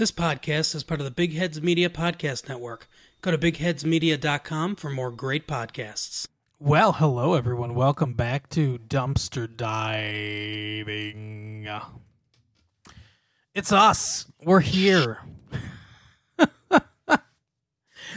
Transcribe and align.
This 0.00 0.10
podcast 0.10 0.74
is 0.74 0.82
part 0.82 0.98
of 1.00 1.04
the 1.04 1.10
Big 1.10 1.34
Heads 1.34 1.60
Media 1.60 1.90
Podcast 1.90 2.48
Network. 2.48 2.88
Go 3.20 3.30
to 3.30 3.36
bigheadsmedia.com 3.36 4.76
for 4.76 4.88
more 4.88 5.10
great 5.10 5.46
podcasts. 5.46 6.26
Well, 6.58 6.92
hello 6.92 7.34
everyone. 7.34 7.74
Welcome 7.74 8.14
back 8.14 8.48
to 8.48 8.78
Dumpster 8.78 9.46
Diving. 9.54 11.68
It's 13.54 13.72
us. 13.72 14.24
We're 14.42 14.60
here. 14.60 15.18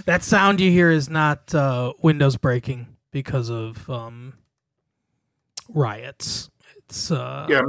that 0.06 0.24
sound 0.24 0.62
you 0.62 0.72
hear 0.72 0.90
is 0.90 1.10
not 1.10 1.54
uh, 1.54 1.92
windows 2.02 2.38
breaking 2.38 2.96
because 3.12 3.50
of 3.50 3.90
um, 3.90 4.36
riots. 5.68 6.50
It's 6.78 7.12
uh, 7.12 7.46
Yeah, 7.50 7.60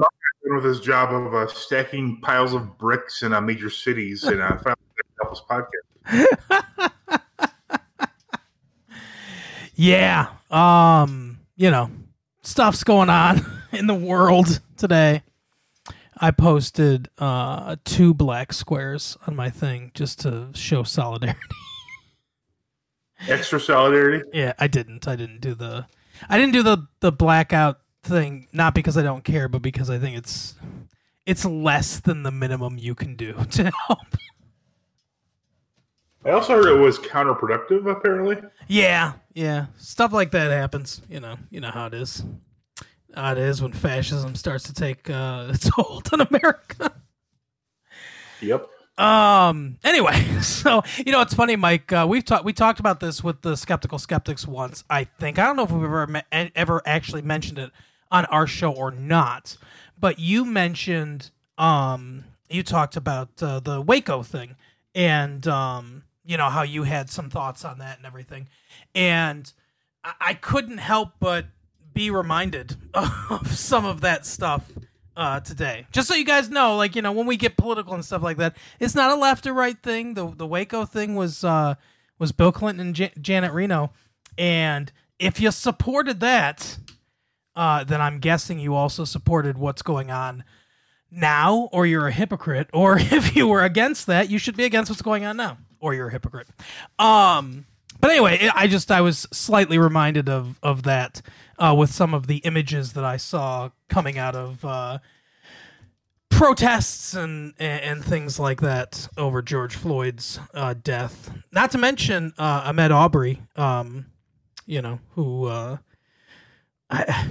Got 0.45 0.49
done 0.49 0.57
with 0.57 0.65
his 0.65 0.81
job 0.81 1.13
of 1.13 1.35
uh, 1.35 1.47
stacking 1.49 2.21
piles 2.21 2.53
of 2.55 2.77
bricks 2.79 3.23
in 3.23 3.33
uh, 3.33 3.41
major 3.41 3.71
cities 3.71 4.25
and 4.25 4.41
uh, 4.43 4.57
finally 4.59 4.77
help 5.21 5.33
us 5.33 5.43
podcast. 5.49 6.91
yeah 9.77 10.29
um 10.51 11.39
you 11.57 11.71
know 11.71 11.91
stuff's 12.43 12.85
going 12.85 13.09
on 13.11 13.41
in 13.73 13.87
the 13.89 13.95
world 13.95 14.61
today 14.77 15.23
i 16.19 16.31
posted 16.31 17.09
uh 17.19 17.75
two 17.85 18.15
black 18.15 18.53
squares 18.53 19.17
on 19.27 19.35
my 19.35 19.51
thing 19.51 19.91
just 19.95 20.21
to 20.21 20.49
show 20.55 20.83
solidarity 20.85 21.39
Extra 23.29 23.59
solidarity. 23.59 24.23
yeah 24.33 24.53
i 24.59 24.67
didn't 24.69 25.09
i 25.09 25.17
didn't 25.17 25.41
do 25.41 25.55
the 25.55 25.87
i 26.29 26.37
didn't 26.39 26.53
do 26.53 26.63
the 26.63 26.87
the 27.01 27.11
blackout 27.11 27.81
thing 28.05 28.47
not 28.53 28.75
because 28.75 28.97
i 28.97 29.03
don't 29.03 29.25
care 29.25 29.49
but 29.49 29.63
because 29.63 29.91
i 29.91 29.99
think 29.99 30.17
it's 30.17 30.55
it's 31.27 31.45
less 31.45 32.01
than 32.01 32.23
the 32.23 32.31
minimum 32.31 32.77
you 32.79 32.95
can 32.95 33.17
do 33.17 33.33
to 33.51 33.71
help 33.87 33.99
I 36.27 36.31
also 36.31 36.55
heard 36.55 36.69
it 36.75 36.81
was 36.81 36.99
counterproductive. 36.99 37.91
Apparently, 37.91 38.39
Yeah, 38.67 39.13
yeah. 39.35 39.67
Stuff 39.77 40.15
like 40.15 40.31
that 40.31 40.51
happens. 40.51 41.03
You 41.11 41.21
know, 41.21 41.37
you 41.51 41.61
know 41.61 41.71
how 41.71 41.85
it 41.85 41.93
is. 41.93 42.25
How 43.15 43.33
it 43.33 43.39
is 43.39 43.61
when 43.61 43.75
fascism 43.75 44.35
starts 44.35 44.65
to 44.65 44.73
take 44.73 45.11
uh, 45.11 45.49
its 45.53 45.69
hold 45.69 46.09
on 46.15 46.23
America. 46.23 46.93
yep. 48.41 48.67
Um. 48.97 49.79
Anyway, 49.85 50.15
so 50.41 50.83
you 51.05 51.13
know 51.13 51.21
it's 51.21 51.35
funny, 51.35 51.57
Mike. 51.57 51.93
Uh, 51.93 52.07
we've 52.09 52.25
talked 52.25 52.47
we 52.47 52.55
talked 52.55 52.81
about 52.81 53.01
this 53.01 53.23
with 53.23 53.43
the 53.43 53.55
skeptical 53.55 53.99
skeptics 53.99 54.47
once. 54.47 54.83
I 54.89 55.05
think 55.05 55.39
I 55.39 55.45
don't 55.45 55.57
know 55.57 55.65
if 55.65 55.73
we've 55.73 55.85
ever 55.85 56.07
me- 56.07 56.23
ever 56.57 56.81
actually 56.87 57.21
mentioned 57.21 57.59
it 57.59 57.71
on 58.15 58.25
our 58.27 58.47
show 58.47 58.71
or 58.73 58.93
not. 58.93 59.57
But 59.99 60.19
you 60.19 60.45
mentioned 60.45 61.31
um 61.59 62.25
you 62.49 62.63
talked 62.63 62.97
about 62.97 63.43
uh, 63.43 63.61
the 63.61 63.81
Waco 63.81 64.23
thing 64.23 64.57
and 64.95 65.47
um 65.47 66.05
you 66.25 66.37
know 66.37 66.49
how 66.49 66.63
you 66.63 66.85
had 66.85 67.11
some 67.11 67.29
thoughts 67.29 67.65
on 67.65 67.79
that 67.79 67.99
and 67.99 68.07
everything, 68.07 68.49
and 68.95 69.53
I, 70.03 70.13
I 70.21 70.35
couldn't 70.35 70.79
help 70.79 71.11
but 71.21 71.47
be 71.93 72.11
reminded 72.11 72.77
of 72.95 73.57
some 73.57 73.85
of 73.85 74.01
that 74.01 74.25
stuff 74.25 74.73
uh, 75.17 75.41
today. 75.41 75.87
Just 75.93 76.09
so 76.09 76.15
you 76.15 76.25
guys 76.25 76.49
know, 76.49 76.77
like 76.77 76.97
you 76.97 77.03
know, 77.03 77.13
when 77.13 77.27
we 77.27 77.37
get 77.37 77.57
political 77.57 77.95
and 77.95 78.05
stuff 78.05 78.23
like 78.23 78.39
that, 78.39 78.57
it's 78.81 78.95
not 78.95 79.11
a 79.11 79.17
left 79.17 79.47
or 79.47 79.53
right 79.53 79.81
thing. 79.83 80.15
The 80.15 80.29
the 80.35 80.47
Waco 80.47 80.85
thing 80.87 81.15
was 81.15 81.45
uh, 81.45 81.75
was 82.19 82.33
Bill 82.33 82.53
Clinton 82.53 82.87
and 82.87 83.11
Janet 83.23 83.53
Reno, 83.53 83.93
and 84.39 84.91
if 85.19 85.41
you 85.41 85.51
supported 85.51 86.21
that, 86.21 86.79
uh, 87.57 87.85
then 87.85 88.01
I'm 88.01 88.19
guessing 88.19 88.59
you 88.59 88.75
also 88.75 89.05
supported 89.05 89.59
what's 89.59 89.83
going 89.83 90.11
on 90.11 90.45
now, 91.11 91.69
or 91.73 91.87
you're 91.87 92.09
a 92.09 92.13
hypocrite. 92.13 92.69
Or 92.73 92.99
if 93.01 93.37
you 93.37 93.47
were 93.47 93.63
against 93.63 94.07
that, 94.07 94.31
you 94.31 94.39
should 94.39 94.57
be 94.57 94.65
against 94.65 94.91
what's 94.91 95.03
going 95.03 95.25
on 95.25 95.37
now, 95.37 95.59
or 95.81 95.95
you're 95.95 96.09
a 96.09 96.13
hypocrite. 96.13 96.49
Um, 96.99 97.67
but 98.01 98.11
anyway, 98.11 98.51
I 98.55 98.67
just 98.67 98.91
I 98.91 99.01
was 99.01 99.27
slightly 99.33 99.79
reminded 99.79 100.29
of 100.29 100.59
of 100.63 100.83
that 100.83 101.23
uh, 101.59 101.75
with 101.77 101.91
some 101.91 102.13
of 102.13 102.27
the 102.27 102.39
images 102.39 102.93
that 102.95 103.05
I 103.05 103.17
saw 103.17 103.71
coming 103.89 104.19
out 104.19 104.35
of 104.35 104.65
uh, 104.65 104.99
protests 106.29 107.15
and, 107.15 107.55
and 107.59 108.05
things 108.05 108.39
like 108.39 108.61
that 108.61 109.09
over 109.17 109.41
George 109.41 109.77
Floyd's 109.77 110.39
uh, 110.53 110.75
death. 110.75 111.33
Not 111.53 111.71
to 111.71 111.79
mention 111.79 112.35
uh, 112.37 112.71
Ahmaud 112.71 112.91
Arbery, 112.91 113.41
um, 113.57 114.07
you 114.67 114.83
know, 114.83 115.01
who 115.15 115.47
uh, 115.47 115.79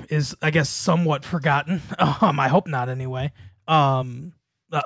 is 0.09 0.35
I 0.41 0.51
guess 0.51 0.69
somewhat 0.69 1.25
forgotten. 1.25 1.81
Um, 2.21 2.39
I 2.39 2.47
hope 2.47 2.67
not 2.67 2.89
anyway. 2.89 3.31
Um, 3.67 4.33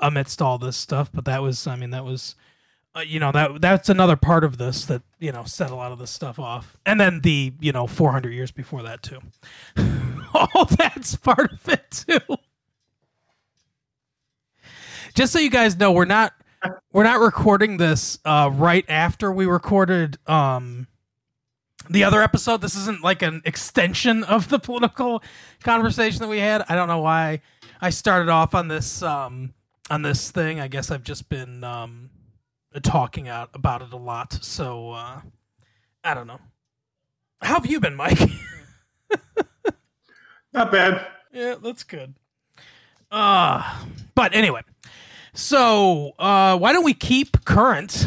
amidst 0.02 0.42
all 0.42 0.58
this 0.58 0.78
stuff, 0.78 1.12
but 1.14 1.26
that 1.26 1.42
was 1.42 1.68
I 1.68 1.76
mean 1.76 1.92
that 1.92 2.06
was 2.06 2.36
uh, 2.98 3.02
you 3.02 3.20
know 3.20 3.32
that 3.32 3.62
that's 3.62 3.90
another 3.90 4.16
part 4.16 4.44
of 4.44 4.58
this 4.58 4.86
that 4.86 5.02
you 5.20 5.32
know 5.32 5.44
set 5.44 5.70
a 5.70 5.76
lot 5.76 5.92
of 5.92 6.00
this 6.00 6.10
stuff 6.10 6.40
off 6.40 6.78
and 6.86 7.00
then 7.00 7.22
the 7.22 7.54
you 7.60 7.72
know 7.72 7.86
400 7.86 8.34
years 8.34 8.52
before 8.52 8.84
that 8.84 9.04
too 9.04 9.20
all 10.34 10.66
that's 10.78 11.16
part 11.16 11.52
of 11.52 11.70
it 11.70 11.92
too 11.92 12.38
just 15.14 15.32
so 15.32 15.40
you 15.40 15.52
guys 15.52 15.78
know 15.78 15.92
we're 15.92 16.06
not 16.06 16.34
we're 16.92 17.04
not 17.04 17.20
recording 17.20 17.78
this 17.78 18.18
uh 18.26 18.50
right 18.52 18.86
after 18.90 19.32
we 19.32 19.46
recorded 19.46 20.18
um 20.28 20.88
the 21.90 22.04
other 22.04 22.22
episode 22.22 22.62
this 22.62 22.76
isn't 22.76 23.04
like 23.04 23.22
an 23.22 23.42
extension 23.46 24.24
of 24.24 24.50
the 24.50 24.60
political 24.60 25.22
conversation 25.64 26.20
that 26.22 26.28
we 26.28 26.40
had 26.40 26.64
i 26.70 26.76
don't 26.76 26.88
know 26.88 27.00
why 27.00 27.42
i 27.82 27.90
started 27.90 28.30
off 28.30 28.54
on 28.56 28.68
this 28.68 29.02
um 29.04 29.54
on 29.90 30.02
this 30.02 30.32
thing 30.32 30.60
i 30.60 30.68
guess 30.68 30.92
i've 30.92 31.04
just 31.04 31.30
been 31.30 31.64
um 31.64 32.10
talking 32.80 33.28
out 33.28 33.50
about 33.54 33.82
it 33.82 33.92
a 33.94 33.98
lot. 33.98 34.34
So 34.42 34.92
uh, 34.92 35.22
I 36.04 36.14
don't 36.14 36.28
know. 36.28 36.40
How 37.42 37.56
have 37.56 37.66
you 37.66 37.80
been, 37.80 37.96
Mike? 37.96 38.20
Not 40.54 40.72
bad. 40.72 41.06
yeah, 41.32 41.56
that's 41.62 41.84
good. 41.84 42.16
Uh 43.12 43.84
but 44.16 44.34
anyway. 44.34 44.62
So 45.34 46.14
uh 46.20 46.58
why 46.58 46.74
don't 46.74 46.84
we 46.84 46.94
keep 46.94 47.46
current 47.46 48.06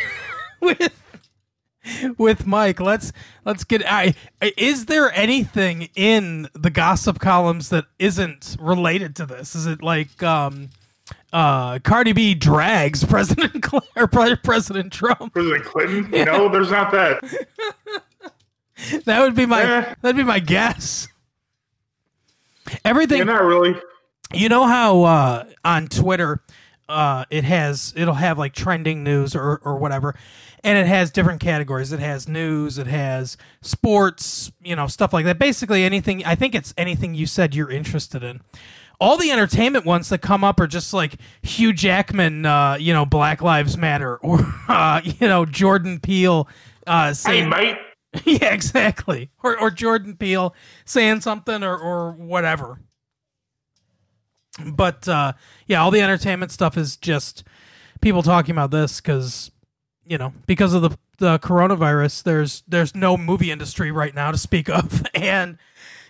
with 0.60 1.01
with 2.18 2.46
Mike? 2.46 2.80
Let's 2.80 3.12
let's 3.44 3.64
get 3.64 3.82
I 3.90 4.14
is 4.56 4.86
there 4.86 5.12
anything 5.12 5.88
in 5.94 6.48
the 6.54 6.70
gossip 6.70 7.18
columns 7.18 7.68
that 7.70 7.86
isn't 7.98 8.56
related 8.60 9.16
to 9.16 9.26
this? 9.26 9.54
Is 9.54 9.66
it 9.66 9.82
like 9.82 10.22
um 10.22 10.70
uh, 11.32 11.78
Cardi 11.80 12.12
B 12.12 12.34
drags 12.34 13.04
President 13.08 13.64
Cl- 13.64 13.84
or 13.96 14.06
President 14.06 14.92
Trump. 14.92 15.32
President 15.32 15.64
Clinton? 15.64 16.10
No, 16.26 16.48
there's 16.48 16.70
not 16.70 16.92
that. 16.92 17.22
That 19.04 19.20
would 19.20 19.34
be 19.36 19.46
my 19.46 19.62
Eh. 19.62 19.94
that'd 20.00 20.16
be 20.16 20.24
my 20.24 20.40
guess. 20.40 21.06
Everything 22.84 23.18
Yeah, 23.18 23.24
not 23.24 23.42
really. 23.44 23.74
you 24.32 24.48
know 24.48 24.66
how 24.66 25.02
uh, 25.02 25.44
on 25.64 25.86
Twitter 25.88 26.42
uh, 26.92 27.24
it 27.30 27.44
has 27.44 27.92
it'll 27.96 28.14
have 28.14 28.38
like 28.38 28.52
trending 28.52 29.02
news 29.02 29.34
or 29.34 29.60
or 29.64 29.76
whatever, 29.78 30.14
and 30.62 30.78
it 30.78 30.86
has 30.86 31.10
different 31.10 31.40
categories. 31.40 31.92
It 31.92 32.00
has 32.00 32.28
news, 32.28 32.78
it 32.78 32.86
has 32.86 33.36
sports, 33.62 34.52
you 34.62 34.76
know, 34.76 34.86
stuff 34.86 35.12
like 35.12 35.24
that. 35.24 35.38
Basically 35.38 35.84
anything. 35.84 36.24
I 36.24 36.34
think 36.34 36.54
it's 36.54 36.74
anything 36.76 37.14
you 37.14 37.26
said 37.26 37.54
you're 37.54 37.70
interested 37.70 38.22
in. 38.22 38.40
All 39.00 39.16
the 39.16 39.32
entertainment 39.32 39.84
ones 39.84 40.10
that 40.10 40.18
come 40.18 40.44
up 40.44 40.60
are 40.60 40.68
just 40.68 40.94
like 40.94 41.16
Hugh 41.42 41.72
Jackman, 41.72 42.46
uh, 42.46 42.76
you 42.78 42.92
know, 42.92 43.04
Black 43.04 43.42
Lives 43.42 43.76
Matter, 43.76 44.18
or 44.18 44.38
uh, 44.68 45.00
you 45.02 45.26
know, 45.26 45.44
Jordan 45.44 45.98
Peele 45.98 46.48
uh, 46.86 47.08
Hey, 47.08 47.12
saying 47.14 47.48
mate. 47.48 47.76
yeah, 48.24 48.52
exactly. 48.52 49.30
Or 49.42 49.58
or 49.58 49.70
Jordan 49.70 50.16
Peele 50.16 50.54
saying 50.84 51.22
something 51.22 51.62
or 51.62 51.76
or 51.76 52.12
whatever. 52.12 52.80
But 54.64 55.08
uh, 55.08 55.32
yeah, 55.66 55.82
all 55.82 55.90
the 55.90 56.02
entertainment 56.02 56.52
stuff 56.52 56.76
is 56.76 56.96
just 56.96 57.44
people 58.00 58.22
talking 58.22 58.52
about 58.52 58.70
this 58.70 59.00
because 59.00 59.50
you 60.04 60.18
know 60.18 60.32
because 60.46 60.74
of 60.74 60.82
the 60.82 60.98
the 61.18 61.38
coronavirus. 61.38 62.22
There's 62.24 62.62
there's 62.68 62.94
no 62.94 63.16
movie 63.16 63.50
industry 63.50 63.90
right 63.90 64.14
now 64.14 64.30
to 64.30 64.38
speak 64.38 64.68
of, 64.68 65.04
and 65.14 65.58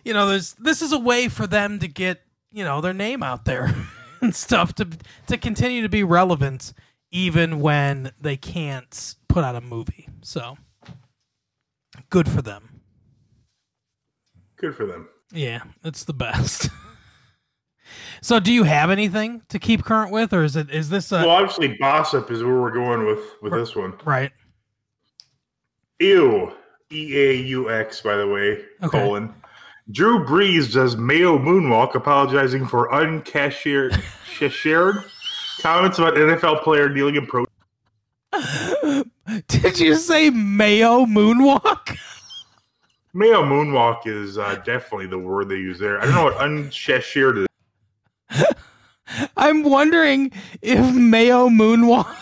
you 0.04 0.12
know 0.12 0.26
there's 0.26 0.54
this 0.54 0.82
is 0.82 0.92
a 0.92 0.98
way 0.98 1.28
for 1.28 1.46
them 1.46 1.78
to 1.78 1.88
get 1.88 2.22
you 2.50 2.64
know 2.64 2.80
their 2.80 2.94
name 2.94 3.22
out 3.22 3.44
there 3.44 3.74
and 4.20 4.34
stuff 4.34 4.74
to 4.74 4.88
to 5.28 5.36
continue 5.36 5.82
to 5.82 5.88
be 5.88 6.02
relevant 6.02 6.72
even 7.12 7.60
when 7.60 8.10
they 8.20 8.36
can't 8.36 9.14
put 9.28 9.44
out 9.44 9.54
a 9.54 9.60
movie. 9.60 10.08
So 10.22 10.56
good 12.10 12.28
for 12.28 12.42
them. 12.42 12.80
Good 14.56 14.74
for 14.74 14.86
them. 14.86 15.08
Yeah, 15.32 15.62
it's 15.84 16.04
the 16.04 16.14
best. 16.14 16.68
so, 18.20 18.40
do 18.40 18.52
you 18.52 18.64
have 18.64 18.90
anything 18.90 19.42
to 19.48 19.58
keep 19.58 19.84
current 19.84 20.10
with, 20.12 20.32
or 20.32 20.44
is 20.44 20.56
it 20.56 20.70
is 20.70 20.88
this 20.88 21.12
a 21.12 21.16
Well, 21.16 21.30
obviously, 21.30 21.76
Bossip 21.78 22.30
is 22.30 22.42
where 22.42 22.60
we're 22.60 22.70
going 22.72 23.06
with 23.06 23.20
with 23.42 23.52
this 23.52 23.74
one. 23.74 23.94
right? 24.04 24.30
Ew. 25.98 26.52
E 26.92 27.16
A 27.18 27.32
U 27.34 27.70
X, 27.70 28.00
by 28.00 28.16
the 28.16 28.26
way. 28.26 28.64
Okay. 28.82 28.98
Colon. 28.98 29.34
Drew 29.90 30.24
Brees 30.24 30.72
does 30.72 30.96
Mayo 30.96 31.38
moonwalk, 31.38 31.94
apologizing 31.94 32.66
for 32.66 32.88
uncashiered, 32.90 34.00
cashiered, 34.38 34.96
Comments 35.60 35.98
about 35.98 36.14
NFL 36.14 36.62
player 36.62 36.88
kneeling 36.88 37.16
in 37.16 37.26
pro. 37.26 37.44
Did 39.48 39.78
you 39.78 39.94
say 39.94 40.30
Mayo 40.30 41.04
Moonwalk? 41.04 41.96
Mayo 43.14 43.42
moonwalk 43.42 44.06
is 44.06 44.38
uh, 44.38 44.56
definitely 44.64 45.06
the 45.06 45.18
word 45.18 45.48
they 45.50 45.56
use 45.56 45.78
there. 45.78 46.00
I 46.00 46.06
don't 46.06 46.14
know 46.14 46.24
what 46.24 46.38
uncheshired 46.38 47.38
is. 47.42 47.46
I'm 49.36 49.62
wondering 49.62 50.32
if 50.62 50.94
Mayo 50.94 51.48
Moonwalk 51.48 52.14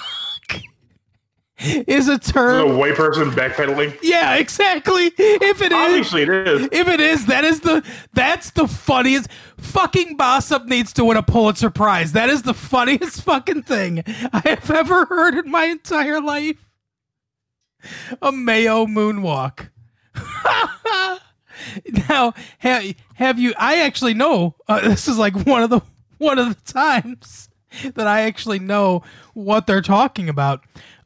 is 1.87 2.09
a 2.09 2.19
term. 2.19 2.69
Is 2.69 2.75
a 2.75 2.77
white 2.79 2.95
person 2.95 3.31
backpedaling? 3.31 3.97
Yeah, 4.03 4.37
exactly. 4.37 5.13
If 5.17 5.63
it 5.63 5.73
is, 5.73 5.79
Obviously, 5.79 6.23
it 6.23 6.29
is. 6.31 6.69
if 6.73 6.89
it 6.89 7.01
is, 7.01 7.27
that 7.27 7.45
is 7.45 7.61
the 7.61 7.87
that's 8.13 8.51
the 8.51 8.67
funniest. 8.67 9.29
Fucking 9.59 10.17
Bossip 10.17 10.65
needs 10.67 10.93
to 10.95 11.05
win 11.05 11.17
a 11.19 11.23
Pulitzer 11.23 11.71
Prize. 11.71 12.13
That 12.13 12.31
is 12.31 12.43
the 12.43 12.55
funniest 12.55 13.23
fucking 13.25 13.63
thing 13.63 14.03
I 14.33 14.41
have 14.47 14.71
ever 14.71 15.05
heard 15.05 15.35
in 15.35 15.51
my 15.51 15.65
entire 15.65 16.21
life. 16.21 16.57
A 18.21 18.33
Mayo 18.33 18.87
Moonwalk. 18.87 19.69
now, 22.09 22.33
have, 22.59 22.95
have 23.15 23.39
you? 23.39 23.55
I 23.59 23.81
actually 23.81 24.15
know. 24.15 24.55
Uh, 24.67 24.81
this 24.81 25.09
is 25.09 25.19
like 25.19 25.35
one 25.47 25.63
of 25.63 25.71
the 25.71 25.81
one 26.21 26.39
of 26.39 26.65
the 26.65 26.73
times 26.73 27.49
that 27.95 28.07
I 28.07 28.23
actually 28.23 28.59
know 28.59 29.03
what 29.35 29.67
they're 29.67 29.81
talking 29.81 30.29
about. 30.29 30.63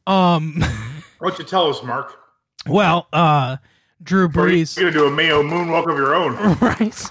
Um, 0.07 0.61
Why 1.19 1.31
don't 1.31 1.39
you 1.39 1.45
tell 1.45 1.69
us, 1.69 1.83
Mark? 1.83 2.19
well, 2.67 3.09
uh, 3.13 3.59
Drew 4.03 4.29
Brees. 4.29 4.77
You're 4.77 4.91
gonna 4.91 5.07
do 5.07 5.07
a 5.07 5.11
Mayo 5.11 5.43
moonwalk 5.43 5.91
of 5.91 5.97
your 5.97 6.15
own. 6.15 6.35
right. 6.61 7.11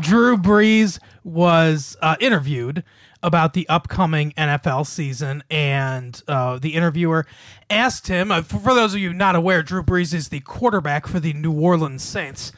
Drew 0.00 0.36
Brees 0.36 0.98
was 1.24 1.96
uh, 2.02 2.16
interviewed 2.20 2.82
about 3.22 3.52
the 3.52 3.68
upcoming 3.68 4.32
NFL 4.32 4.86
season, 4.86 5.44
and 5.50 6.20
uh, 6.26 6.58
the 6.58 6.74
interviewer 6.74 7.26
asked 7.70 8.08
him. 8.08 8.30
Uh, 8.30 8.42
for, 8.42 8.58
for 8.58 8.74
those 8.74 8.94
of 8.94 9.00
you 9.00 9.12
not 9.12 9.36
aware, 9.36 9.62
Drew 9.62 9.82
Brees 9.82 10.12
is 10.12 10.28
the 10.28 10.40
quarterback 10.40 11.06
for 11.06 11.20
the 11.20 11.32
New 11.32 11.52
Orleans 11.52 12.02
Saints, 12.02 12.52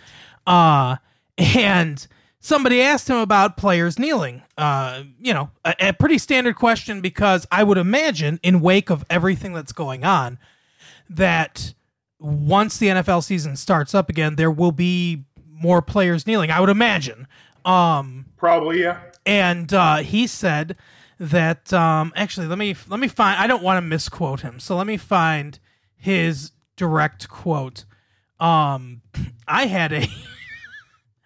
uh, 0.47 0.97
and 1.37 2.07
somebody 2.41 2.81
asked 2.83 3.09
him 3.09 3.17
about 3.19 3.57
players 3.57 3.99
kneeling. 3.99 4.43
Uh, 4.59 5.05
you 5.21 5.33
know, 5.33 5.51
a, 5.65 5.75
a 5.81 5.93
pretty 5.93 6.19
standard 6.19 6.57
question 6.57 7.01
because 7.01 7.47
I 7.53 7.63
would 7.63 7.79
imagine, 7.79 8.41
in 8.43 8.61
wake 8.61 8.91
of 8.91 9.05
everything 9.09 9.53
that's 9.53 9.73
going 9.73 10.05
on, 10.05 10.39
that 11.09 11.75
once 12.19 12.79
the 12.79 12.89
NFL 12.89 13.23
season 13.23 13.57
starts 13.57 13.95
up 13.95 14.09
again, 14.09 14.37
there 14.37 14.51
will 14.51 14.73
be 14.73 15.25
more 15.49 15.83
players 15.83 16.27
kneeling. 16.27 16.51
I 16.51 16.61
would 16.61 16.71
imagine. 16.71 17.27
Um, 17.65 18.27
Probably, 18.37 18.83
yeah. 18.83 19.01
and 19.27 19.73
uh, 19.73 19.97
he 19.99 20.27
said 20.27 20.77
that 21.19 21.73
um, 21.73 22.13
actually, 22.17 22.47
let 22.47 22.59
me 22.59 22.75
let 22.89 22.99
me 22.99 23.09
find. 23.09 23.39
I 23.39 23.47
don't 23.47 23.63
want 23.63 23.77
to 23.77 23.83
misquote 23.83 24.41
him, 24.41 24.59
so 24.59 24.77
let 24.77 24.87
me 24.87 24.97
find 24.97 25.59
his 25.95 26.53
direct 26.77 27.29
quote. 27.29 27.85
Um, 28.39 29.03
I 29.47 29.67
had 29.67 29.93
a. 29.93 30.07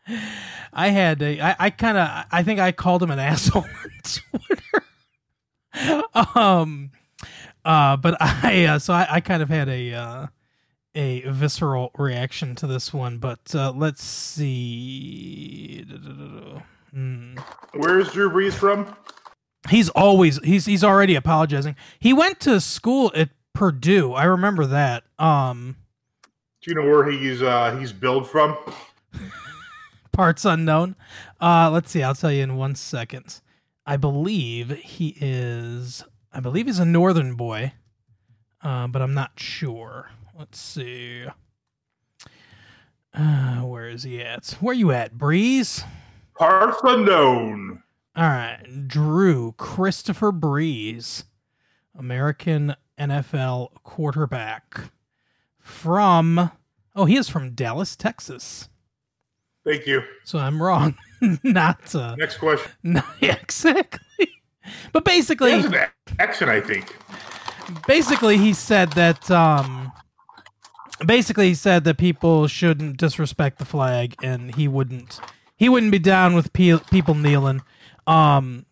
I 0.75 0.89
had 0.89 1.23
a. 1.23 1.41
I, 1.41 1.57
I 1.59 1.71
kind 1.71 1.97
of. 1.97 2.27
I 2.31 2.43
think 2.43 2.61
I 2.61 2.73
called 2.73 3.03
him 3.03 3.11
an 3.11 3.19
asshole 3.21 3.65
on 3.65 3.91
Twitter. 4.03 4.85
um, 6.35 6.91
uh, 7.65 7.97
but 7.97 8.17
I. 8.21 8.65
Uh, 8.67 8.79
so 8.79 8.93
I, 8.93 9.07
I 9.11 9.21
kind 9.21 9.43
of 9.43 9.49
had 9.49 9.69
a. 9.69 9.93
Uh, 9.95 10.27
a 10.97 11.23
visceral 11.23 11.91
reaction 11.99 12.55
to 12.55 12.69
this 12.69 12.95
one, 12.95 13.19
but 13.19 13.53
uh, 13.53 13.73
let's 13.73 14.05
see. 14.05 15.85
Hmm. 16.93 17.37
Where's 17.75 18.13
Drew 18.13 18.31
Brees 18.31 18.53
from? 18.53 18.95
He's 19.69 19.89
always 19.89 20.39
he's 20.45 20.67
he's 20.67 20.85
already 20.85 21.17
apologizing. 21.17 21.75
He 21.99 22.13
went 22.13 22.39
to 22.41 22.61
school 22.61 23.11
at 23.15 23.31
Purdue. 23.55 24.13
I 24.13 24.25
remember 24.25 24.67
that. 24.67 25.05
Um, 25.19 25.77
Do 26.63 26.71
you 26.71 26.77
know 26.77 26.89
where 26.89 27.11
he's 27.11 27.43
uh, 27.43 27.77
he's 27.79 27.93
billed 27.93 28.29
from? 28.29 28.57
parts 30.15 30.45
unknown. 30.45 30.97
Uh, 31.41 31.71
let's 31.71 31.91
see. 31.91 32.03
I'll 32.03 32.15
tell 32.15 32.33
you 32.33 32.43
in 32.43 32.57
one 32.57 32.75
second. 32.75 33.41
I 33.85 33.99
believe 33.99 34.71
he 34.71 35.17
is. 35.21 36.05
I 36.33 36.41
believe 36.41 36.67
he's 36.67 36.79
a 36.79 36.85
northern 36.87 37.35
boy, 37.35 37.73
uh, 38.63 38.87
but 38.87 39.03
I'm 39.03 39.13
not 39.13 39.33
sure. 39.37 40.11
Let's 40.39 40.59
see. 40.59 41.27
Uh, 43.13 43.61
where 43.61 43.89
is 43.89 44.05
he 44.05 44.23
at? 44.23 44.57
Where 44.61 44.75
you 44.75 44.91
at, 44.91 45.17
Brees? 45.17 45.85
Parts 46.39 46.79
unknown. 46.83 47.83
All 48.17 48.25
right, 48.25 48.89
Drew 48.89 49.53
Christopher 49.53 50.33
Brees, 50.33 51.25
American 51.97 52.75
NFL 52.99 53.71
quarterback 53.83 54.91
from. 55.61 56.51
Oh, 56.97 57.05
he 57.05 57.17
is 57.17 57.29
from 57.29 57.55
Dallas, 57.55 57.97
Texas. 57.97 58.69
Thank 59.65 59.87
you. 59.87 60.03
So 60.25 60.39
I'm 60.39 60.63
wrong. 60.63 60.97
not, 61.43 61.95
uh, 61.95 62.15
Next 62.17 62.37
question. 62.39 62.71
not 62.83 63.07
exactly. 63.21 64.29
But 64.93 65.05
basically, 65.05 65.53
accent, 66.19 66.51
I 66.51 66.61
think. 66.61 66.97
basically, 67.87 68.39
he 68.39 68.53
said 68.55 68.93
that. 68.93 69.31
Um, 69.31 69.93
basically, 71.07 71.49
he 71.49 71.55
said 71.55 71.85
that 71.85 71.99
people 71.99 72.47
shouldn't 72.47 72.97
disrespect 72.97 73.59
the 73.59 73.65
flag, 73.65 74.15
and 74.23 74.55
he 74.55 74.69
wouldn't. 74.69 75.21
He 75.57 75.69
wouldn't 75.69 75.93
be 75.93 75.99
down 75.99 76.35
with 76.35 76.53
pe- 76.53 76.79
people 76.91 77.15
kneeling. 77.15 77.61
Um, 78.07 78.65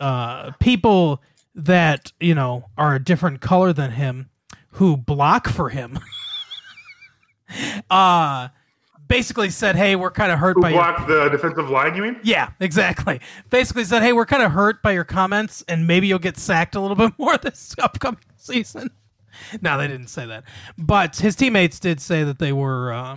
uh, 0.00 0.52
people 0.60 1.22
that 1.54 2.12
you 2.20 2.34
know 2.34 2.66
are 2.76 2.94
a 2.94 3.02
different 3.02 3.40
color 3.40 3.72
than 3.72 3.92
him, 3.92 4.28
who 4.72 4.96
block 4.98 5.48
for 5.48 5.70
him. 5.70 5.98
uh 7.90 8.48
basically 9.08 9.50
said, 9.50 9.74
"Hey, 9.76 9.96
we're 9.96 10.10
kind 10.10 10.30
of 10.30 10.38
hurt 10.38 10.56
Who 10.56 10.62
by 10.62 10.70
your 10.70 10.82
blocked 10.82 11.08
the 11.08 11.28
defensive 11.28 11.68
line, 11.70 11.94
you 11.96 12.02
mean? 12.02 12.20
yeah, 12.22 12.50
exactly. 12.60 13.20
Basically 13.50 13.84
said, 13.84 14.02
"Hey, 14.02 14.12
we're 14.12 14.26
kind 14.26 14.42
of 14.42 14.52
hurt 14.52 14.82
by 14.82 14.92
your 14.92 15.04
comments, 15.04 15.64
and 15.68 15.86
maybe 15.86 16.06
you'll 16.06 16.18
get 16.18 16.36
sacked 16.38 16.74
a 16.74 16.80
little 16.80 16.96
bit 16.96 17.12
more 17.18 17.36
this 17.38 17.74
upcoming 17.80 18.20
season." 18.36 18.90
No, 19.60 19.78
they 19.78 19.86
didn't 19.86 20.08
say 20.08 20.26
that, 20.26 20.44
but 20.76 21.16
his 21.16 21.36
teammates 21.36 21.78
did 21.78 22.00
say 22.00 22.24
that 22.24 22.38
they 22.38 22.52
were 22.52 22.92
uh, 22.92 23.16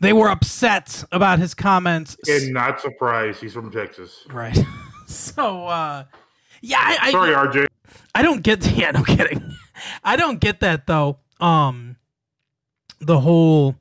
they 0.00 0.12
were 0.12 0.28
upset 0.28 1.04
about 1.12 1.38
his 1.38 1.54
comments. 1.54 2.16
And 2.28 2.52
not 2.52 2.80
surprised. 2.80 3.40
He's 3.40 3.54
from 3.54 3.70
Texas. 3.70 4.26
right. 4.30 4.58
so, 5.06 5.66
uh, 5.66 6.04
yeah, 6.60 6.78
I, 6.80 6.98
I 7.08 7.10
Sorry, 7.12 7.32
RJ. 7.34 7.66
I 8.14 8.22
don't 8.22 8.42
get 8.42 8.66
yeah, 8.72 8.90
no 8.90 9.02
kidding. 9.04 9.56
I 10.04 10.16
don't 10.16 10.38
get 10.40 10.60
that 10.60 10.86
though. 10.86 11.18
Um 11.40 11.96
the 13.00 13.18
whole 13.18 13.74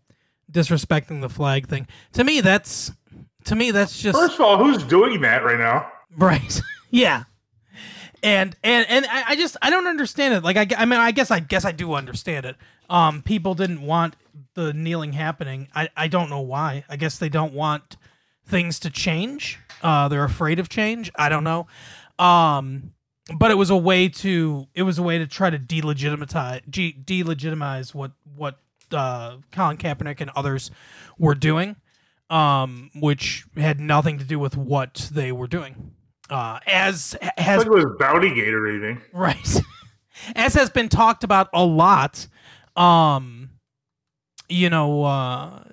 disrespecting 0.51 1.21
the 1.21 1.29
flag 1.29 1.67
thing. 1.67 1.87
To 2.13 2.23
me 2.23 2.41
that's 2.41 2.91
to 3.45 3.55
me 3.55 3.71
that's 3.71 3.99
just 3.99 4.17
First 4.17 4.35
of 4.35 4.41
all, 4.41 4.57
who's 4.57 4.83
doing 4.83 5.21
that 5.21 5.43
right 5.43 5.59
now? 5.59 5.91
right. 6.17 6.61
yeah. 6.91 7.23
And 8.23 8.55
and 8.63 8.85
and 8.87 9.05
I, 9.07 9.23
I 9.29 9.35
just 9.35 9.57
I 9.61 9.69
don't 9.69 9.87
understand 9.87 10.33
it. 10.35 10.43
Like 10.43 10.57
I, 10.57 10.67
I 10.77 10.85
mean 10.85 10.99
I 10.99 11.11
guess 11.11 11.31
I 11.31 11.39
guess 11.39 11.65
I 11.65 11.71
do 11.71 11.93
understand 11.93 12.45
it. 12.45 12.55
Um 12.89 13.21
people 13.23 13.55
didn't 13.55 13.81
want 13.81 14.15
the 14.53 14.73
kneeling 14.73 15.13
happening. 15.13 15.67
I 15.73 15.89
I 15.97 16.07
don't 16.07 16.29
know 16.29 16.41
why. 16.41 16.83
I 16.89 16.97
guess 16.97 17.17
they 17.17 17.29
don't 17.29 17.53
want 17.53 17.97
things 18.45 18.79
to 18.81 18.89
change. 18.91 19.59
Uh 19.81 20.07
they're 20.07 20.23
afraid 20.23 20.59
of 20.59 20.69
change. 20.69 21.11
I 21.15 21.29
don't 21.29 21.43
know. 21.43 21.65
Um 22.19 22.93
but 23.33 23.49
it 23.49 23.55
was 23.55 23.69
a 23.69 23.77
way 23.77 24.07
to 24.09 24.67
it 24.75 24.83
was 24.83 24.99
a 24.99 25.03
way 25.03 25.17
to 25.17 25.25
try 25.25 25.49
to 25.49 25.57
delegitimize 25.57 26.61
delegitimize 26.69 27.95
what 27.95 28.11
what 28.35 28.59
uh, 28.93 29.37
Colin 29.51 29.77
Kaepernick 29.77 30.21
and 30.21 30.29
others 30.35 30.71
were 31.17 31.35
doing, 31.35 31.75
um, 32.29 32.89
which 32.95 33.45
had 33.55 33.79
nothing 33.79 34.19
to 34.19 34.25
do 34.25 34.39
with 34.39 34.57
what 34.57 35.09
they 35.13 35.31
were 35.31 35.47
doing. 35.47 35.93
Uh, 36.29 36.59
as 36.65 37.15
has 37.37 37.63
it 37.63 37.69
was 37.69 37.85
Bounty 37.99 38.33
Gate 38.33 38.53
or 38.53 38.67
anything. 38.67 39.01
right, 39.13 39.61
as 40.35 40.53
has 40.53 40.69
been 40.69 40.89
talked 40.89 41.23
about 41.23 41.49
a 41.53 41.65
lot. 41.65 42.27
Um, 42.75 43.49
you 44.47 44.69
know, 44.69 45.03
uh, 45.03 45.63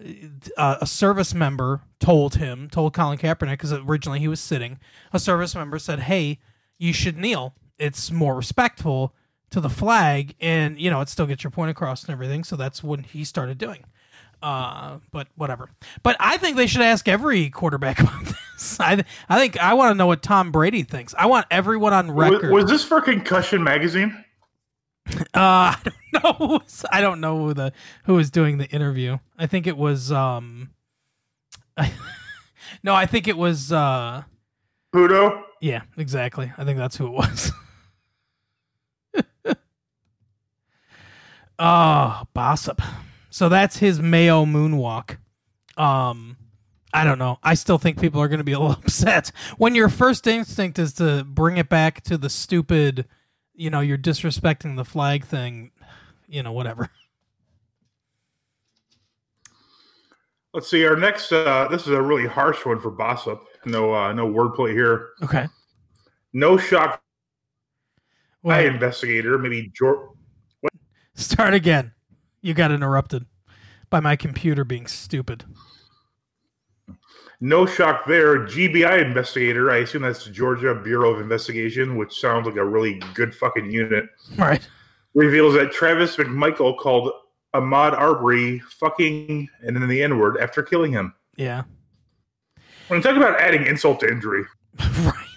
a 0.57 0.87
service 0.87 1.35
member 1.35 1.83
told 1.99 2.37
him, 2.37 2.69
told 2.71 2.95
Colin 2.95 3.19
Kaepernick, 3.19 3.53
because 3.53 3.73
originally 3.73 4.21
he 4.21 4.29
was 4.29 4.41
sitting. 4.41 4.79
A 5.13 5.19
service 5.19 5.55
member 5.55 5.79
said, 5.79 6.01
"Hey, 6.01 6.39
you 6.79 6.93
should 6.93 7.17
kneel. 7.17 7.55
It's 7.79 8.11
more 8.11 8.35
respectful 8.35 9.15
to 9.51 9.61
the 9.61 9.71
flag, 9.71 10.35
and 10.41 10.79
you 10.81 10.91
know, 10.91 11.01
it 11.01 11.09
still 11.09 11.27
gets 11.27 11.43
your 11.45 11.51
point 11.51 11.71
across 11.71 12.03
and 12.05 12.11
everything." 12.13 12.45
So 12.45 12.57
that's 12.57 12.83
when 12.83 13.03
he 13.03 13.25
started 13.25 13.59
doing. 13.59 13.85
Uh, 14.41 14.99
but 15.11 15.27
whatever. 15.35 15.69
But 16.05 16.17
I 16.21 16.37
think 16.37 16.57
they 16.57 16.69
should 16.69 16.83
ask 16.83 17.09
every 17.09 17.51
quarterback 17.51 17.99
about 18.01 18.25
this. 18.25 18.79
I, 18.79 19.05
I 19.29 19.39
think 19.39 19.59
I 19.61 19.75
want 19.75 19.91
to 19.91 19.95
know 19.97 20.07
what 20.07 20.23
Tom 20.23 20.53
Brady 20.53 20.85
thinks. 20.85 21.13
I 21.19 21.27
want 21.27 21.47
everyone 21.51 21.93
on 21.93 22.15
Was, 22.15 22.31
record. 22.31 22.53
was 22.53 22.67
this 22.67 22.85
for 22.85 23.01
Concussion 23.01 23.65
Magazine? 23.65 24.25
Uh, 25.09 25.17
I 25.35 25.77
don't 25.85 26.23
know. 26.41 26.47
was- 26.47 26.85
I 26.93 27.01
don't 27.01 27.21
know 27.21 27.39
who 27.47 27.55
the 27.55 27.73
who 28.05 28.15
was 28.15 28.31
doing 28.31 28.59
the 28.59 28.67
interview. 28.67 29.19
I 29.39 29.47
think 29.47 29.67
it 29.67 29.77
was 29.77 30.13
um. 30.13 30.71
no, 32.83 32.95
I 32.95 33.07
think 33.07 33.27
it 33.29 33.37
was 33.37 33.73
uh. 33.73 34.23
Pudo? 34.95 35.43
Yeah, 35.61 35.83
exactly. 35.97 36.53
I 36.57 36.65
think 36.65 36.79
that's 36.79 36.97
who 36.97 37.07
it 37.07 37.13
was. 37.13 37.51
Oh, 41.59 42.23
Bossip. 42.35 42.83
So 43.31 43.49
that's 43.49 43.79
his 43.79 44.01
Mayo 44.01 44.45
moonwalk. 44.45 45.17
Um, 45.77 46.37
I 46.93 47.05
don't 47.05 47.19
know. 47.19 47.39
I 47.43 47.55
still 47.55 47.79
think 47.79 48.01
people 48.01 48.21
are 48.21 48.29
going 48.29 48.39
to 48.39 48.45
be 48.45 48.53
a 48.53 48.59
little 48.59 48.77
upset 48.85 49.33
when 49.59 49.75
your 49.75 49.89
first 49.89 50.27
instinct 50.27 50.79
is 50.79 50.93
to 50.95 51.25
bring 51.25 51.57
it 51.57 51.69
back 51.69 52.03
to 52.05 52.17
the 52.17 52.31
stupid, 52.31 53.07
you 53.55 53.71
know, 53.71 53.81
you're 53.81 53.99
disrespecting 53.99 54.77
the 54.77 54.85
flag 54.85 55.25
thing. 55.25 55.73
You 56.27 56.43
know, 56.43 56.53
whatever. 56.53 56.91
Let's 60.55 60.69
see. 60.69 60.85
Our 60.85 60.97
next. 60.97 61.33
Uh, 61.33 61.69
this 61.71 61.83
is 61.83 61.89
a 61.89 62.03
really 62.03 62.27
harsh 62.27 62.67
one 62.67 62.81
for 62.81 62.91
Bossip. 62.91 63.41
No, 63.65 63.95
uh, 63.95 64.13
no 64.13 64.27
wordplay 64.27 64.73
here. 64.73 65.11
Okay. 65.23 65.47
No 66.33 66.57
shock. 66.59 67.03
Well, 68.43 68.57
Eye 68.57 68.63
investigator, 68.63 69.39
maybe 69.39 69.71
George. 69.75 69.99
start 71.15 71.55
again. 71.55 71.93
You 72.41 72.55
got 72.55 72.71
interrupted 72.71 73.27
by 73.91 74.01
my 74.01 74.17
computer 74.17 74.65
being 74.65 74.87
stupid. 74.87 75.45
No 77.41 77.67
shock 77.67 78.05
there. 78.07 78.41
GBI 78.47 79.01
investigator. 79.05 79.71
I 79.71 79.79
assume 79.79 80.03
that's 80.03 80.25
the 80.25 80.31
Georgia 80.31 80.75
Bureau 80.75 81.13
of 81.15 81.21
Investigation, 81.21 81.97
which 81.97 82.21
sounds 82.21 82.47
like 82.47 82.57
a 82.57 82.65
really 82.65 83.01
good 83.15 83.35
fucking 83.35 83.71
unit. 83.71 84.07
Right. 84.37 84.67
Reveals 85.15 85.55
that 85.55 85.71
Travis 85.73 86.17
McMichael 86.17 86.77
called 86.77 87.13
Ahmaud 87.55 87.93
Arbery 87.93 88.59
fucking 88.81 89.49
and 89.63 89.77
then 89.77 89.89
the 89.89 90.03
N 90.03 90.19
word 90.19 90.37
after 90.39 90.63
killing 90.63 90.93
him. 90.93 91.15
Yeah. 91.37 91.63
When 92.89 92.99
you 92.99 93.03
talk 93.03 93.17
about 93.17 93.41
adding 93.41 93.67
insult 93.67 94.01
to 94.01 94.09
injury, 94.09 94.45
right. 95.01 95.28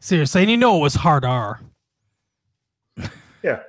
Seriously, 0.00 0.42
and 0.42 0.50
you 0.50 0.56
know 0.56 0.76
it 0.78 0.80
was 0.80 0.94
hard 0.94 1.24
R. 1.24 1.60
yeah, 3.42 3.60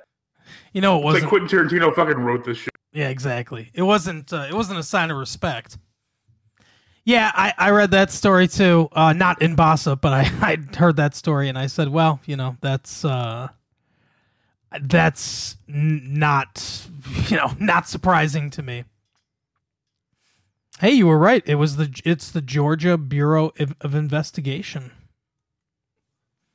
You 0.72 0.80
know 0.80 0.98
it 0.98 1.04
wasn't. 1.04 1.24
like 1.24 1.28
Quentin 1.30 1.48
Tarantino 1.68 1.94
fucking 1.94 2.16
wrote 2.18 2.44
this 2.44 2.58
shit. 2.58 2.74
Yeah, 2.92 3.08
exactly. 3.08 3.70
It 3.74 3.82
wasn't. 3.82 4.32
Uh, 4.32 4.46
it 4.48 4.54
wasn't 4.54 4.78
a 4.78 4.82
sign 4.82 5.10
of 5.10 5.16
respect. 5.18 5.78
Yeah, 7.04 7.32
I, 7.34 7.52
I 7.58 7.70
read 7.70 7.90
that 7.92 8.10
story 8.10 8.46
too. 8.48 8.88
Uh, 8.92 9.12
not 9.12 9.42
in 9.42 9.56
Bossip, 9.56 10.00
but 10.00 10.12
I 10.12 10.20
I 10.42 10.56
heard 10.76 10.96
that 10.96 11.14
story 11.14 11.48
and 11.48 11.58
I 11.58 11.66
said, 11.66 11.88
well, 11.88 12.20
you 12.26 12.36
know, 12.36 12.56
that's 12.60 13.04
uh, 13.04 13.48
that's 14.80 15.56
n- 15.68 16.02
not 16.14 16.86
you 17.28 17.36
know 17.36 17.52
not 17.58 17.88
surprising 17.88 18.50
to 18.50 18.62
me. 18.62 18.84
Hey, 20.80 20.92
you 20.92 21.06
were 21.06 21.18
right. 21.18 21.42
It 21.46 21.56
was 21.56 21.76
the 21.76 21.90
it's 22.04 22.30
the 22.30 22.42
Georgia 22.42 22.96
Bureau 22.98 23.52
of, 23.58 23.74
of 23.80 23.94
Investigation, 23.94 24.90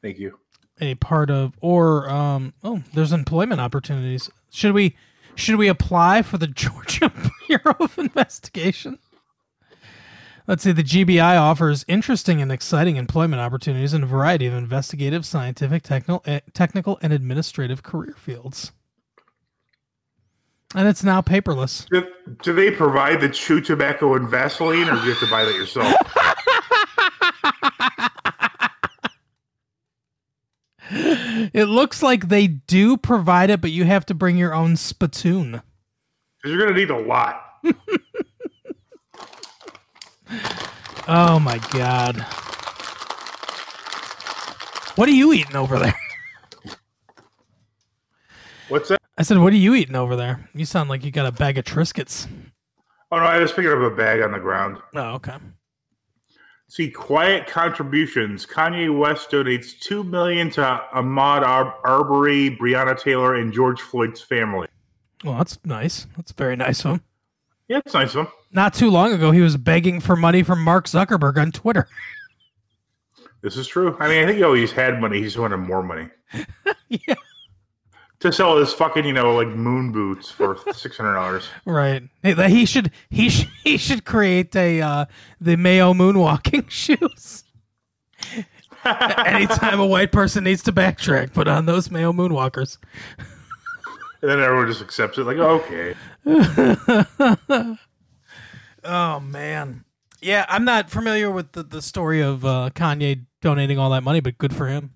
Thank 0.08 0.20
you. 0.20 0.40
a 0.80 0.96
part 0.96 1.30
of 1.30 1.52
or 1.60 2.10
um 2.10 2.54
oh, 2.64 2.82
there's 2.94 3.12
employment 3.12 3.60
opportunities. 3.60 4.30
Should 4.52 4.72
we 4.72 4.96
should 5.36 5.58
we 5.58 5.68
apply 5.68 6.22
for 6.22 6.38
the 6.38 6.48
Georgia 6.64 7.12
Bureau 7.46 7.76
of 7.82 8.00
Investigation? 8.00 9.00
Let's 10.48 10.64
see. 10.64 10.72
The 10.72 10.84
GBI 10.84 11.38
offers 11.38 11.84
interesting 11.90 12.42
and 12.42 12.54
exciting 12.54 12.96
employment 12.96 13.42
opportunities 13.42 13.94
in 13.94 14.02
a 14.02 14.06
variety 14.06 14.46
of 14.46 14.54
investigative, 14.54 15.26
scientific, 15.26 15.84
technical, 15.84 16.24
eh, 16.26 16.40
technical, 16.54 16.98
and 17.02 17.12
administrative 17.12 17.84
career 17.84 18.16
fields. 18.18 18.72
And 20.74 20.88
it's 20.88 21.04
now 21.04 21.22
paperless. 21.22 21.86
Do, 21.90 22.08
do 22.44 22.54
they 22.54 22.72
provide 22.72 23.20
the 23.20 23.28
chew 23.28 23.60
tobacco 23.60 24.16
and 24.16 24.30
Vaseline, 24.30 24.88
or 24.88 24.96
do 24.96 25.02
you 25.04 25.10
have 25.12 25.20
to 25.20 25.28
buy 25.30 25.44
that 25.44 25.56
yourself? 25.56 25.94
It 31.54 31.66
looks 31.66 32.02
like 32.04 32.30
they 32.30 32.48
do 32.48 32.98
provide 32.98 33.50
it, 33.50 33.62
but 33.62 33.72
you 33.72 33.86
have 33.86 34.06
to 34.08 34.14
bring 34.14 34.38
your 34.38 34.54
own 34.54 34.76
spittoon. 34.76 35.62
Because 36.42 36.56
you're 36.56 36.60
going 36.60 36.74
to 36.74 36.80
need 36.80 36.90
a 36.90 37.08
lot. 37.08 37.44
Oh 41.10 41.40
my 41.40 41.58
god. 41.72 42.18
What 44.98 45.08
are 45.08 45.14
you 45.14 45.32
eating 45.32 45.56
over 45.56 45.80
there? 45.80 45.98
What's 48.68 48.90
that? 48.90 49.00
I 49.18 49.24
said, 49.24 49.38
what 49.38 49.54
are 49.54 49.58
you 49.58 49.74
eating 49.74 49.96
over 49.96 50.18
there? 50.18 50.50
You 50.54 50.66
sound 50.66 50.90
like 50.90 51.06
you 51.06 51.12
got 51.12 51.26
a 51.26 51.32
bag 51.32 51.58
of 51.58 51.64
Triscuits. 51.64 52.28
Oh 53.10 53.18
no, 53.18 53.24
I 53.24 53.40
was 53.40 53.54
picking 53.54 53.72
up 53.72 53.80
a 53.80 53.96
bag 53.96 54.22
on 54.22 54.34
the 54.34 54.40
ground. 54.40 54.80
Oh, 54.96 55.14
okay. 55.14 55.36
See, 56.70 56.92
quiet 56.92 57.48
contributions. 57.48 58.46
Kanye 58.46 58.96
West 58.96 59.32
donates 59.32 59.80
two 59.80 60.04
million 60.04 60.50
to 60.52 60.62
Ahmaud 60.94 61.42
Ar- 61.44 61.76
Arbery, 61.86 62.58
Breonna 62.58 63.00
Taylor, 63.00 63.36
and 63.36 63.54
George 63.54 63.80
Floyd's 63.80 64.22
family. 64.22 64.68
Well, 65.24 65.38
that's 65.38 65.58
nice. 65.64 66.08
That's 66.18 66.34
very 66.34 66.56
nice 66.58 66.84
of 66.84 66.92
him. 66.92 67.02
Yeah, 67.70 67.80
it's 67.86 67.94
nice 67.94 68.16
of 68.16 68.26
him. 68.26 68.34
Not 68.52 68.74
too 68.74 68.90
long 68.90 69.14
ago, 69.14 69.32
he 69.32 69.42
was 69.42 69.56
begging 69.58 70.00
for 70.00 70.16
money 70.16 70.44
from 70.44 70.62
Mark 70.62 70.88
Zuckerberg 70.88 71.38
on 71.38 71.52
Twitter. 71.52 71.88
This 73.42 73.56
is 73.56 73.68
true. 73.68 73.96
I 74.00 74.10
mean, 74.10 74.24
I 74.24 74.26
think 74.26 74.38
he 74.38 74.44
always 74.44 74.72
had 74.72 75.00
money. 75.00 75.22
He's 75.22 75.38
wanted 75.38 75.58
more 75.58 75.84
money 75.84 76.10
yeah. 76.90 77.16
To 78.20 78.32
sell 78.32 78.58
his 78.58 78.74
fucking, 78.74 79.06
you 79.06 79.14
know, 79.14 79.34
like 79.36 79.48
moon 79.50 79.92
boots 79.92 80.30
for 80.30 80.58
six 80.74 80.98
hundred 80.98 81.14
dollars. 81.14 81.48
Right. 81.66 82.04
Hey, 82.24 82.50
He 82.50 82.66
should 82.66 82.92
he 83.10 83.30
should 83.30 83.50
he 83.64 83.78
should 83.78 84.06
create 84.06 84.56
a 84.56 84.82
uh, 84.82 85.06
the 85.40 85.56
Mayo 85.58 85.94
moonwalking 85.94 86.70
shoes. 86.70 87.44
Anytime 88.86 89.80
a 89.80 89.86
white 89.86 90.12
person 90.12 90.44
needs 90.46 90.64
to 90.64 90.72
backtrack, 90.72 91.34
put 91.34 91.48
on 91.48 91.66
those 91.66 91.92
Mayo 91.92 92.14
moonwalkers. 92.14 92.78
And 94.22 94.32
then 94.32 94.40
everyone 94.40 94.68
just 94.68 94.82
accepts 94.82 95.18
it, 95.18 95.24
like, 95.26 95.38
okay. 95.38 95.94
Oh 98.84 99.20
man. 99.20 99.84
Yeah, 100.22 100.46
I'm 100.50 100.66
not 100.66 100.90
familiar 100.90 101.30
with 101.30 101.52
the, 101.52 101.64
the 101.64 101.82
story 101.82 102.22
of 102.22 102.44
uh, 102.46 102.72
Kanye 102.74 103.26
donating 103.42 103.78
all 103.78 103.90
that 103.92 104.04
money, 104.04 104.20
but 104.20 104.38
good 104.38 104.56
for 104.56 104.68
him. 104.68 104.94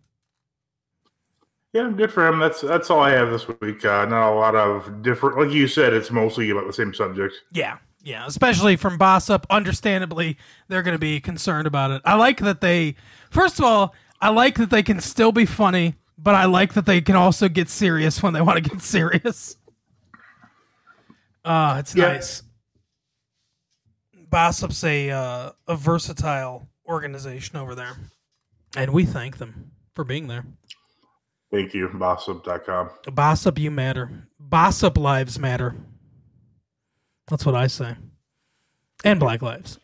Yeah, 1.73 1.89
good 1.95 2.11
for 2.11 2.27
him. 2.27 2.39
That's 2.39 2.61
that's 2.61 2.89
all 2.89 2.99
I 2.99 3.11
have 3.11 3.31
this 3.31 3.47
week. 3.61 3.85
Uh, 3.85 4.05
not 4.05 4.31
a 4.31 4.35
lot 4.35 4.55
of 4.55 5.01
different, 5.01 5.37
like 5.37 5.51
you 5.51 5.67
said, 5.67 5.93
it's 5.93 6.11
mostly 6.11 6.49
about 6.49 6.67
the 6.67 6.73
same 6.73 6.93
subject. 6.93 7.33
Yeah, 7.53 7.77
yeah, 8.03 8.25
especially 8.27 8.75
from 8.75 8.97
Bossip. 8.97 9.45
Understandably, 9.49 10.37
they're 10.67 10.83
going 10.83 10.95
to 10.95 10.99
be 10.99 11.21
concerned 11.21 11.67
about 11.67 11.91
it. 11.91 12.01
I 12.03 12.15
like 12.15 12.39
that 12.39 12.59
they, 12.59 12.95
first 13.29 13.57
of 13.57 13.63
all, 13.65 13.95
I 14.19 14.29
like 14.29 14.55
that 14.57 14.69
they 14.69 14.83
can 14.83 14.99
still 14.99 15.31
be 15.31 15.45
funny, 15.45 15.95
but 16.17 16.35
I 16.35 16.43
like 16.45 16.73
that 16.73 16.85
they 16.85 16.99
can 16.99 17.15
also 17.15 17.47
get 17.47 17.69
serious 17.69 18.21
when 18.21 18.33
they 18.33 18.41
want 18.41 18.61
to 18.61 18.69
get 18.69 18.81
serious. 18.81 19.55
Uh, 21.45 21.77
it's 21.79 21.95
Yeah. 21.95 22.07
nice. 22.09 22.43
Bossip's 24.29 24.83
a, 24.83 25.09
uh, 25.09 25.51
a 25.67 25.75
versatile 25.75 26.67
organization 26.85 27.55
over 27.57 27.75
there, 27.75 27.95
and 28.75 28.91
we 28.91 29.05
thank 29.05 29.37
them 29.37 29.71
for 29.95 30.03
being 30.03 30.27
there. 30.27 30.45
Thank 31.51 31.73
you, 31.73 31.89
bossip.com. 31.89 32.89
Bossip, 33.07 33.59
you 33.59 33.71
matter. 33.71 34.27
Bossip 34.41 34.97
lives 34.97 35.37
matter. 35.37 35.75
That's 37.27 37.45
what 37.45 37.55
I 37.55 37.67
say. 37.67 37.95
And 39.03 39.19
Black 39.19 39.41
Lives. 39.41 39.79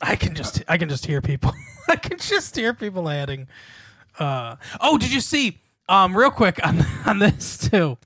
I 0.00 0.14
can 0.14 0.34
just 0.34 0.62
I 0.68 0.76
can 0.78 0.88
just 0.88 1.06
hear 1.06 1.20
people. 1.20 1.52
I 1.88 1.96
can 1.96 2.18
just 2.18 2.54
hear 2.54 2.74
people 2.74 3.08
adding. 3.08 3.48
Uh, 4.18 4.56
oh, 4.80 4.98
did 4.98 5.12
you 5.12 5.20
see? 5.20 5.58
Um, 5.88 6.16
real 6.16 6.30
quick 6.30 6.64
on 6.64 6.84
on 7.06 7.18
this 7.18 7.58
too. 7.58 7.96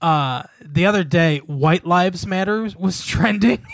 Uh, 0.00 0.44
the 0.62 0.86
other 0.86 1.04
day, 1.04 1.38
White 1.38 1.84
Lives 1.86 2.26
Matter 2.26 2.68
was 2.78 3.04
trending, 3.06 3.64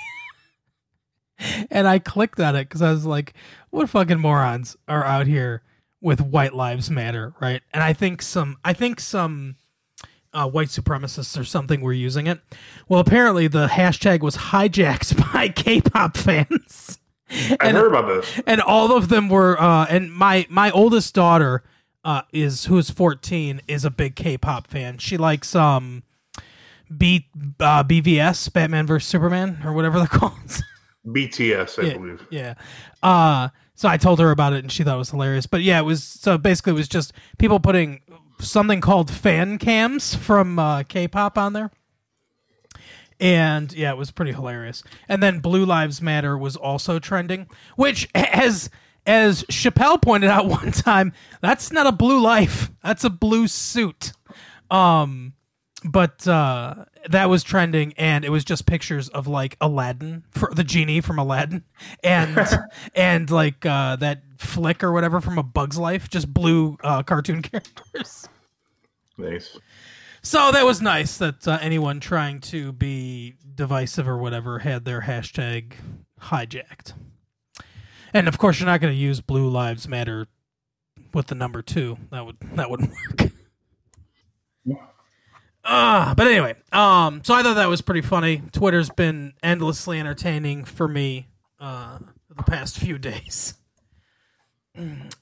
and 1.70 1.86
I 1.86 1.98
clicked 1.98 2.40
on 2.40 2.56
it 2.56 2.64
because 2.64 2.82
I 2.82 2.90
was 2.90 3.06
like, 3.06 3.34
"What 3.70 3.88
fucking 3.88 4.20
morons 4.20 4.76
are 4.88 5.04
out 5.04 5.26
here 5.26 5.62
with 6.04 6.20
White 6.20 6.54
Lives 6.54 6.88
Matter?" 6.90 7.34
Right? 7.40 7.62
And 7.73 7.82
I 7.82 7.92
think 7.92 8.23
some, 8.23 8.58
I 8.64 8.73
think 8.73 9.00
some 9.00 9.56
uh, 10.32 10.49
white 10.49 10.68
supremacists 10.68 11.38
or 11.40 11.44
something 11.44 11.80
were 11.80 11.92
using 11.92 12.26
it. 12.28 12.40
Well, 12.88 13.00
apparently 13.00 13.46
the 13.49 13.66
hashtag 13.68 14.20
was 14.20 14.37
hijacked 14.37 15.16
by 15.32 15.49
K-pop 15.49 16.16
fans. 16.16 16.99
I 17.30 17.56
And- 17.61 17.76
heard 17.76 17.88
about 17.94 18.06
this. 18.06 18.40
and 18.46 18.61
all 18.61 18.96
of 18.96 19.08
them 19.08 19.28
were 19.28 19.61
uh 19.61 19.87
and 19.88 20.12
my 20.12 20.46
my 20.50 20.70
oldest 20.70 21.14
daughter 21.14 21.64
uh 22.04 22.20
is 22.32 22.66
who's 22.66 22.90
14 22.90 23.62
is 23.66 23.84
a 23.87 23.90
big 23.90 24.14
k-pop 24.14 24.66
fan 24.66 24.99
she 24.99 25.16
likes 25.16 25.56
um 25.56 26.02
b 26.96 27.26
uh 27.61 27.82
bvs 27.82 28.52
batman 28.52 28.87
vs 28.87 29.08
superman 29.08 29.58
or 29.64 29.73
whatever 29.73 29.99
they're 29.99 30.06
called 30.20 30.34
BTS, 31.06 31.82
I 31.82 31.87
yeah, 31.88 31.92
believe. 31.94 32.26
yeah 32.30 32.54
uh 33.02 33.49
so 33.74 33.88
i 33.88 33.96
told 33.96 34.18
her 34.18 34.30
about 34.30 34.52
it 34.52 34.58
and 34.62 34.72
she 34.72 34.82
thought 34.84 34.96
it 34.96 34.98
was 34.98 35.10
hilarious 35.10 35.46
but 35.46 35.62
yeah 35.62 35.78
it 35.78 35.84
was 35.84 36.02
so 36.02 36.38
basically 36.38 36.70
it 36.70 36.76
was 36.76 36.88
just 36.88 37.12
people 37.38 37.60
putting 37.60 38.00
something 38.40 38.80
called 38.80 39.10
fan 39.10 39.58
cams 39.58 40.14
from 40.14 40.58
uh 40.58 40.82
k-pop 40.84 41.38
on 41.38 41.52
there 41.52 41.70
and 43.20 43.72
yeah, 43.72 43.90
it 43.90 43.96
was 43.96 44.10
pretty 44.10 44.32
hilarious. 44.32 44.82
And 45.08 45.22
then 45.22 45.38
Blue 45.38 45.64
Lives 45.64 46.02
Matter 46.02 46.36
was 46.36 46.56
also 46.56 46.98
trending, 46.98 47.48
which 47.76 48.08
as 48.14 48.70
as 49.06 49.44
Chappelle 49.44 50.00
pointed 50.00 50.30
out 50.30 50.46
one 50.48 50.72
time, 50.72 51.12
that's 51.40 51.72
not 51.72 51.86
a 51.86 51.92
blue 51.92 52.20
life. 52.20 52.70
That's 52.82 53.04
a 53.04 53.10
blue 53.10 53.46
suit. 53.48 54.12
Um, 54.70 55.34
but 55.84 56.26
uh, 56.26 56.86
that 57.11 57.28
was 57.28 57.42
trending, 57.42 57.92
and 57.96 58.25
it 58.25 58.30
was 58.30 58.44
just 58.44 58.66
pictures 58.66 59.08
of 59.08 59.26
like 59.26 59.56
Aladdin, 59.61 60.25
for 60.30 60.50
the 60.54 60.64
genie 60.64 61.00
from 61.00 61.18
Aladdin, 61.18 61.64
and 62.02 62.38
and 62.94 63.30
like 63.30 63.64
uh, 63.66 63.96
that 63.96 64.23
Flik 64.38 64.82
or 64.82 64.92
whatever 64.92 65.20
from 65.20 65.38
A 65.38 65.42
Bug's 65.42 65.78
Life, 65.78 66.08
just 66.08 66.32
blue 66.32 66.76
uh, 66.82 67.02
cartoon 67.02 67.42
characters. 67.42 68.28
Nice. 69.16 69.58
So 70.23 70.52
that 70.52 70.64
was 70.64 70.80
nice 70.80 71.18
that 71.18 71.46
uh, 71.46 71.58
anyone 71.61 72.00
trying 72.00 72.40
to 72.42 72.73
be 72.73 73.34
divisive 73.54 74.08
or 74.08 74.16
whatever 74.16 74.61
had 74.61 74.84
their 74.87 75.02
hashtag 75.02 75.75
hijacked. 76.18 76.94
And 78.14 78.26
of 78.26 78.38
course, 78.38 78.58
you're 78.58 78.66
not 78.66 78.80
going 78.80 78.92
to 78.92 78.99
use 78.99 79.20
Blue 79.20 79.49
Lives 79.49 79.87
Matter 79.87 80.26
with 81.12 81.26
the 81.26 81.34
number 81.34 81.62
two. 81.62 81.99
That 82.11 82.25
would 82.25 82.38
that 82.54 82.70
wouldn't 82.70 82.90
work. 83.20 83.32
Ah, 85.64 86.12
but 86.16 86.26
anyway, 86.26 86.54
um, 86.73 87.23
so 87.25 87.35
I 87.35 87.42
thought 87.42 87.54
that 87.54 87.68
was 87.68 87.80
pretty 87.80 88.02
funny. 88.02 88.42
Twitter's 88.52 88.90
been 88.90 89.33
endlessly 89.42 89.99
entertaining 89.99 90.64
for 90.64 90.87
me 90.87 91.28
uh, 91.59 91.99
the 92.35 92.42
past 92.42 92.78
few 92.78 92.99
days, 93.11 93.54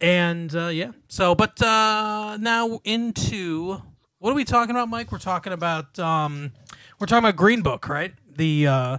and 0.01 0.55
uh, 0.55 0.69
yeah. 0.69 0.93
So, 1.09 1.35
but 1.35 1.61
uh, 1.63 2.39
now 2.41 2.81
into 2.85 3.81
what 4.19 4.31
are 4.31 4.35
we 4.35 4.45
talking 4.45 4.71
about, 4.73 4.89
Mike? 4.89 5.13
We're 5.13 5.19
talking 5.19 5.53
about 5.53 5.99
um, 5.99 6.53
we're 6.99 7.07
talking 7.07 7.25
about 7.25 7.37
Green 7.37 7.63
Book, 7.63 7.89
right? 7.89 8.13
The 8.37 8.67
uh, 8.67 8.99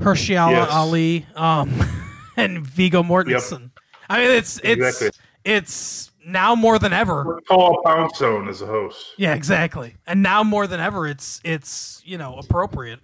Hershiala 0.00 0.52
Yes. 0.52 0.70
Ali 0.70 1.26
um, 1.36 1.72
and 2.36 2.66
Viggo 2.66 3.02
Mortensen. 3.02 3.70
I 4.08 4.18
mean, 4.22 4.30
it's 4.32 4.58
it's 4.64 4.82
Exactly. 4.86 5.10
it's 5.44 6.09
now 6.26 6.54
more 6.54 6.78
than 6.78 6.92
ever. 6.92 7.40
Paul 7.46 7.82
Poundstone 7.84 8.48
is 8.48 8.60
the 8.60 8.66
host. 8.66 9.14
Yeah, 9.16 9.34
exactly. 9.34 9.96
And 10.06 10.22
now 10.22 10.42
more 10.42 10.66
than 10.66 10.80
ever, 10.80 11.06
it's 11.06 11.40
it's 11.44 12.02
you 12.04 12.18
know 12.18 12.36
appropriate. 12.38 13.00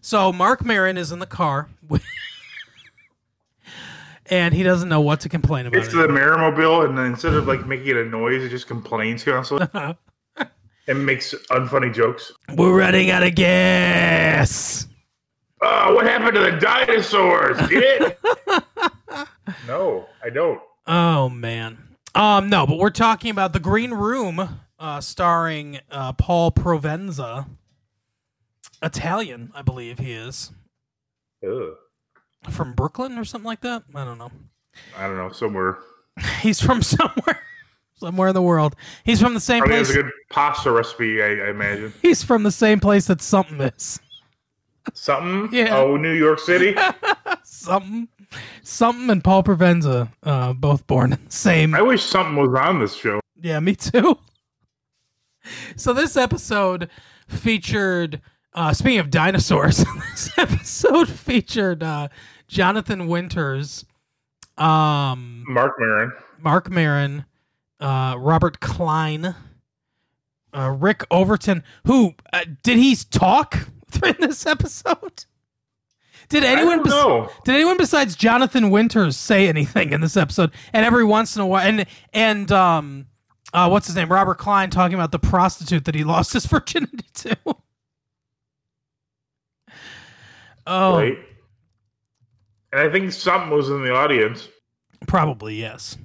So 0.00 0.32
Mark 0.32 0.64
Maron 0.64 0.96
is 0.96 1.12
in 1.12 1.20
the 1.20 1.26
car, 1.26 1.68
and 4.26 4.52
he 4.54 4.62
doesn't 4.62 4.88
know 4.88 5.00
what 5.00 5.20
to 5.20 5.28
complain 5.28 5.66
about. 5.66 5.84
It's 5.84 5.92
the 5.92 6.08
Marimobile, 6.08 6.88
and 6.88 6.98
instead 6.98 7.34
of 7.34 7.46
like 7.46 7.66
making 7.66 7.88
it 7.88 7.96
a 7.96 8.04
noise, 8.04 8.42
it 8.42 8.48
just 8.48 8.66
complains 8.66 9.22
constantly 9.22 9.68
and 10.88 11.06
makes 11.06 11.34
unfunny 11.50 11.94
jokes. 11.94 12.32
We're 12.54 12.76
running 12.76 13.10
out 13.10 13.22
of 13.22 13.34
gas. 13.34 14.86
Oh, 15.60 15.94
what 15.94 16.06
happened 16.06 16.34
to 16.34 16.40
the 16.40 16.58
dinosaurs? 16.58 17.56
Get 17.68 17.82
it? 17.84 18.18
no, 19.68 20.08
I 20.24 20.30
don't. 20.30 20.60
Oh 20.88 21.28
man. 21.28 21.91
Um 22.14 22.48
no, 22.50 22.66
but 22.66 22.78
we're 22.78 22.90
talking 22.90 23.30
about 23.30 23.52
the 23.52 23.60
Green 23.60 23.92
Room, 23.92 24.60
uh, 24.78 25.00
starring 25.00 25.80
uh, 25.90 26.12
Paul 26.12 26.50
Provenza, 26.52 27.46
Italian, 28.82 29.50
I 29.54 29.62
believe 29.62 29.98
he 29.98 30.12
is 30.12 30.52
Ugh. 31.46 31.74
from 32.50 32.74
Brooklyn 32.74 33.16
or 33.18 33.24
something 33.24 33.46
like 33.46 33.62
that. 33.62 33.84
I 33.94 34.04
don't 34.04 34.18
know. 34.18 34.30
I 34.96 35.06
don't 35.06 35.16
know. 35.16 35.30
Somewhere. 35.30 35.78
He's 36.40 36.60
from 36.60 36.82
somewhere, 36.82 37.40
somewhere 37.94 38.28
in 38.28 38.34
the 38.34 38.42
world. 38.42 38.76
He's 39.04 39.20
from 39.20 39.32
the 39.34 39.40
same 39.40 39.60
Probably 39.60 39.76
place. 39.78 39.88
has 39.88 39.96
a 39.96 40.02
good 40.02 40.12
pasta 40.30 40.70
recipe, 40.70 41.22
I, 41.22 41.46
I 41.46 41.50
imagine. 41.50 41.94
He's 42.02 42.22
from 42.22 42.42
the 42.42 42.50
same 42.50 42.80
place 42.80 43.06
that 43.06 43.22
something 43.22 43.60
is. 43.60 44.00
Something? 44.92 45.48
Yeah. 45.56 45.78
Oh, 45.78 45.96
New 45.96 46.12
York 46.12 46.40
City? 46.40 46.76
Something, 47.44 48.08
something, 48.62 49.10
and 49.10 49.22
Paul 49.22 49.42
Provenza, 49.42 50.10
uh, 50.22 50.52
both 50.52 50.86
born 50.86 51.12
in 51.12 51.24
the 51.24 51.32
same. 51.32 51.74
I 51.74 51.82
wish 51.82 52.02
something 52.02 52.36
was 52.36 52.54
on 52.58 52.80
this 52.80 52.94
show. 52.94 53.20
Yeah, 53.40 53.60
me 53.60 53.74
too. 53.74 54.18
So 55.74 55.92
this 55.92 56.16
episode 56.16 56.88
featured. 57.26 58.20
Uh, 58.54 58.72
speaking 58.72 59.00
of 59.00 59.10
dinosaurs, 59.10 59.78
this 60.12 60.30
episode 60.38 61.08
featured 61.08 61.82
uh, 61.82 62.08
Jonathan 62.46 63.08
Winters, 63.08 63.84
um, 64.56 65.44
Mark 65.48 65.72
Maron. 65.80 66.12
Mark 66.38 66.70
Maron, 66.70 67.24
uh, 67.80 68.14
Robert 68.18 68.60
Klein, 68.60 69.34
uh, 70.52 70.76
Rick 70.78 71.04
Overton. 71.10 71.64
Who 71.86 72.14
uh, 72.32 72.44
did 72.62 72.78
he 72.78 72.94
talk 72.94 73.68
in 74.04 74.16
this 74.20 74.46
episode? 74.46 75.24
Did 76.32 76.44
anyone? 76.44 76.82
Did 77.44 77.54
anyone 77.54 77.76
besides 77.76 78.16
Jonathan 78.16 78.70
Winters 78.70 79.16
say 79.16 79.48
anything 79.48 79.92
in 79.92 80.00
this 80.00 80.16
episode? 80.16 80.50
And 80.72 80.84
every 80.84 81.04
once 81.04 81.36
in 81.36 81.42
a 81.42 81.46
while, 81.46 81.66
and 81.66 81.86
and 82.12 82.50
um, 82.50 83.06
uh, 83.52 83.68
what's 83.68 83.86
his 83.86 83.96
name? 83.96 84.10
Robert 84.10 84.38
Klein 84.38 84.70
talking 84.70 84.94
about 84.94 85.12
the 85.12 85.18
prostitute 85.18 85.84
that 85.84 85.94
he 85.94 86.04
lost 86.04 86.32
his 86.32 86.46
virginity 86.46 87.04
to. 87.14 87.36
oh, 90.66 90.96
Right? 90.96 91.18
And 92.72 92.80
I 92.80 92.90
think 92.90 93.12
something 93.12 93.50
was 93.50 93.68
in 93.68 93.82
the 93.82 93.92
audience. 93.94 94.48
probably 95.06 95.56
yes. 95.56 95.96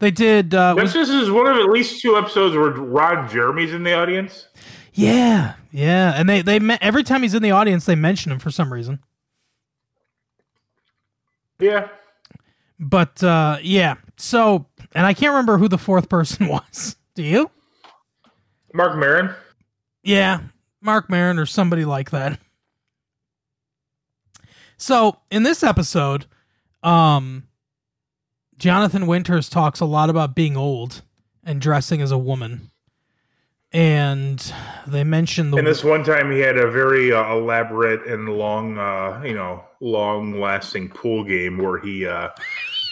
They 0.00 0.10
did. 0.10 0.54
Uh, 0.54 0.74
This 0.74 0.94
was- 0.94 1.08
is 1.10 1.30
one 1.30 1.46
of 1.46 1.56
at 1.56 1.70
least 1.70 2.02
two 2.02 2.16
episodes 2.16 2.54
where 2.54 2.70
Ron 2.70 3.28
Jeremy's 3.28 3.72
in 3.72 3.82
the 3.82 3.94
audience. 3.94 4.48
Yeah, 4.98 5.54
yeah, 5.70 6.12
and 6.16 6.28
they 6.28 6.42
they 6.42 6.58
me- 6.58 6.78
every 6.80 7.04
time 7.04 7.22
he's 7.22 7.34
in 7.34 7.42
the 7.42 7.52
audience, 7.52 7.84
they 7.84 7.94
mention 7.94 8.32
him 8.32 8.40
for 8.40 8.50
some 8.50 8.72
reason. 8.72 8.98
Yeah. 11.60 11.88
But 12.80 13.22
uh, 13.22 13.58
yeah, 13.62 13.94
so 14.16 14.66
and 14.92 15.06
I 15.06 15.14
can't 15.14 15.30
remember 15.30 15.56
who 15.58 15.68
the 15.68 15.78
fourth 15.78 16.08
person 16.08 16.48
was. 16.48 16.96
Do 17.14 17.22
you? 17.22 17.50
Mark 18.74 18.96
Maron. 18.96 19.34
Yeah, 20.02 20.40
Mark 20.80 21.08
Maron 21.08 21.38
or 21.38 21.46
somebody 21.46 21.84
like 21.84 22.10
that. 22.10 22.40
So 24.76 25.18
in 25.30 25.42
this 25.44 25.62
episode, 25.62 26.26
um, 26.82 27.44
Jonathan 28.58 29.06
Winters 29.06 29.48
talks 29.48 29.80
a 29.80 29.84
lot 29.84 30.10
about 30.10 30.34
being 30.34 30.56
old 30.56 31.02
and 31.44 31.60
dressing 31.60 32.00
as 32.02 32.10
a 32.12 32.18
woman, 32.18 32.70
and 33.72 34.52
they 34.86 35.04
mentioned 35.04 35.52
the 35.52 35.58
And 35.58 35.66
this 35.66 35.84
one 35.84 36.02
time 36.04 36.30
he 36.30 36.40
had 36.40 36.56
a 36.56 36.70
very 36.70 37.12
uh, 37.12 37.32
elaborate 37.34 38.06
and 38.06 38.28
long, 38.28 38.78
uh, 38.78 39.22
you 39.24 39.34
know, 39.34 39.64
long-lasting 39.80 40.88
pool 40.90 41.24
game 41.24 41.58
where 41.58 41.78
he 41.78 42.06
uh, 42.06 42.28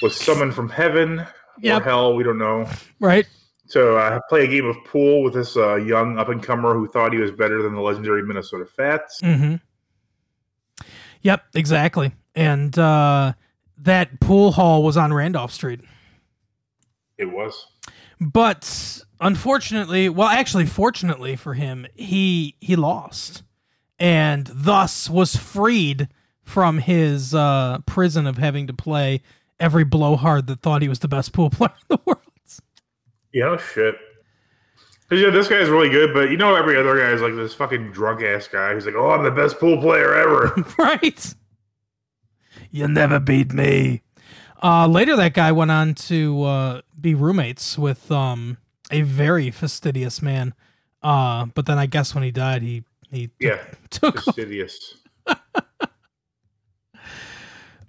was 0.02 0.14
summoned 0.16 0.54
from 0.54 0.68
heaven 0.68 1.26
Yep. 1.60 1.80
or 1.80 1.84
hell. 1.84 2.14
We 2.14 2.22
don't 2.22 2.38
know. 2.38 2.68
right. 3.00 3.26
So 3.68 3.96
uh, 3.96 4.20
play 4.28 4.44
a 4.44 4.46
game 4.46 4.66
of 4.66 4.76
pool 4.84 5.22
with 5.24 5.34
this 5.34 5.56
uh, 5.56 5.76
young 5.76 6.18
up-and-comer 6.18 6.74
who 6.74 6.86
thought 6.88 7.12
he 7.12 7.18
was 7.18 7.32
better 7.32 7.62
than 7.62 7.74
the 7.74 7.80
legendary 7.80 8.22
Minnesota 8.22 8.64
Fats. 8.66 9.20
Mm-hmm. 9.22 9.56
Yep, 11.22 11.42
exactly. 11.54 12.12
And 12.36 12.78
uh, 12.78 13.32
that 13.78 14.20
pool 14.20 14.52
hall 14.52 14.84
was 14.84 14.96
on 14.96 15.12
Randolph 15.12 15.50
Street. 15.52 15.80
It 17.18 17.24
was. 17.32 17.66
but 18.20 19.02
unfortunately 19.20 20.08
well 20.08 20.28
actually 20.28 20.66
fortunately 20.66 21.36
for 21.36 21.54
him 21.54 21.86
he 21.94 22.54
he 22.60 22.76
lost 22.76 23.42
and 23.98 24.46
thus 24.52 25.08
was 25.08 25.36
freed 25.36 26.08
from 26.42 26.78
his 26.78 27.34
uh 27.34 27.78
prison 27.86 28.26
of 28.26 28.36
having 28.38 28.66
to 28.66 28.72
play 28.74 29.22
every 29.58 29.84
blowhard 29.84 30.46
that 30.46 30.60
thought 30.60 30.82
he 30.82 30.88
was 30.88 30.98
the 30.98 31.08
best 31.08 31.32
pool 31.32 31.50
player 31.50 31.72
in 31.90 31.96
the 31.96 32.00
world 32.04 32.20
Yeah, 33.32 33.56
shit. 33.58 33.96
'Cause, 35.08 35.20
yeah, 35.20 35.30
this 35.30 35.46
guy's 35.46 35.68
really 35.68 35.88
good, 35.88 36.12
but 36.12 36.30
you 36.30 36.36
know 36.36 36.56
every 36.56 36.76
other 36.76 36.98
guy 36.98 37.10
is 37.12 37.20
like 37.22 37.34
this 37.36 37.54
fucking 37.54 37.92
drunk 37.92 38.22
ass 38.22 38.48
guy. 38.48 38.74
He's 38.74 38.86
like, 38.86 38.96
"Oh, 38.96 39.10
I'm 39.10 39.22
the 39.22 39.30
best 39.30 39.60
pool 39.60 39.80
player 39.80 40.12
ever." 40.14 40.52
right 40.78 41.34
you'll 42.70 42.88
never 42.88 43.20
beat 43.20 43.52
me 43.52 44.02
uh 44.62 44.86
later 44.86 45.14
that 45.16 45.34
guy 45.34 45.52
went 45.52 45.70
on 45.70 45.94
to 45.94 46.42
uh 46.42 46.80
be 47.00 47.14
roommates 47.14 47.78
with 47.78 48.10
um 48.10 48.56
a 48.90 49.02
very 49.02 49.50
fastidious 49.50 50.20
man 50.22 50.54
uh 51.02 51.44
but 51.54 51.66
then 51.66 51.78
i 51.78 51.86
guess 51.86 52.14
when 52.14 52.22
he 52.24 52.30
died 52.30 52.62
he 52.62 52.82
he 53.10 53.30
yeah, 53.38 53.58
took 53.90 54.20
fastidious. 54.22 54.94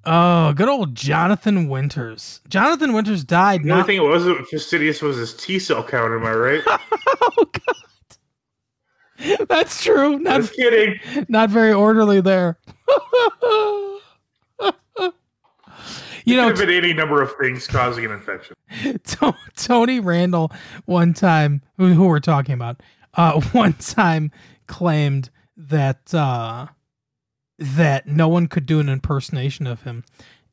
Oh, 0.10 0.54
good 0.54 0.70
old 0.70 0.96
Jonathan 0.96 1.68
Winters. 1.68 2.40
Jonathan 2.48 2.94
Winters 2.94 3.26
died 3.26 3.64
The 3.64 3.72
only 3.72 3.80
not. 3.82 3.88
thing 3.88 3.98
it 3.98 4.04
wasn't 4.08 4.48
fastidious 4.48 5.02
was 5.02 5.18
his 5.18 5.34
T 5.34 5.60
cell 5.60 5.84
count. 5.84 6.14
Am 6.14 6.24
I 6.26 6.32
right? 6.32 6.62
oh 6.68 7.46
God, 7.52 7.76
that's 9.50 9.84
true. 9.84 10.18
Not 10.20 10.42
Just 10.42 10.54
kidding. 10.54 10.98
not 11.28 11.50
very 11.50 11.74
orderly 11.74 12.22
there. 12.22 12.58
You 16.28 16.36
know, 16.36 16.50
Could 16.50 16.60
have 16.60 16.68
been 16.68 16.84
any 16.84 16.94
number 16.94 17.22
of 17.22 17.34
things 17.38 17.68
causing 17.68 18.04
an 18.04 18.12
infection. 18.12 18.54
Tony 19.56 20.02
Randall 20.02 20.52
one 20.84 21.13
time, 21.13 21.62
who, 21.78 21.94
who 21.94 22.06
we're 22.06 22.20
talking 22.20 22.54
about, 22.54 22.84
uh, 23.13 23.40
one 23.54 23.72
time 23.74 24.32
claimed 24.68 25.30
that 25.56 26.13
uh, 26.13 26.68
that 27.58 28.08
no 28.08 28.28
one 28.28 28.48
could 28.48 28.66
do 28.66 28.82
an 28.82 28.90
impersonation 28.90 29.68
of 29.68 29.84
him, 29.84 30.04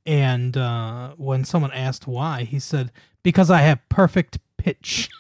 and 0.07 0.57
uh, 0.57 1.15
when 1.17 1.45
someone 1.45 1.73
asked 1.73 2.07
why, 2.07 2.45
he 2.45 2.61
said, 2.61 2.93
"Because 3.25 3.51
I 3.51 3.59
have 3.63 3.81
perfect 3.89 4.39
pitch." 4.57 5.11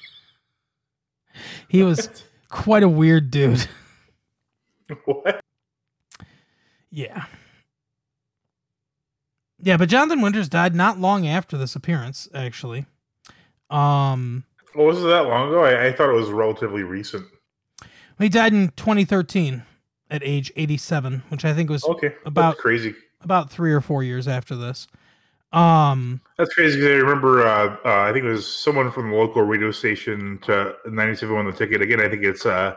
he 1.68 1.82
was 1.82 2.24
quite 2.48 2.84
a 2.84 2.88
weird 2.88 3.32
dude. 3.32 3.66
What? 5.04 5.40
Yeah. 6.92 7.24
Yeah, 9.64 9.78
but 9.78 9.88
Jonathan 9.88 10.20
Winters 10.20 10.48
died 10.48 10.74
not 10.74 10.98
long 11.00 11.26
after 11.26 11.56
this 11.56 11.74
appearance, 11.74 12.28
actually. 12.34 12.84
Um, 13.70 14.44
Well, 14.74 14.86
was 14.86 15.02
it 15.02 15.06
that 15.06 15.26
long 15.26 15.48
ago? 15.48 15.64
I, 15.64 15.86
I 15.86 15.92
thought 15.92 16.10
it 16.10 16.14
was 16.14 16.28
relatively 16.30 16.82
recent. 16.82 17.26
he 18.18 18.28
died 18.28 18.52
in 18.52 18.68
2013 18.76 19.62
at 20.10 20.22
age 20.22 20.52
87, 20.54 21.22
which 21.30 21.44
I 21.46 21.54
think 21.54 21.70
was 21.70 21.82
Okay, 21.84 22.08
that's 22.08 22.20
About- 22.26 22.58
crazy. 22.58 22.94
about 23.22 23.50
three 23.50 23.72
or 23.72 23.80
four 23.80 24.02
years 24.02 24.28
after 24.28 24.54
this. 24.54 24.86
Um, 25.52 26.20
That's 26.36 26.52
crazy 26.52 26.78
because 26.80 26.90
I 26.96 27.00
remember. 27.00 27.46
Uh, 27.46 27.76
uh, 27.84 28.00
I 28.08 28.12
think 28.12 28.24
it 28.24 28.28
was 28.28 28.44
someone 28.44 28.90
from 28.90 29.10
the 29.12 29.16
local 29.16 29.42
radio 29.42 29.70
station 29.70 30.38
to 30.42 30.74
97 30.84 31.32
won 31.32 31.46
the 31.46 31.52
ticket. 31.52 31.80
Again, 31.80 32.00
I 32.00 32.08
think 32.08 32.24
it's. 32.24 32.44
Uh, 32.44 32.74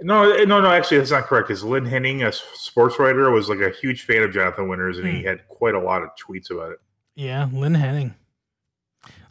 no, 0.00 0.44
no, 0.44 0.60
no. 0.60 0.70
Actually, 0.70 0.98
that's 0.98 1.10
not 1.10 1.24
correct. 1.24 1.50
Is 1.50 1.64
Lynn 1.64 1.84
Henning, 1.84 2.22
a 2.22 2.32
sports 2.32 2.98
writer, 2.98 3.30
was 3.30 3.48
like 3.48 3.60
a 3.60 3.70
huge 3.70 4.02
fan 4.04 4.22
of 4.22 4.32
Jonathan 4.32 4.68
Winters, 4.68 4.98
and 4.98 5.06
he 5.08 5.20
Hmm. 5.20 5.26
had 5.26 5.48
quite 5.48 5.74
a 5.74 5.80
lot 5.80 6.02
of 6.02 6.10
tweets 6.16 6.50
about 6.50 6.72
it. 6.72 6.78
yeah, 7.16 7.48
Lynn 7.52 7.74
Henning. 7.74 8.14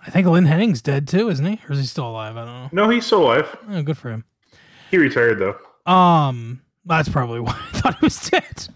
I 0.05 0.09
think 0.09 0.27
Lynn 0.27 0.45
Henning's 0.45 0.81
dead 0.81 1.07
too, 1.07 1.29
isn't 1.29 1.45
he? 1.45 1.59
Or 1.67 1.73
is 1.73 1.79
he 1.79 1.85
still 1.85 2.09
alive? 2.09 2.37
I 2.37 2.45
don't 2.45 2.73
know. 2.73 2.83
No, 2.85 2.89
he's 2.89 3.05
still 3.05 3.23
alive. 3.23 3.55
Oh, 3.69 3.81
good 3.81 3.97
for 3.97 4.09
him. 4.09 4.23
He 4.91 4.97
retired 4.97 5.39
though. 5.39 5.57
Um, 5.91 6.61
that's 6.85 7.09
probably 7.09 7.39
why 7.41 7.51
I 7.73 7.77
thought 7.77 7.99
he 7.99 8.05
was 8.05 8.29
dead. 8.29 8.67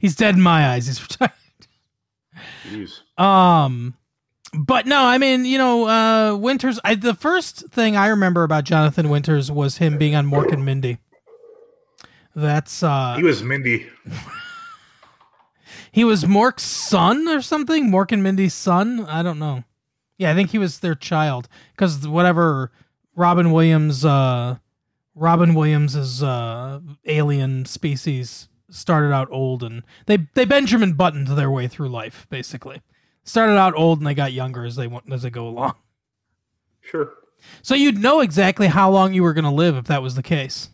He's 0.00 0.16
dead 0.16 0.34
in 0.34 0.40
my 0.40 0.70
eyes. 0.70 0.86
He's 0.88 1.00
retired. 1.00 1.30
Jeez. 2.68 3.00
Um, 3.20 3.94
but 4.54 4.86
no, 4.86 5.02
I 5.02 5.18
mean, 5.18 5.44
you 5.44 5.58
know, 5.58 5.88
uh, 5.88 6.36
Winters. 6.36 6.80
I 6.84 6.94
the 6.94 7.14
first 7.14 7.68
thing 7.68 7.96
I 7.96 8.08
remember 8.08 8.44
about 8.44 8.64
Jonathan 8.64 9.08
Winters 9.08 9.50
was 9.50 9.78
him 9.78 9.98
being 9.98 10.14
on 10.14 10.26
Mork 10.30 10.52
and 10.52 10.64
Mindy. 10.64 10.98
That's 12.34 12.82
uh, 12.82 13.16
He 13.16 13.22
was 13.22 13.42
Mindy. 13.42 13.86
he 15.92 16.04
was 16.04 16.24
Mork's 16.24 16.62
son 16.62 17.28
or 17.28 17.42
something. 17.42 17.90
Mork 17.90 18.12
and 18.12 18.22
Mindy's 18.22 18.54
son. 18.54 19.04
I 19.06 19.22
don't 19.22 19.38
know. 19.38 19.64
Yeah, 20.16 20.30
I 20.30 20.34
think 20.34 20.50
he 20.50 20.58
was 20.58 20.80
their 20.80 20.94
child 20.94 21.48
because 21.72 22.06
whatever 22.06 22.72
Robin 23.16 23.52
Williams, 23.52 24.04
uh, 24.04 24.56
Robin 25.14 25.54
Williams's 25.54 26.22
uh, 26.22 26.80
alien 27.04 27.64
species 27.66 28.48
started 28.70 29.12
out 29.12 29.28
old 29.30 29.62
and 29.62 29.82
they 30.06 30.18
they 30.34 30.44
Benjamin 30.44 30.92
buttoned 30.92 31.28
their 31.28 31.50
way 31.50 31.68
through 31.68 31.88
life 31.88 32.26
basically. 32.30 32.82
Started 33.28 33.58
out 33.58 33.74
old 33.76 33.98
and 33.98 34.06
they 34.06 34.14
got 34.14 34.32
younger 34.32 34.64
as 34.64 34.74
they 34.74 34.86
went 34.86 35.12
as 35.12 35.20
they 35.22 35.28
go 35.28 35.48
along. 35.48 35.74
Sure. 36.80 37.12
So 37.60 37.74
you'd 37.74 37.98
know 37.98 38.20
exactly 38.20 38.66
how 38.68 38.90
long 38.90 39.12
you 39.12 39.22
were 39.22 39.34
going 39.34 39.44
to 39.44 39.50
live 39.50 39.76
if 39.76 39.84
that 39.84 40.00
was 40.02 40.14
the 40.14 40.22
case. 40.22 40.70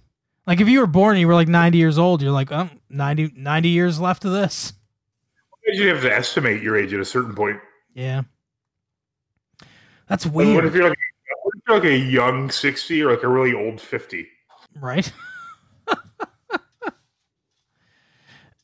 Like 0.47 0.61
if 0.61 0.69
you 0.69 0.79
were 0.79 0.87
born 0.87 1.17
and 1.17 1.21
you 1.21 1.27
were 1.27 1.35
like 1.35 1.49
90 1.49 1.77
years 1.77 1.99
old, 1.99 2.23
you're 2.23 2.31
like, 2.31 2.53
oh, 2.53 2.71
90, 2.89 3.33
90 3.37 3.69
years 3.69 3.99
left 3.99 4.25
of 4.25 4.31
this. 4.31 4.73
You 5.67 5.89
have 5.89 6.03
to 6.03 6.15
estimate 6.15 6.63
your 6.63 6.77
age 6.77 6.95
at 6.95 7.01
a 7.01 7.05
certain 7.05 7.35
point. 7.35 7.59
Yeah. 7.93 8.23
That's 10.09 10.25
Like, 10.25 10.35
What 10.35 10.47
weird, 10.47 10.65
if 10.67 10.75
you're 10.75 10.89
like, 10.91 10.99
what 11.43 11.55
if 11.57 11.63
you're 11.67 11.77
like 11.79 11.85
a 11.87 11.97
young 11.99 12.51
60 12.51 13.03
or 13.03 13.11
like 13.11 13.25
a 13.25 13.29
really 13.29 13.53
old 13.55 13.81
50? 13.81 14.29
right? 14.81 15.13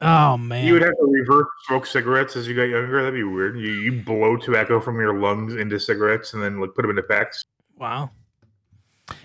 oh 0.01 0.37
man. 0.37 0.67
You 0.67 0.75
would 0.75 0.83
have 0.83 0.97
to 0.97 1.07
reverse 1.07 1.47
smoke 1.67 1.87
cigarettes 1.87 2.37
as 2.37 2.47
you 2.49 2.55
got 2.55 2.63
younger. 2.65 3.03
That'd 3.03 3.15
be 3.15 3.23
weird. 3.25 3.59
You, 3.59 3.71
you 3.71 4.03
blow 4.03 4.37
tobacco 4.37 4.81
from 4.81 4.99
your 4.99 5.19
lungs 5.19 5.55
into 5.55 5.79
cigarettes 5.79 6.35
and 6.35 6.43
then 6.43 6.61
like 6.61 6.75
put 6.75 6.83
them 6.83 6.91
into 6.91 7.03
packs. 7.03 7.45
Wow. 7.77 8.11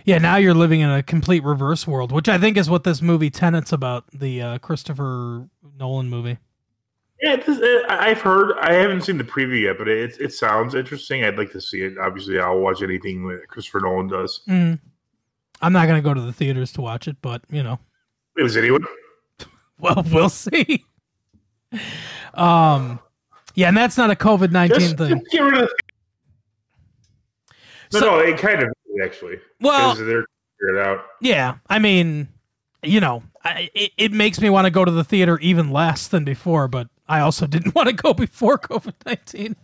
Yeah, 0.03 0.17
now 0.17 0.37
you're 0.37 0.55
living 0.55 0.81
in 0.81 0.89
a 0.89 1.03
complete 1.03 1.43
reverse 1.43 1.85
world, 1.85 2.11
which 2.11 2.27
I 2.27 2.37
think 2.39 2.57
is 2.57 2.69
what 2.69 2.83
this 2.83 3.01
movie 3.01 3.29
Tenet's 3.29 3.71
about, 3.71 4.05
the 4.11 4.41
uh, 4.41 4.57
Christopher 4.57 5.47
Nolan 5.77 6.09
movie. 6.09 6.39
Yeah, 7.21 7.35
this, 7.37 7.59
I- 7.87 8.09
I've 8.09 8.21
heard. 8.21 8.57
I 8.59 8.73
haven't 8.73 9.01
seen 9.03 9.17
the 9.17 9.23
preview 9.23 9.61
yet, 9.61 9.77
but 9.77 9.87
it 9.87 10.17
it 10.19 10.33
sounds 10.33 10.75
interesting. 10.75 11.23
I'd 11.23 11.37
like 11.37 11.51
to 11.51 11.61
see 11.61 11.81
it. 11.81 11.97
Obviously, 11.97 12.39
I'll 12.39 12.59
watch 12.59 12.81
anything 12.81 13.27
that 13.29 13.47
Christopher 13.47 13.79
Nolan 13.81 14.07
does. 14.07 14.41
Mm. 14.49 14.79
I'm 15.61 15.71
not 15.71 15.87
going 15.87 16.01
to 16.01 16.07
go 16.07 16.13
to 16.13 16.21
the 16.21 16.33
theaters 16.33 16.73
to 16.73 16.81
watch 16.81 17.07
it, 17.07 17.15
but, 17.21 17.41
you 17.49 17.63
know. 17.63 17.79
Is 18.37 18.57
anyone? 18.57 18.83
Well, 19.79 20.05
we'll 20.11 20.29
see. 20.29 20.85
Um, 22.33 22.99
yeah, 23.55 23.67
and 23.67 23.75
that's 23.77 23.97
not 23.97 24.09
a 24.11 24.15
COVID 24.15 24.51
nineteen 24.51 24.95
thing. 24.95 25.19
just 25.19 25.31
get 25.31 25.39
rid 25.41 25.53
of. 25.63 25.69
The, 25.69 25.75
no, 27.93 27.99
So- 27.99 28.05
no, 28.05 28.19
it 28.19 28.37
kind 28.37 28.63
of 28.63 28.69
actually 29.03 29.39
Well, 29.61 29.95
they're 29.95 30.25
figure 30.59 30.77
it 30.77 30.87
out. 30.87 31.05
yeah, 31.21 31.55
I 31.69 31.79
mean, 31.79 32.29
you 32.83 32.99
know, 33.01 33.23
I, 33.43 33.69
it, 33.75 33.91
it 33.97 34.11
makes 34.13 34.39
me 34.39 34.49
want 34.49 34.65
to 34.65 34.71
go 34.71 34.85
to 34.85 34.91
the 34.91 35.03
theater 35.03 35.37
even 35.39 35.69
less 35.71 36.07
than 36.07 36.23
before, 36.23 36.67
but 36.69 36.87
I 37.07 37.19
also 37.19 37.45
didn't 37.47 37.75
want 37.75 37.87
to 37.89 37.93
go 37.93 38.13
before 38.13 38.57
COVID 38.57 38.93
nineteen. 39.05 39.55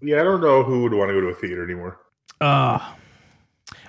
Yeah, 0.00 0.20
I 0.20 0.24
don't 0.24 0.40
know 0.40 0.62
who 0.62 0.82
would 0.82 0.94
want 0.94 1.10
to 1.10 1.14
go 1.14 1.20
to 1.20 1.28
a 1.28 1.34
theater 1.34 1.62
anymore. 1.62 1.98
Uh, 2.40 2.78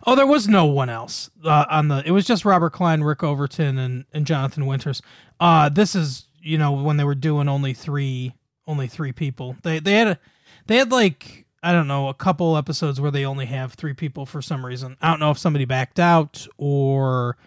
oh, 0.05 0.15
there 0.15 0.27
was 0.27 0.47
no 0.47 0.65
one 0.65 0.89
else 0.89 1.29
uh, 1.43 1.65
on 1.69 1.87
the. 1.87 2.03
It 2.05 2.11
was 2.11 2.25
just 2.25 2.45
Robert 2.45 2.71
Klein, 2.71 3.03
Rick 3.03 3.23
Overton, 3.23 3.77
and 3.77 4.05
and 4.13 4.25
Jonathan 4.25 4.65
Winters. 4.65 5.01
Uh, 5.39 5.69
this 5.69 5.95
is 5.95 6.27
you 6.41 6.57
know 6.57 6.71
when 6.71 6.97
they 6.97 7.03
were 7.03 7.15
doing 7.15 7.47
only 7.47 7.73
three, 7.73 8.33
only 8.67 8.87
three 8.87 9.11
people. 9.11 9.55
They 9.63 9.79
they 9.79 9.93
had 9.93 10.07
a, 10.07 10.19
they 10.67 10.77
had 10.77 10.91
like 10.91 11.45
I 11.61 11.71
don't 11.71 11.87
know 11.87 12.09
a 12.09 12.13
couple 12.13 12.57
episodes 12.57 12.99
where 12.99 13.11
they 13.11 13.25
only 13.25 13.45
have 13.45 13.73
three 13.73 13.93
people 13.93 14.25
for 14.25 14.41
some 14.41 14.65
reason. 14.65 14.97
I 15.01 15.09
don't 15.09 15.19
know 15.19 15.31
if 15.31 15.37
somebody 15.37 15.65
backed 15.65 15.99
out 15.99 16.45
or 16.57 17.37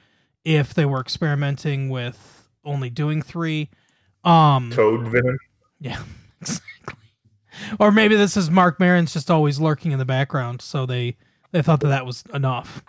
if 0.44 0.74
they 0.74 0.86
were 0.86 1.00
experimenting 1.00 1.90
with 1.90 2.48
only 2.64 2.88
doing 2.90 3.20
three. 3.20 3.68
Um, 4.24 4.70
Toad 4.72 5.06
venom. 5.08 5.38
yeah, 5.80 6.02
exactly. 6.40 6.94
Or 7.78 7.92
maybe 7.92 8.16
this 8.16 8.36
is 8.36 8.50
Mark 8.50 8.80
Maron's 8.80 9.12
just 9.12 9.30
always 9.30 9.60
lurking 9.60 9.92
in 9.92 9.98
the 9.98 10.04
background, 10.04 10.60
so 10.60 10.86
they 10.86 11.16
they 11.52 11.62
thought 11.62 11.80
that 11.80 11.88
that 11.88 12.06
was 12.06 12.24
enough. 12.34 12.82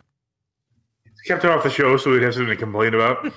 Kept 1.26 1.44
him 1.44 1.52
off 1.52 1.64
the 1.64 1.70
show 1.70 1.98
so 1.98 2.12
we'd 2.12 2.22
have 2.24 2.34
something 2.34 2.50
to 2.50 2.56
complain 2.56 2.94
about. 2.94 3.34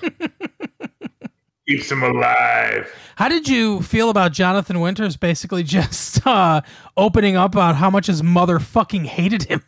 Keeps 1.68 1.90
him 1.90 2.02
alive. 2.02 2.92
How 3.16 3.28
did 3.28 3.48
you 3.48 3.82
feel 3.82 4.10
about 4.10 4.32
Jonathan 4.32 4.80
Winters 4.80 5.16
basically 5.16 5.62
just 5.64 6.24
uh, 6.26 6.62
opening 6.96 7.36
up 7.36 7.54
about 7.54 7.76
how 7.76 7.90
much 7.90 8.06
his 8.06 8.22
mother 8.22 8.58
fucking 8.58 9.04
hated 9.04 9.44
him? 9.44 9.62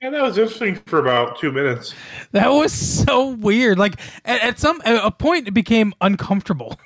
Yeah, 0.00 0.10
that 0.10 0.22
was 0.22 0.38
interesting 0.38 0.76
for 0.86 1.00
about 1.00 1.38
two 1.40 1.50
minutes. 1.50 1.92
That 2.30 2.48
was 2.48 2.72
so 2.72 3.30
weird. 3.30 3.78
Like 3.78 3.98
at, 4.24 4.40
at 4.42 4.58
some 4.60 4.80
at 4.84 5.04
a 5.04 5.10
point, 5.10 5.48
it 5.48 5.52
became 5.52 5.92
uncomfortable. 6.00 6.78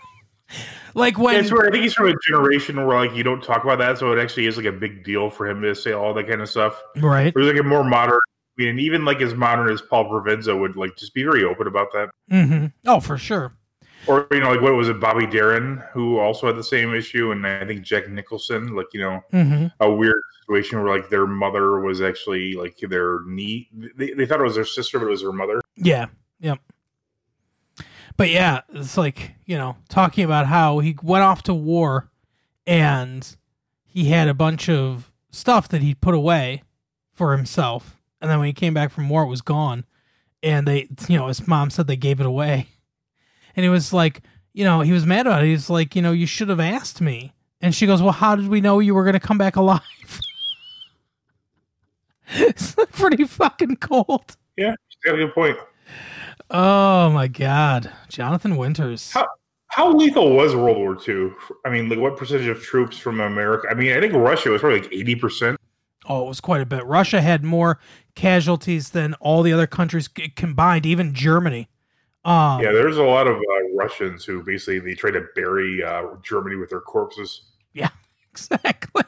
like 0.95 1.19
when 1.19 1.37
it's 1.37 1.51
where 1.53 1.67
I 1.67 1.71
think 1.71 1.83
he's 1.85 1.95
from 1.95 2.09
a 2.09 2.15
generation 2.27 2.77
where 2.87 2.99
like 2.99 3.15
you 3.17 3.23
don't 3.23 3.43
talk 3.43 3.65
about 3.65 3.79
that, 3.79 3.99
so 3.99 4.13
it 4.13 4.21
actually 4.23 4.47
is 4.47 4.57
like 4.57 4.67
a 4.67 4.73
big 4.73 5.05
deal 5.05 5.31
for 5.31 5.49
him 5.49 5.63
to 5.63 5.75
say 5.75 5.93
all 5.93 6.13
that 6.15 6.29
kind 6.29 6.41
of 6.43 6.49
stuff. 6.49 6.81
right, 6.97 7.35
Whereas 7.35 7.53
like 7.53 7.61
a 7.61 7.67
more 7.67 7.85
modern, 7.85 8.15
I 8.15 8.53
mean, 8.57 8.69
and 8.69 8.81
even 8.81 9.05
like 9.05 9.21
as 9.21 9.35
modern 9.35 9.71
as 9.73 9.81
Paul 9.83 10.11
Provenza 10.11 10.59
would 10.59 10.77
like 10.77 10.97
just 10.97 11.15
be 11.15 11.23
very 11.23 11.45
open 11.45 11.67
about 11.67 11.89
that. 11.93 12.11
Mm-hmm. 12.31 12.67
oh 12.87 13.01
for 13.01 13.17
sure, 13.19 13.55
Or 14.07 14.27
you 14.31 14.41
know, 14.41 14.51
like 14.51 14.61
what 14.61 14.75
was 14.75 14.89
it, 14.89 15.01
Bobby 15.01 15.27
Darin, 15.27 15.83
who 15.93 16.19
also 16.19 16.47
had 16.47 16.57
the 16.57 16.65
same 16.65 16.95
issue, 16.95 17.33
and 17.33 17.47
I 17.47 17.65
think 17.67 17.83
Jack 17.83 18.09
Nicholson, 18.09 18.75
like 18.77 18.87
you 18.93 19.01
know, 19.01 19.21
hmm 19.31 19.67
a 19.81 19.91
weird 19.93 20.21
situation 20.43 20.83
where 20.83 20.95
like 20.97 21.09
their 21.09 21.27
mother 21.27 21.81
was 21.81 22.01
actually 22.03 22.55
like 22.55 22.77
their 22.79 23.21
knee. 23.27 23.69
They, 23.97 24.13
they 24.13 24.27
thought 24.27 24.41
it 24.41 24.45
was 24.45 24.57
their 24.57 24.65
sister, 24.65 24.99
but 24.99 25.07
it 25.07 25.11
was 25.11 25.23
her 25.23 25.33
mother. 25.33 25.61
yeah, 25.77 26.07
yep. 26.41 26.59
But 28.17 28.31
yeah, 28.31 28.61
it's 28.73 28.97
like 28.97 29.33
you 29.47 29.57
know 29.57 29.77
talking 29.89 30.25
about 30.25 30.47
how 30.47 30.79
he 30.79 30.97
went 31.03 31.25
off 31.25 31.43
to 31.45 31.55
war, 31.55 32.11
and 32.67 33.37
he 33.85 34.07
had 34.07 34.29
a 34.29 34.35
bunch 34.35 34.69
of 34.69 35.11
stuff 35.31 35.69
that 35.69 35.83
he 35.83 35.95
put 35.95 36.15
away 36.15 36.63
for 37.13 37.37
himself, 37.37 38.01
and 38.21 38.31
then 38.31 38.39
when 38.39 38.47
he 38.47 38.53
came 38.53 38.75
back 38.75 38.91
from 38.91 39.09
war, 39.09 39.23
it 39.23 39.29
was 39.29 39.43
gone, 39.43 39.85
and 40.43 40.67
they, 40.67 40.89
you 41.09 41.19
know, 41.19 41.29
his 41.29 41.47
mom 41.47 41.71
said 41.71 41.87
they 41.87 41.97
gave 41.97 42.21
it 42.21 42.27
away, 42.27 42.69
and 43.57 43.65
he 43.65 43.71
was 43.71 43.93
like, 43.93 44.23
you 44.53 44.65
know, 44.65 44.81
he 44.81 44.93
was 44.93 45.07
mad 45.07 45.27
about 45.27 45.43
it. 45.43 45.49
He's 45.49 45.71
like, 45.71 45.97
you 45.97 46.03
know, 46.03 46.13
you 46.13 46.27
should 46.27 46.49
have 46.49 46.61
asked 46.61 47.01
me, 47.01 47.33
and 47.61 47.75
she 47.75 47.87
goes, 47.87 48.03
well, 48.03 48.13
how 48.13 48.37
did 48.37 48.49
we 48.49 48.61
know 48.61 48.79
you 48.79 48.95
were 48.95 49.05
going 49.05 49.15
to 49.15 49.21
come 49.21 49.39
back 49.39 49.57
alive? 49.57 49.81
it's 52.29 52.75
pretty 52.93 53.25
fucking 53.25 53.77
cold. 53.77 54.37
Yeah, 54.57 54.75
got 55.05 55.15
a 55.15 55.19
good 55.19 55.35
point. 55.35 55.57
Oh 56.53 57.11
my 57.11 57.29
god, 57.29 57.91
Jonathan 58.09 58.57
Winters. 58.57 59.11
How- 59.13 59.29
How 59.69 59.91
lethal 59.91 60.35
was 60.37 60.55
World 60.55 60.77
War 60.77 60.99
II? 61.09 61.31
I 61.65 61.71
mean, 61.71 61.89
like 61.89 61.99
what 61.99 62.19
percentage 62.19 62.47
of 62.47 62.63
troops 62.63 62.99
from 62.99 63.21
America? 63.21 63.69
I 63.71 63.75
mean, 63.75 63.97
I 63.97 64.01
think 64.01 64.13
Russia 64.13 64.51
was 64.51 64.61
probably 64.61 64.83
like 64.83 64.93
eighty 64.93 65.15
percent. 65.15 65.59
Oh, 66.07 66.27
it 66.27 66.29
was 66.29 66.41
quite 66.43 66.61
a 66.61 66.67
bit. 66.67 66.85
Russia 66.85 67.23
had 67.23 67.43
more 67.43 67.79
casualties 68.15 68.91
than 68.91 69.15
all 69.15 69.43
the 69.43 69.53
other 69.55 69.67
countries 69.67 70.09
combined, 70.37 70.85
even 70.85 71.15
Germany. 71.15 71.71
Um, 72.25 72.61
Yeah, 72.61 72.73
there's 72.73 72.99
a 72.99 73.03
lot 73.03 73.27
of 73.27 73.37
uh, 73.37 73.75
Russians 73.75 74.25
who 74.27 74.43
basically 74.43 74.79
they 74.81 74.93
try 74.95 75.11
to 75.11 75.23
bury 75.35 75.83
uh, 75.83 76.03
Germany 76.23 76.57
with 76.57 76.69
their 76.69 76.81
corpses. 76.81 77.43
Yeah, 77.73 77.89
exactly. 78.31 79.05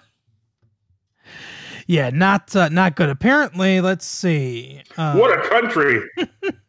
yeah, 1.87 2.09
not 2.09 2.57
uh, 2.57 2.71
not 2.71 2.97
good. 2.97 3.11
Apparently, 3.11 3.83
let's 3.83 4.07
see. 4.07 4.81
Uh, 4.97 5.15
what 5.17 5.39
a 5.39 5.47
country! 5.47 6.01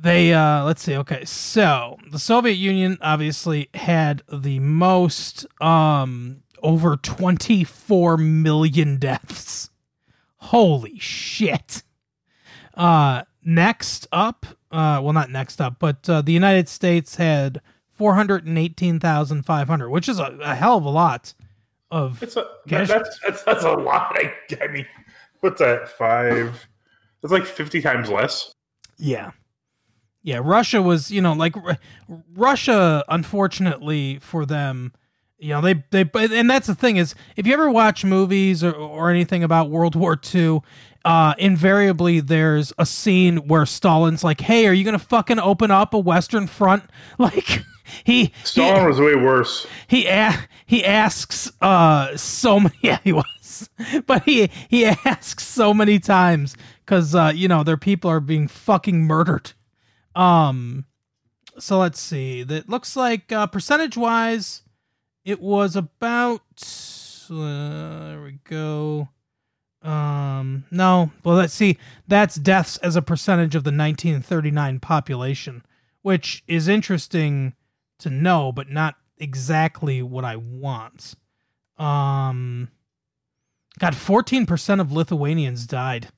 they 0.00 0.32
uh, 0.32 0.64
let's 0.64 0.82
see. 0.82 0.96
Okay, 0.96 1.24
so 1.24 1.98
the 2.10 2.18
Soviet 2.18 2.54
Union 2.54 2.98
obviously 3.02 3.68
had 3.74 4.22
the 4.32 4.58
most, 4.60 5.46
um, 5.62 6.42
over 6.62 6.96
twenty 6.96 7.64
four 7.64 8.16
million 8.16 8.96
deaths. 8.98 9.70
Holy 10.36 10.98
shit! 10.98 11.82
Uh, 12.74 13.22
next 13.44 14.06
up, 14.10 14.46
uh, 14.72 15.00
well, 15.02 15.12
not 15.12 15.30
next 15.30 15.60
up, 15.60 15.76
but 15.78 16.08
uh, 16.08 16.22
the 16.22 16.32
United 16.32 16.68
States 16.68 17.16
had 17.16 17.60
four 17.92 18.14
hundred 18.14 18.46
and 18.46 18.58
eighteen 18.58 18.98
thousand 19.00 19.44
five 19.44 19.68
hundred, 19.68 19.90
which 19.90 20.08
is 20.08 20.18
a, 20.18 20.38
a 20.40 20.54
hell 20.54 20.78
of 20.78 20.84
a 20.84 20.90
lot 20.90 21.34
of 21.90 22.22
It's 22.22 22.36
a 22.36 22.46
Cash- 22.68 22.88
that's, 22.88 23.18
that's 23.20 23.42
that's 23.42 23.64
a 23.64 23.72
lot. 23.72 24.16
I, 24.16 24.32
I 24.62 24.68
mean, 24.68 24.86
what's 25.40 25.60
that? 25.60 25.88
Five? 25.88 26.66
That's 27.20 27.32
like 27.32 27.44
fifty 27.44 27.82
times 27.82 28.08
less. 28.08 28.52
Yeah. 28.96 29.32
Yeah, 30.22 30.40
Russia 30.42 30.82
was, 30.82 31.10
you 31.10 31.20
know, 31.22 31.32
like 31.32 31.56
Ru- 31.56 32.20
Russia 32.34 33.04
unfortunately 33.08 34.18
for 34.20 34.44
them, 34.44 34.92
you 35.38 35.48
know, 35.48 35.60
they 35.62 35.82
they 35.90 36.04
and 36.14 36.50
that's 36.50 36.66
the 36.66 36.74
thing 36.74 36.96
is 36.96 37.14
if 37.36 37.46
you 37.46 37.54
ever 37.54 37.70
watch 37.70 38.04
movies 38.04 38.62
or 38.62 38.72
or 38.72 39.10
anything 39.10 39.42
about 39.42 39.70
World 39.70 39.94
War 39.96 40.18
II, 40.34 40.60
uh 41.06 41.32
invariably 41.38 42.20
there's 42.20 42.72
a 42.78 42.84
scene 42.84 43.38
where 43.48 43.64
Stalin's 43.64 44.22
like, 44.22 44.42
"Hey, 44.42 44.66
are 44.66 44.74
you 44.74 44.84
going 44.84 44.98
to 44.98 45.04
fucking 45.04 45.38
open 45.38 45.70
up 45.70 45.94
a 45.94 45.98
western 45.98 46.46
front?" 46.46 46.84
Like 47.18 47.62
he 48.04 48.32
Stalin 48.44 48.82
he, 48.82 48.86
was 48.86 49.00
way 49.00 49.14
worse. 49.16 49.66
he 49.88 50.06
a- 50.06 50.46
he 50.66 50.84
asks 50.84 51.50
uh 51.62 52.14
so 52.16 52.60
many 52.60 52.74
yeah 52.82 52.98
he 53.02 53.12
was 53.12 53.70
but 54.06 54.22
he 54.24 54.48
he 54.68 54.84
asks 55.06 55.44
so 55.46 55.72
many 55.74 55.98
times 55.98 56.56
because 56.84 57.14
uh 57.14 57.32
you 57.34 57.48
know 57.48 57.64
their 57.64 57.76
people 57.78 58.08
are 58.10 58.20
being 58.20 58.46
fucking 58.46 59.02
murdered 59.02 59.52
um 60.14 60.84
so 61.58 61.78
let's 61.78 62.00
see. 62.00 62.42
That 62.42 62.68
looks 62.68 62.96
like 62.96 63.32
uh 63.32 63.46
percentage 63.46 63.96
wise 63.96 64.62
it 65.24 65.40
was 65.40 65.76
about 65.76 66.42
uh, 67.30 68.08
there 68.08 68.22
we 68.22 68.38
go. 68.44 69.08
Um 69.82 70.64
no. 70.70 71.10
Well 71.24 71.36
let's 71.36 71.54
see. 71.54 71.78
That's 72.08 72.36
deaths 72.36 72.76
as 72.78 72.96
a 72.96 73.02
percentage 73.02 73.54
of 73.54 73.64
the 73.64 73.70
1939 73.70 74.80
population 74.80 75.62
which 76.02 76.42
is 76.46 76.68
interesting 76.68 77.54
to 77.98 78.10
know, 78.10 78.52
but 78.52 78.70
not 78.70 78.96
exactly 79.18 80.02
what 80.02 80.24
I 80.24 80.36
want. 80.36 81.14
Um, 81.78 82.68
fourteen 83.94 84.46
percent 84.46 84.80
of 84.80 84.92
Lithuanians 84.92 85.66
died 85.66 86.08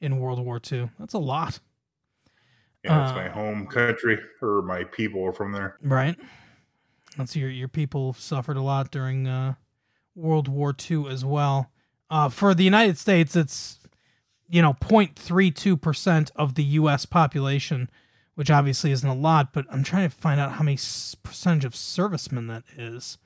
in 0.00 0.20
World 0.20 0.44
War 0.44 0.60
II. 0.70 0.90
That's 0.98 1.14
a 1.14 1.18
lot, 1.18 1.60
Yeah, 2.88 3.02
it's 3.04 3.12
Uh, 3.12 3.22
my 3.22 3.28
home 3.28 3.66
country, 3.66 4.18
or 4.42 4.62
my 4.62 4.84
people 4.84 5.24
are 5.24 5.32
from 5.32 5.52
there. 5.52 5.76
right? 5.82 6.16
That's 7.16 7.34
your 7.36 7.50
your 7.50 7.68
people 7.68 8.12
suffered 8.14 8.56
a 8.56 8.62
lot 8.62 8.90
during 8.90 9.26
uh, 9.26 9.54
World 10.14 10.48
War 10.48 10.74
II 10.90 11.08
as 11.08 11.24
well. 11.24 11.70
Uh, 12.10 12.28
for 12.28 12.54
the 12.54 12.64
United 12.64 12.96
States, 12.98 13.36
it's 13.36 13.78
you 14.48 14.62
know 14.62 14.74
0.32 14.74 15.80
percent 15.80 16.30
of 16.36 16.54
the 16.54 16.64
U.S. 16.64 17.04
population, 17.06 17.90
which 18.36 18.50
obviously 18.50 18.92
isn't 18.92 19.08
a 19.08 19.14
lot. 19.14 19.52
But 19.52 19.66
I'm 19.70 19.82
trying 19.82 20.08
to 20.08 20.14
find 20.16 20.40
out 20.40 20.52
how 20.52 20.62
many 20.64 20.78
percentage 21.22 21.64
of 21.64 21.74
servicemen 21.76 22.46
that 22.46 22.62
is. 22.76 23.18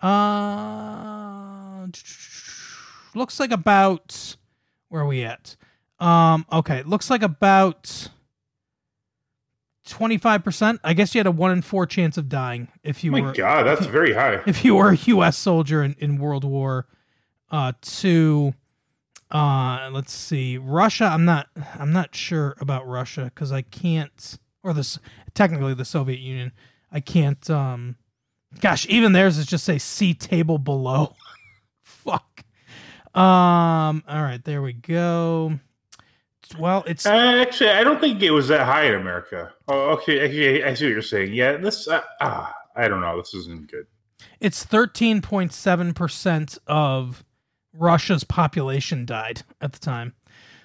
Uh, 0.00 1.86
looks 3.14 3.40
like 3.40 3.50
about 3.50 4.36
where 4.90 5.02
are 5.02 5.06
we 5.06 5.24
at? 5.24 5.56
Um, 5.98 6.46
okay, 6.52 6.82
looks 6.84 7.10
like 7.10 7.22
about. 7.22 8.08
25%. 9.92 10.78
I 10.84 10.94
guess 10.94 11.14
you 11.14 11.18
had 11.18 11.26
a 11.26 11.30
1 11.30 11.50
in 11.52 11.62
4 11.62 11.86
chance 11.86 12.16
of 12.18 12.28
dying 12.28 12.68
if 12.82 13.02
you 13.04 13.10
Oh 13.10 13.18
my 13.18 13.20
were 13.28 13.32
God, 13.32 13.64
that's 13.66 13.86
very 13.86 14.12
high. 14.12 14.40
if 14.46 14.64
you 14.64 14.74
were 14.76 14.90
a 14.90 14.96
US 14.96 15.36
soldier 15.36 15.82
in, 15.82 15.94
in 15.98 16.18
World 16.18 16.44
War 16.44 16.86
uh 17.50 17.72
2 17.82 18.52
uh 19.30 19.90
let's 19.92 20.12
see. 20.12 20.56
Russia, 20.58 21.04
I'm 21.04 21.24
not 21.24 21.48
I'm 21.78 21.92
not 21.92 22.14
sure 22.14 22.56
about 22.60 22.86
Russia 22.86 23.30
cuz 23.34 23.52
I 23.52 23.62
can't 23.62 24.38
or 24.62 24.72
this 24.72 24.98
technically 25.34 25.74
the 25.74 25.84
Soviet 25.84 26.18
Union. 26.20 26.52
I 26.92 27.00
can't 27.00 27.48
um 27.50 27.96
gosh, 28.60 28.86
even 28.88 29.12
theirs 29.12 29.36
is 29.38 29.46
just 29.46 29.64
say 29.64 29.78
see 29.78 30.14
table 30.14 30.58
below. 30.58 31.14
Fuck. 31.82 32.44
Um 33.14 34.02
all 34.08 34.22
right, 34.22 34.42
there 34.44 34.62
we 34.62 34.72
go. 34.74 35.58
Well, 36.56 36.84
it's 36.86 37.04
Uh, 37.06 37.10
actually, 37.12 37.70
I 37.70 37.82
don't 37.84 38.00
think 38.00 38.22
it 38.22 38.30
was 38.30 38.48
that 38.48 38.64
high 38.66 38.84
in 38.86 38.94
America. 38.94 39.52
Oh, 39.66 39.90
okay, 39.90 40.26
okay, 40.26 40.62
I 40.64 40.74
see 40.74 40.86
what 40.86 40.92
you're 40.92 41.02
saying. 41.02 41.32
Yeah, 41.34 41.56
this, 41.56 41.88
uh, 41.88 42.02
ah, 42.20 42.54
I 42.76 42.88
don't 42.88 43.00
know. 43.00 43.18
This 43.18 43.34
isn't 43.34 43.70
good. 43.70 43.86
it's 44.40 44.64
13.7% 44.64 46.58
of 46.66 47.24
Russia's 47.72 48.24
population 48.24 49.04
died 49.04 49.42
at 49.60 49.72
the 49.72 49.78
time. 49.78 50.14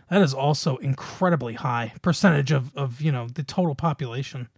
That 0.10 0.22
is 0.22 0.34
also 0.34 0.78
incredibly 0.78 1.54
high 1.56 1.94
percentage 2.02 2.52
of, 2.52 2.76
of 2.76 3.02
you 3.02 3.12
know 3.12 3.28
the 3.28 3.44
total 3.44 3.76
population. 3.76 4.50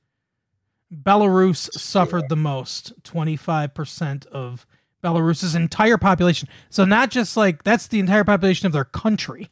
Belarus 0.93 1.71
suffered 1.73 2.29
the 2.29 2.35
most, 2.35 2.93
25% 3.03 4.27
of 4.27 4.65
Belarus's 5.03 5.55
entire 5.55 5.97
population. 5.97 6.47
So 6.69 6.85
not 6.85 7.09
just 7.09 7.35
like 7.37 7.63
that's 7.63 7.87
the 7.87 7.99
entire 7.99 8.23
population 8.23 8.67
of 8.67 8.73
their 8.73 8.85
country. 8.85 9.49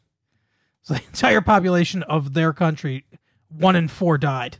So 0.84 0.93
the 0.96 1.02
entire 1.08 1.41
population 1.41 2.04
of 2.04 2.34
their 2.34 2.54
country, 2.54 3.06
one 3.50 3.76
in 3.76 3.88
four 3.88 4.17
died. 4.17 4.58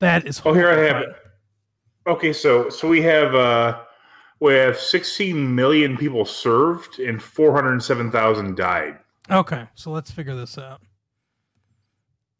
That 0.00 0.26
is 0.26 0.40
Oh, 0.44 0.52
here 0.52 0.70
I 0.70 0.76
have 0.78 1.02
it. 1.02 1.08
Okay, 2.06 2.32
so 2.32 2.68
so 2.70 2.88
we 2.88 3.02
have 3.02 3.34
uh 3.34 3.80
we 4.40 4.54
have 4.54 4.78
16 4.78 5.54
million 5.54 5.96
people 5.98 6.24
served 6.24 6.98
and 6.98 7.22
407,000 7.22 8.56
died. 8.56 8.98
Okay, 9.30 9.66
so 9.74 9.90
let's 9.90 10.10
figure 10.10 10.34
this 10.34 10.56
out. 10.58 10.80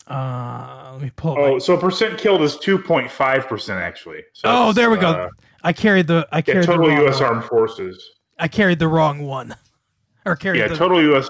Uh, 0.09 0.90
let 0.95 1.03
me 1.03 1.11
pull. 1.14 1.37
Oh, 1.38 1.53
my- 1.53 1.59
so 1.59 1.77
percent 1.77 2.19
killed 2.19 2.43
is 2.43 2.57
2.5 2.57 3.47
percent 3.47 3.81
actually. 3.81 4.23
So 4.33 4.43
Oh, 4.49 4.73
there 4.73 4.90
we 4.90 4.97
go. 4.97 5.11
uh, 5.11 5.29
I 5.62 5.73
carried 5.73 6.07
the. 6.09 6.27
I 6.33 6.38
yeah, 6.38 6.40
carried 6.43 6.66
total 6.66 6.87
the 6.88 6.95
U.S. 7.03 7.21
one. 7.21 7.29
Armed 7.35 7.45
Forces. 7.45 8.03
I 8.38 8.49
carried 8.49 8.79
the 8.79 8.88
wrong 8.88 9.21
one, 9.23 9.55
or 10.27 10.35
carried 10.35 10.59
Yeah, 10.61 10.69
the. 10.69 10.77
total 10.77 11.01
U.S. 11.03 11.29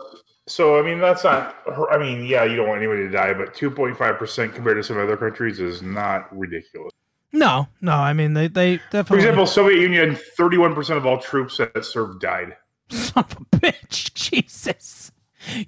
So 0.51 0.81
I 0.81 0.83
mean 0.83 0.99
that's 0.99 1.23
not. 1.23 1.55
I 1.93 1.97
mean, 1.97 2.25
yeah, 2.25 2.43
you 2.43 2.57
don't 2.57 2.67
want 2.67 2.83
anybody 2.83 3.03
to 3.03 3.11
die, 3.11 3.33
but 3.33 3.55
2.5 3.55 4.19
percent 4.19 4.53
compared 4.53 4.79
to 4.79 4.83
some 4.83 4.99
other 4.99 5.17
countries 5.17 5.61
is 5.61 5.81
not 5.81 6.37
ridiculous. 6.37 6.93
no, 7.33 7.69
no. 7.81 7.93
I 7.93 8.13
mean, 8.13 8.35
they 8.35 8.49
they 8.49 8.79
definitely. 8.91 9.05
For 9.05 9.17
example, 9.19 9.47
Soviet 9.47 9.81
Union, 9.81 10.17
31 10.37 10.75
percent 10.75 10.99
of 10.99 11.07
all 11.07 11.19
troops 11.19 11.59
that 11.59 11.85
served 11.85 12.21
died. 12.21 12.57
son 12.91 13.25
of 13.25 13.33
a 13.33 13.57
bitch, 13.57 14.13
Jesus! 14.15 15.13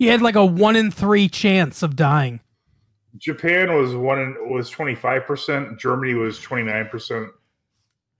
You 0.00 0.10
had 0.10 0.20
like 0.20 0.34
a 0.34 0.44
one 0.44 0.74
in 0.74 0.90
three 0.90 1.28
chance 1.28 1.84
of 1.84 1.94
dying. 1.94 2.40
Japan 3.18 3.76
was 3.76 3.94
one 3.94 4.18
in, 4.18 4.52
was 4.52 4.68
25 4.68 5.26
percent. 5.26 5.78
Germany 5.78 6.14
was 6.14 6.40
29 6.40 6.88
percent. 6.88 7.28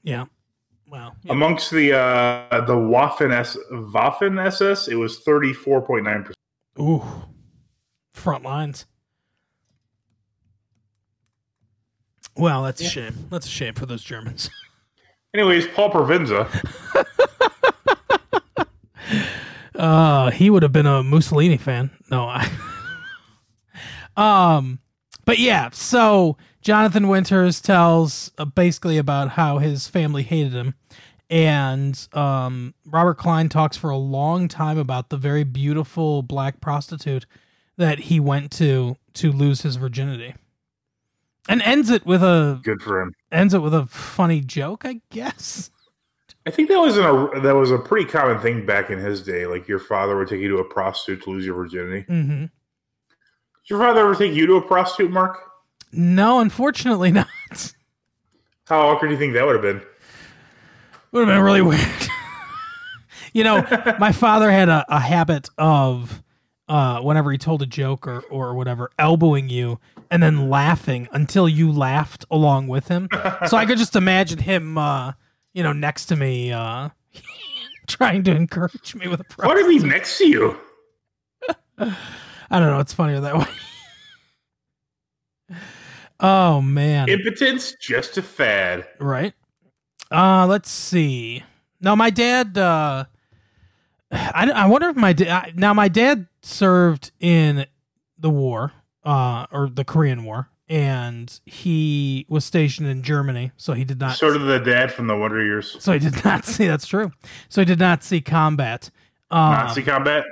Yeah. 0.05 0.27
Wow. 0.87 1.15
Yeah. 1.25 1.33
Amongst 1.33 1.73
the 1.73 1.95
uh, 1.95 2.61
the 2.67 2.75
Waffen 2.77 3.33
S 3.33 3.57
Waffen 3.73 4.41
SS, 4.41 4.87
it 4.87 4.95
was 4.95 5.25
34.9 5.25 6.25
percent. 6.25 6.37
Ooh. 6.83 7.03
Front 8.13 8.45
lines. 8.45 8.87
Well, 12.37 12.63
that's 12.63 12.81
a 12.81 12.85
shame. 12.85 13.29
That's 13.31 13.47
a 13.47 13.51
shame 13.51 13.75
for 13.75 13.87
those 13.87 14.03
Germans. 14.03 14.51
Anyways, 15.35 15.67
Paul 15.69 15.91
Provenza. 15.91 16.49
Uh, 19.75 20.31
he 20.31 20.49
would 20.49 20.63
have 20.63 20.73
been 20.73 20.87
a 20.87 21.03
Mussolini 21.03 21.57
fan. 21.57 21.91
No, 22.11 22.27
I. 22.29 22.49
um, 24.17 24.79
but 25.25 25.39
yeah. 25.39 25.71
So 25.73 26.37
Jonathan 26.61 27.09
Winters 27.09 27.61
tells 27.61 28.31
uh, 28.39 28.45
basically 28.45 28.99
about 28.99 29.31
how 29.31 29.59
his 29.59 29.89
family 29.89 30.23
hated 30.23 30.53
him, 30.53 30.75
and 31.33 32.09
um, 32.13 32.75
Robert 32.87 33.15
Klein 33.15 33.49
talks 33.49 33.77
for 33.77 33.89
a 33.89 33.97
long 33.97 34.49
time 34.49 34.77
about 34.77 35.09
the 35.09 35.17
very 35.17 35.45
beautiful 35.45 36.23
black 36.23 36.61
prostitute 36.61 37.25
that 37.79 37.99
he 37.99 38.21
went 38.21 38.53
to 38.53 38.97
to 39.15 39.33
lose 39.33 39.63
his 39.63 39.77
virginity, 39.77 40.35
and 41.49 41.63
ends 41.63 41.89
it 41.89 42.05
with 42.05 42.23
a 42.23 42.61
Good 42.63 42.83
for 42.83 43.01
him. 43.01 43.15
ends 43.33 43.55
it 43.55 43.61
with 43.61 43.73
a 43.73 43.87
funny 43.87 44.41
joke, 44.43 44.85
I 44.85 45.01
guess. 45.11 45.71
I 46.45 46.51
think 46.51 46.69
that 46.69 46.79
was 46.79 46.99
a 46.99 47.31
that 47.41 47.55
was 47.55 47.71
a 47.71 47.79
pretty 47.79 48.09
common 48.11 48.39
thing 48.41 48.67
back 48.67 48.91
in 48.91 48.99
his 48.99 49.23
day. 49.23 49.47
Like 49.47 49.67
your 49.67 49.79
father 49.79 50.17
would 50.19 50.29
take 50.29 50.41
you 50.41 50.49
to 50.49 50.59
a 50.59 50.65
prostitute 50.65 51.23
to 51.25 51.31
lose 51.31 51.47
your 51.47 51.55
virginity. 51.55 52.05
Mm-hmm. 52.11 52.41
Did 52.41 53.71
your 53.71 53.79
father 53.79 54.01
ever 54.01 54.15
take 54.15 54.35
you 54.35 54.47
to 54.49 54.57
a 54.57 54.63
prostitute, 54.63 55.11
Mark? 55.11 55.39
No, 55.93 56.41
unfortunately 56.41 57.11
not. 57.11 57.27
How 58.67 58.81
awkward 58.89 59.09
do 59.09 59.15
you 59.15 59.19
think 59.19 59.33
that 59.35 59.47
would 59.47 59.55
have 59.55 59.63
been? 59.63 59.81
Would 61.13 61.29
have 61.29 61.37
been 61.37 61.45
really 61.45 61.63
weird. 61.63 61.81
you 63.33 63.45
know, 63.45 63.65
my 63.99 64.13
father 64.13 64.51
had 64.51 64.69
a, 64.69 64.85
a 64.89 64.99
habit 64.99 65.49
of 65.59 66.23
uh, 66.69 67.01
whenever 67.01 67.31
he 67.31 67.37
told 67.37 67.61
a 67.61 67.67
joke 67.67 68.07
or, 68.07 68.21
or 68.31 68.55
whatever, 68.55 68.91
elbowing 68.99 69.51
you 69.51 69.79
and 70.11 70.23
then 70.23 70.49
laughing 70.49 71.07
until 71.13 71.47
you 71.49 71.71
laughed 71.71 72.25
along 72.31 72.69
with 72.69 72.89
him. 72.89 73.09
so 73.47 73.59
I 73.59 73.67
could 73.67 73.77
just 73.77 73.95
imagine 73.95 74.39
him, 74.39 74.79
uh, 74.79 75.13
you 75.53 75.63
know, 75.63 75.75
next 75.75 76.07
to 76.07 76.17
me, 76.17 76.51
uh, 76.51 76.89
trying 77.87 78.23
to 78.25 78.35
encourage 78.35 78.95
me 78.95 79.07
with 79.09 79.21
a 79.21 79.25
What 79.47 79.57
did 79.57 79.71
he 79.71 79.81
next 79.81 80.17
to 80.19 80.27
you? 80.27 80.59
I 81.79 82.59
don't 82.59 82.71
know. 82.71 82.81
It's 82.81 82.95
funnier 82.95 83.21
that 83.21 83.37
way. 83.37 83.47
oh 86.21 86.63
man, 86.63 87.09
Impotence, 87.09 87.75
just 87.81 88.17
a 88.17 88.23
fad. 88.23 88.87
right? 88.99 89.35
Uh, 90.13 90.47
let's 90.47 90.71
see. 90.71 91.43
Now 91.81 91.95
my 91.97 92.11
dad. 92.11 92.57
Uh, 92.57 93.05
I, 94.11 94.51
I 94.51 94.67
wonder 94.67 94.89
if 94.89 94.97
my 94.97 95.13
dad. 95.13 95.59
Now 95.59 95.73
my 95.73 95.89
dad 95.89 96.27
served 96.43 97.13
in 97.19 97.67
the 98.19 98.31
war, 98.31 98.73
uh, 99.05 99.47
or 99.51 99.69
the 99.69 99.85
Korean 99.85 100.25
War, 100.25 100.49
and 100.69 101.41
he 101.47 102.27
was 102.29 102.45
stationed 102.45 102.89
in 102.89 103.03
Germany, 103.03 103.53
so 103.57 103.73
he 103.73 103.85
did 103.85 103.99
not. 103.99 104.17
Sort 104.17 104.37
of 104.37 104.43
the 104.43 104.59
dad 104.59 104.93
from 104.93 105.07
the 105.07 105.17
Wonder 105.17 105.43
Years. 105.43 105.77
So 105.81 105.93
he 105.93 105.99
did 105.99 106.25
not 106.25 106.45
see. 106.47 106.67
That's 106.67 106.87
true. 106.87 107.11
So 107.49 107.63
he 107.63 107.65
did 107.65 107.79
not 107.79 108.05
see 108.05 108.21
combat. 108.21 108.91
Um, 109.31 109.53
Nazi 109.53 109.83
combat. 109.83 110.25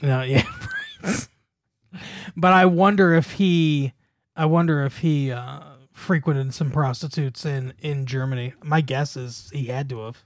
No, 0.00 0.22
yeah. 0.22 0.44
but 2.36 2.52
I 2.52 2.66
wonder 2.66 3.14
if 3.14 3.32
he 3.32 3.92
I 4.36 4.46
wonder 4.46 4.84
if 4.84 4.98
he 4.98 5.32
uh 5.32 5.60
frequented 5.94 6.52
some 6.52 6.70
prostitutes 6.70 7.46
in 7.46 7.72
in 7.80 8.04
Germany. 8.04 8.52
My 8.62 8.82
guess 8.82 9.16
is 9.16 9.48
he 9.52 9.66
had 9.66 9.88
to 9.88 10.00
have. 10.00 10.22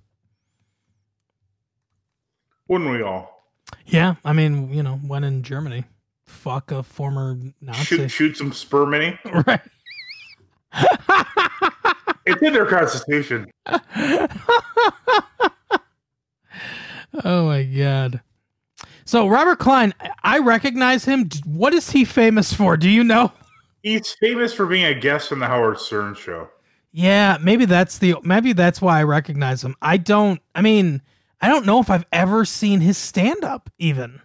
Wouldn't 2.66 2.90
we 2.90 3.02
all? 3.02 3.46
Yeah, 3.87 4.16
I 4.24 4.33
mean, 4.33 4.72
you 4.72 4.83
know, 4.83 4.96
when 4.96 5.22
in 5.24 5.42
Germany, 5.42 5.85
fuck 6.26 6.72
a 6.72 6.83
former 6.83 7.38
Nazi. 7.61 7.85
Shoot, 7.85 8.11
shoot 8.11 8.37
some 8.37 8.52
sperm 8.52 8.94
in 8.94 9.02
him. 9.02 9.18
Right. 9.46 9.61
It's 12.26 12.42
in 12.42 12.52
their 12.52 12.66
constitution. 12.66 13.46
Oh 17.24 17.46
my 17.46 17.64
god. 17.64 18.20
So 19.04 19.26
Robert 19.28 19.59
Klein, 19.59 19.94
I 20.22 20.38
recognize 20.38 21.04
him. 21.04 21.28
What 21.46 21.72
is 21.72 21.90
he 21.90 22.04
famous 22.04 22.52
for? 22.52 22.76
Do 22.76 22.88
you 22.88 23.02
know? 23.02 23.33
He's 23.88 24.14
famous 24.20 24.53
for 24.53 24.66
being 24.66 24.85
a 24.85 24.94
guest 24.94 25.33
on 25.33 25.38
the 25.38 25.46
Howard 25.46 25.79
Stern 25.79 26.14
show. 26.14 26.51
Yeah, 26.92 27.38
maybe 27.40 27.64
that's 27.64 27.96
the 27.96 28.16
maybe 28.22 28.53
that's 28.53 28.83
why 28.83 29.01
I 29.01 29.05
recognize 29.05 29.64
him. 29.64 29.77
I 29.81 29.96
don't 29.96 30.42
I 30.55 30.61
mean, 30.61 31.01
I 31.40 31.48
don't 31.48 31.64
know 31.64 31.81
if 31.81 31.88
I've 31.88 32.05
ever 32.12 32.44
seen 32.44 32.81
his 32.81 32.98
stand 32.98 33.44
up 33.44 33.70
even. 33.79 34.20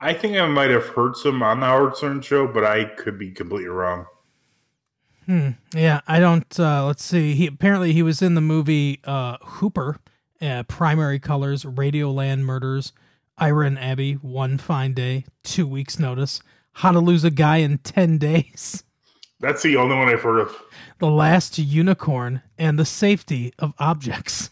I 0.00 0.12
think 0.12 0.36
I 0.36 0.46
might 0.48 0.70
have 0.70 0.86
heard 0.86 1.14
some 1.14 1.40
on 1.40 1.60
the 1.60 1.66
Howard 1.66 1.96
Stern 1.96 2.20
show, 2.20 2.48
but 2.48 2.64
I 2.64 2.84
could 2.84 3.16
be 3.16 3.30
completely 3.30 3.68
wrong. 3.68 4.06
Hmm. 5.26 5.50
Yeah, 5.72 6.00
I 6.08 6.18
don't 6.18 6.58
uh 6.58 6.84
let's 6.86 7.04
see. 7.04 7.34
He 7.34 7.46
apparently 7.46 7.92
he 7.92 8.02
was 8.02 8.22
in 8.22 8.34
the 8.34 8.40
movie 8.40 8.98
uh 9.04 9.36
Hooper, 9.40 10.00
uh, 10.42 10.64
Primary 10.64 11.20
Colors, 11.20 11.62
Radioland 11.62 12.40
Murders, 12.40 12.92
Ira 13.38 13.66
and 13.66 13.78
Abby, 13.78 14.14
One 14.14 14.58
Fine 14.58 14.94
Day, 14.94 15.26
Two 15.44 15.68
Weeks 15.68 16.00
Notice, 16.00 16.42
How 16.72 16.92
to 16.92 17.00
Lose 17.00 17.24
a 17.24 17.30
Guy 17.30 17.58
in 17.58 17.78
10 17.78 18.18
Days, 18.18 18.84
That's 19.40 19.62
the 19.62 19.76
only 19.76 19.96
one 19.96 20.08
I've 20.08 20.22
heard 20.22 20.40
of. 20.40 20.56
The 20.98 21.10
Last 21.10 21.58
Unicorn, 21.58 22.42
and 22.58 22.78
The 22.78 22.84
Safety 22.84 23.52
of 23.58 23.72
Objects. 23.78 24.50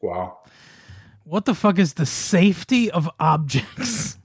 Wow. 0.00 0.38
What 1.24 1.44
the 1.44 1.54
fuck 1.54 1.78
is 1.78 1.94
The 1.94 2.06
Safety 2.06 2.90
of 2.90 3.08
Objects? 3.20 4.18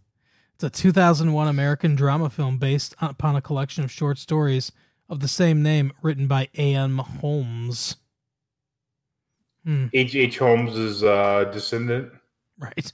It's 0.56 0.64
a 0.64 0.70
2001 0.72 1.48
American 1.48 1.96
drama 1.96 2.32
film 2.32 2.58
based 2.58 2.96
upon 3.00 3.36
a 3.36 3.42
collection 3.42 3.84
of 3.84 3.92
short 3.92 4.18
stories 4.18 4.72
of 5.08 5.20
the 5.20 5.28
same 5.28 5.62
name 5.62 5.94
written 6.02 6.26
by 6.26 6.50
A.M. 6.58 6.98
Homes. 6.98 7.98
Hmm. 9.64 9.88
H. 9.94 10.16
H. 10.16 10.40
Holmes' 10.40 11.04
uh, 11.04 11.46
descendant. 11.54 12.12
Right. 12.58 12.92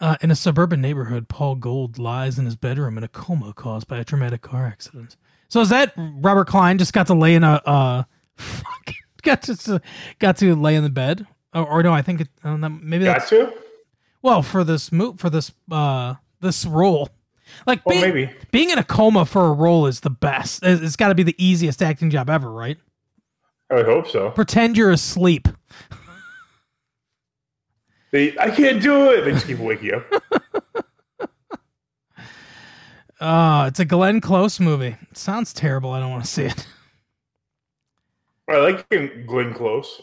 Uh, 0.00 0.16
in 0.22 0.30
a 0.30 0.34
suburban 0.34 0.80
neighborhood, 0.80 1.28
Paul 1.28 1.56
Gold 1.56 1.98
lies 1.98 2.38
in 2.38 2.46
his 2.46 2.56
bedroom 2.56 2.96
in 2.96 3.04
a 3.04 3.08
coma 3.08 3.52
caused 3.52 3.86
by 3.86 3.98
a 3.98 4.04
traumatic 4.04 4.40
car 4.40 4.66
accident. 4.66 5.16
So 5.48 5.60
is 5.60 5.68
that 5.68 5.92
Robert 5.96 6.46
Klein 6.46 6.78
just 6.78 6.92
got 6.94 7.06
to 7.08 7.14
lay 7.14 7.34
in 7.34 7.44
a 7.44 7.60
uh, 7.66 8.02
got 9.22 9.42
to 9.42 9.82
got 10.18 10.36
to 10.38 10.54
lay 10.54 10.74
in 10.76 10.84
the 10.84 10.90
bed? 10.90 11.26
Or, 11.52 11.66
or 11.66 11.82
no, 11.82 11.92
I 11.92 12.00
think 12.02 12.22
it, 12.22 12.28
uh, 12.44 12.56
maybe 12.56 13.04
Got 13.04 13.18
that's 13.18 13.28
to? 13.30 13.52
well 14.22 14.42
for 14.42 14.64
this 14.64 14.90
mo- 14.92 15.14
for 15.18 15.28
this 15.28 15.52
uh 15.70 16.14
this 16.40 16.64
role. 16.64 17.10
Like 17.66 17.84
Well, 17.84 18.00
being, 18.00 18.14
maybe. 18.14 18.32
being 18.52 18.70
in 18.70 18.78
a 18.78 18.84
coma 18.84 19.26
for 19.26 19.46
a 19.46 19.52
role 19.52 19.86
is 19.86 20.00
the 20.00 20.08
best. 20.10 20.62
It's 20.62 20.80
it's 20.80 20.96
got 20.96 21.08
to 21.08 21.14
be 21.14 21.24
the 21.24 21.34
easiest 21.44 21.82
acting 21.82 22.08
job 22.08 22.30
ever, 22.30 22.50
right? 22.50 22.78
I 23.70 23.74
would 23.74 23.86
hope 23.86 24.08
so. 24.08 24.30
Pretend 24.30 24.76
you're 24.76 24.92
asleep. 24.92 25.48
They, 28.12 28.36
I 28.38 28.50
can't 28.50 28.82
do 28.82 29.10
it. 29.10 29.24
They 29.24 29.32
just 29.32 29.46
keep 29.46 29.58
waking 29.58 29.86
you 29.86 29.94
up. 29.96 30.24
Uh, 33.20 33.66
it's 33.68 33.78
a 33.78 33.84
Glenn 33.84 34.18
Close 34.20 34.58
movie. 34.58 34.96
It 35.10 35.18
sounds 35.18 35.52
terrible. 35.52 35.92
I 35.92 36.00
don't 36.00 36.10
want 36.10 36.24
to 36.24 36.30
see 36.30 36.44
it. 36.44 36.66
I 38.48 38.56
like 38.56 38.88
Glenn 39.26 39.52
Close. 39.52 40.00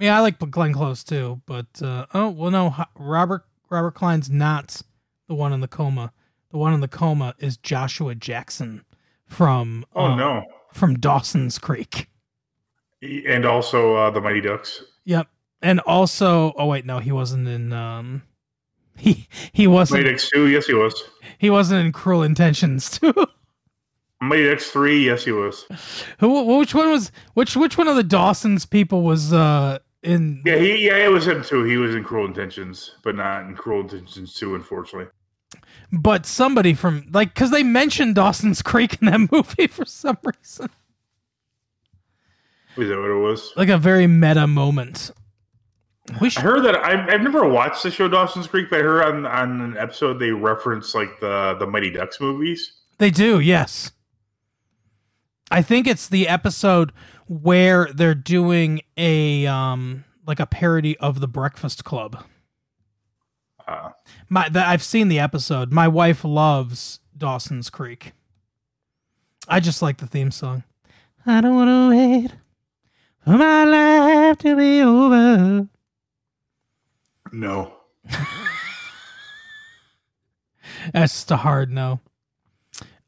Yeah, 0.00 0.18
I 0.18 0.20
like 0.20 0.38
Glenn 0.50 0.72
Close 0.72 1.04
too, 1.04 1.40
but 1.46 1.66
uh, 1.80 2.06
oh 2.12 2.28
well, 2.30 2.50
no, 2.50 2.74
Robert 2.98 3.44
Robert 3.70 3.92
Klein's 3.94 4.28
not 4.28 4.82
the 5.28 5.34
one 5.36 5.52
in 5.52 5.60
the 5.60 5.68
coma. 5.68 6.12
The 6.50 6.58
one 6.58 6.74
in 6.74 6.80
the 6.80 6.88
coma 6.88 7.34
is 7.38 7.56
Joshua 7.56 8.16
Jackson 8.16 8.84
from 9.26 9.84
Oh, 9.94 10.06
uh, 10.06 10.16
no. 10.16 10.44
from 10.72 10.98
Dawson's 10.98 11.58
Creek. 11.58 12.08
And 13.00 13.44
also 13.44 13.94
uh, 13.94 14.10
the 14.10 14.20
Mighty 14.20 14.40
Ducks. 14.40 14.82
Yep, 15.04 15.28
and 15.62 15.80
also 15.80 16.52
oh 16.56 16.66
wait, 16.66 16.84
no, 16.86 16.98
he 16.98 17.12
wasn't 17.12 17.48
in 17.48 17.72
um 17.72 18.22
he 18.96 19.28
he 19.52 19.66
wasn't 19.66 20.00
Mighty 20.00 20.10
Ducks 20.12 20.30
2, 20.30 20.48
yes, 20.48 20.66
he 20.66 20.74
was. 20.74 21.04
he 21.38 21.50
wasn't 21.50 21.84
in 21.84 21.92
Cruel 21.92 22.22
Intentions 22.22 22.90
too. 22.98 23.12
Mighty 24.20 24.48
Ducks 24.48 24.70
3, 24.70 25.04
yes, 25.04 25.24
he 25.24 25.32
was. 25.32 25.66
Who 26.20 26.56
which 26.58 26.74
one 26.74 26.90
was 26.90 27.12
which 27.34 27.56
which 27.56 27.76
one 27.76 27.88
of 27.88 27.96
the 27.96 28.02
Dawson's 28.04 28.64
people 28.66 29.02
was 29.02 29.32
uh 29.32 29.78
in 30.02 30.40
Yeah, 30.44 30.56
he, 30.56 30.86
yeah, 30.86 30.96
it 30.98 31.10
was 31.10 31.26
him 31.26 31.42
too. 31.42 31.64
He 31.64 31.76
was 31.76 31.94
in 31.94 32.04
Cruel 32.04 32.26
Intentions, 32.26 32.92
but 33.02 33.14
not 33.16 33.42
in 33.46 33.54
Cruel 33.56 33.80
Intentions 33.80 34.34
2, 34.34 34.54
unfortunately. 34.54 35.10
but 35.92 36.24
somebody 36.26 36.72
from 36.74 37.06
like 37.12 37.34
because 37.34 37.50
they 37.50 37.62
mentioned 37.62 38.14
Dawson's 38.14 38.62
Creek 38.62 38.98
in 39.02 39.06
that 39.08 39.28
movie 39.32 39.66
for 39.66 39.84
some 39.84 40.16
reason. 40.24 40.70
Is 42.76 42.88
that 42.88 42.98
what 43.00 43.10
it 43.10 43.20
was? 43.22 43.52
like 43.56 43.68
a 43.70 43.78
very 43.78 44.06
meta 44.06 44.46
moment. 44.46 45.10
We 46.20 46.30
I 46.36 46.40
heard 46.40 46.64
that 46.64 46.76
I've, 46.76 47.08
I've 47.08 47.22
never 47.22 47.48
watched 47.48 47.82
the 47.82 47.90
show 47.90 48.08
Dawson's 48.08 48.46
Creek, 48.46 48.68
but 48.70 48.78
I 48.80 48.82
heard 48.82 49.04
on, 49.04 49.26
on 49.26 49.60
an 49.60 49.76
episode 49.76 50.18
they 50.18 50.30
reference 50.30 50.94
like 50.94 51.18
the 51.20 51.56
the 51.58 51.66
Mighty 51.66 51.90
Ducks 51.90 52.20
movies. 52.20 52.72
they 52.98 53.10
do, 53.10 53.40
yes. 53.40 53.90
I 55.50 55.62
think 55.62 55.86
it's 55.86 56.08
the 56.08 56.28
episode 56.28 56.92
where 57.28 57.86
they're 57.92 58.14
doing 58.14 58.80
a 58.96 59.46
um 59.46 60.04
like 60.26 60.40
a 60.40 60.46
parody 60.46 60.96
of 60.98 61.20
the 61.20 61.28
Breakfast 61.28 61.84
Club. 61.84 62.24
Uh, 63.66 63.90
My 64.28 64.48
that 64.48 64.68
I've 64.68 64.82
seen 64.82 65.08
the 65.08 65.18
episode. 65.18 65.72
My 65.72 65.88
wife 65.88 66.24
loves 66.24 67.00
Dawson's 67.16 67.68
Creek. 67.70 68.12
I 69.48 69.60
just 69.60 69.82
like 69.82 69.98
the 69.98 70.06
theme 70.06 70.30
song. 70.30 70.62
I 71.24 71.40
don't 71.40 71.56
want 71.56 71.68
to 71.68 71.90
wait 71.96 72.30
for 73.24 73.36
my 73.38 73.64
life 73.64 74.38
to 74.38 74.56
be 74.56 74.80
over. 74.80 75.68
No, 77.32 77.74
That's 80.92 81.12
just 81.12 81.30
a 81.30 81.36
hard 81.36 81.70
no. 81.70 82.00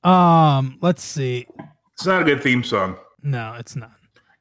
Um, 0.05 0.79
let's 0.81 1.03
see. 1.03 1.47
it's 1.95 2.07
not 2.07 2.23
a 2.23 2.25
good 2.25 2.43
theme 2.43 2.65
song. 2.65 2.97
No, 3.23 3.55
it's 3.59 3.77
not. 3.77 3.93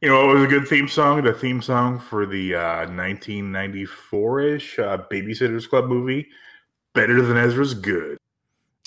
You 0.02 0.10
know 0.10 0.30
it 0.30 0.34
was 0.34 0.44
a 0.44 0.48
good 0.48 0.68
theme 0.68 0.88
song? 0.88 1.24
The 1.24 1.34
theme 1.34 1.62
song 1.62 2.00
for 2.00 2.26
the 2.28 2.56
uh, 2.56 2.86
1994-ish 2.88 4.80
uh, 4.80 5.00
Babysitters 5.12 5.68
Club 5.68 5.86
movie, 5.86 6.28
"Better 6.94 7.22
Than 7.22 7.38
Ezra's 7.38 7.74
Good." 7.74 8.18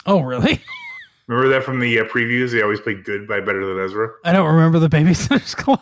Oh, 0.06 0.20
really? 0.20 0.60
Remember 1.26 1.48
that 1.52 1.64
from 1.64 1.80
the 1.80 1.98
uh, 2.00 2.04
previews? 2.04 2.52
They 2.52 2.62
always 2.62 2.80
play 2.80 2.94
"Good" 2.94 3.26
by 3.26 3.40
Better 3.40 3.66
Than 3.66 3.84
Ezra. 3.84 4.08
I 4.24 4.32
don't 4.32 4.46
remember 4.54 4.78
the 4.78 4.88
Babysitters 4.88 5.54
Club. 5.56 5.80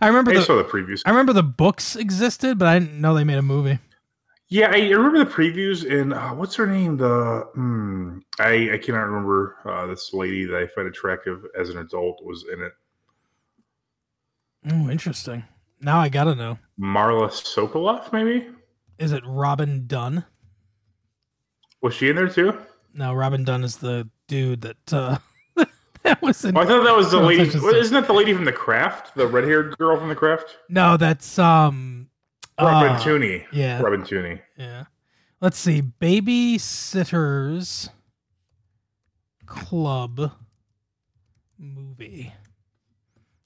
I 0.00 0.08
remember 0.08 0.30
I 0.32 0.34
the 0.34 0.42
saw 0.42 0.56
the 0.56 0.64
previews. 0.64 1.02
I 1.06 1.10
remember 1.10 1.32
the 1.32 1.42
books 1.42 1.96
existed, 1.96 2.58
but 2.58 2.68
I 2.68 2.78
didn't 2.78 3.00
know 3.00 3.14
they 3.14 3.24
made 3.24 3.38
a 3.38 3.42
movie. 3.42 3.78
Yeah, 4.48 4.70
I 4.70 4.78
remember 4.90 5.18
the 5.24 5.30
previews. 5.30 5.90
And 5.90 6.12
uh, 6.14 6.30
what's 6.30 6.54
her 6.56 6.66
name? 6.66 6.96
The 6.96 7.48
hmm, 7.54 8.18
I 8.38 8.70
I 8.74 8.78
cannot 8.78 9.02
remember. 9.04 9.56
Uh, 9.64 9.86
this 9.86 10.12
lady 10.12 10.44
that 10.44 10.56
I 10.56 10.66
find 10.68 10.86
attractive 10.86 11.44
as 11.58 11.70
an 11.70 11.78
adult 11.78 12.24
was 12.24 12.44
in 12.52 12.62
it. 12.62 12.72
Oh, 14.70 14.90
interesting. 14.90 15.44
Now 15.80 15.98
I 15.98 16.08
gotta 16.08 16.34
know. 16.34 16.58
Marla 16.80 17.28
Sokoloff, 17.28 18.12
maybe. 18.12 18.48
is 18.98 19.12
it 19.12 19.22
Robin 19.26 19.86
Dunn? 19.86 20.24
Was 21.82 21.94
she 21.94 22.08
in 22.08 22.16
there 22.16 22.28
too? 22.28 22.56
No, 22.94 23.12
Robin 23.12 23.44
Dunn 23.44 23.62
is 23.62 23.76
the 23.76 24.08
dude 24.26 24.62
that 24.62 24.92
uh, 24.92 25.18
that 26.06 26.22
was. 26.22 26.44
Oh, 26.44 26.48
I 26.50 26.64
thought 26.66 26.84
that 26.84 26.96
was 26.96 27.10
the 27.10 27.20
No, 27.20 27.26
lady. 27.26 27.42
it's 27.42 27.52
just- 27.52 27.64
what, 27.64 27.76
isn't 27.76 27.92
that 27.94 28.06
the 28.06 28.12
lady 28.14 28.32
from 28.32 28.44
the 28.44 28.52
Craft? 28.52 29.14
The 29.14 29.26
red-haired 29.26 29.76
girl 29.78 29.98
from 29.98 30.08
the 30.08 30.14
Craft? 30.14 30.56
No, 30.68 30.96
that's 30.96 31.38
um. 31.38 32.08
Robin 32.58 32.92
uh, 32.92 32.98
Tunney. 32.98 33.44
yeah. 33.52 33.80
Robin 33.82 34.02
Tunney. 34.02 34.40
Yeah. 34.56 34.84
Let's 35.42 35.58
see. 35.58 35.82
Babysitters 35.82 37.90
Club 39.44 40.32
movie. 41.58 42.32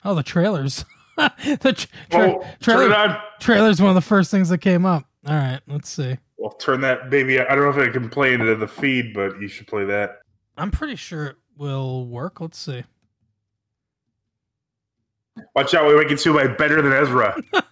Oh, 0.05 0.15
the 0.15 0.23
trailers. 0.23 0.85
the 1.17 1.73
tra- 1.77 1.89
tra- 2.11 2.33
Oh, 2.33 2.47
trailer 2.61 2.85
turn 2.89 2.93
it 2.93 2.97
on. 2.97 3.19
trailer's 3.41 3.81
one 3.81 3.89
of 3.91 3.95
the 3.97 4.01
first 4.01 4.31
things 4.31 4.49
that 4.51 4.59
came 4.59 4.87
up. 4.87 5.05
All 5.27 5.35
right, 5.35 5.61
let's 5.67 5.91
see. 5.91 6.17
Well, 6.39 6.53
turn 6.53 6.81
that 6.83 7.11
baby. 7.11 7.39
I 7.41 7.55
don't 7.55 7.65
know 7.65 7.71
if 7.83 7.89
I 7.89 7.93
can 7.93 8.09
play 8.09 8.33
into 8.33 8.55
the 8.57 8.69
feed, 8.69 9.13
but 9.13 9.39
you 9.41 9.49
should 9.49 9.67
play 9.67 9.85
that. 9.85 10.21
I'm 10.57 10.71
pretty 10.71 10.97
sure 10.97 11.27
it 11.27 11.37
will 11.61 12.07
work. 12.07 12.41
Let's 12.41 12.59
see. 12.59 12.83
Watch 15.55 15.75
out, 15.75 15.85
we're 15.85 16.03
get 16.09 16.19
sued 16.19 16.35
by 16.35 16.49
Better 16.49 16.83
Than 16.83 16.93
Ezra. 16.93 17.41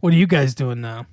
What 0.00 0.12
are 0.12 0.16
you 0.16 0.26
guys 0.26 0.54
doing 0.54 0.82
now? 0.82 1.06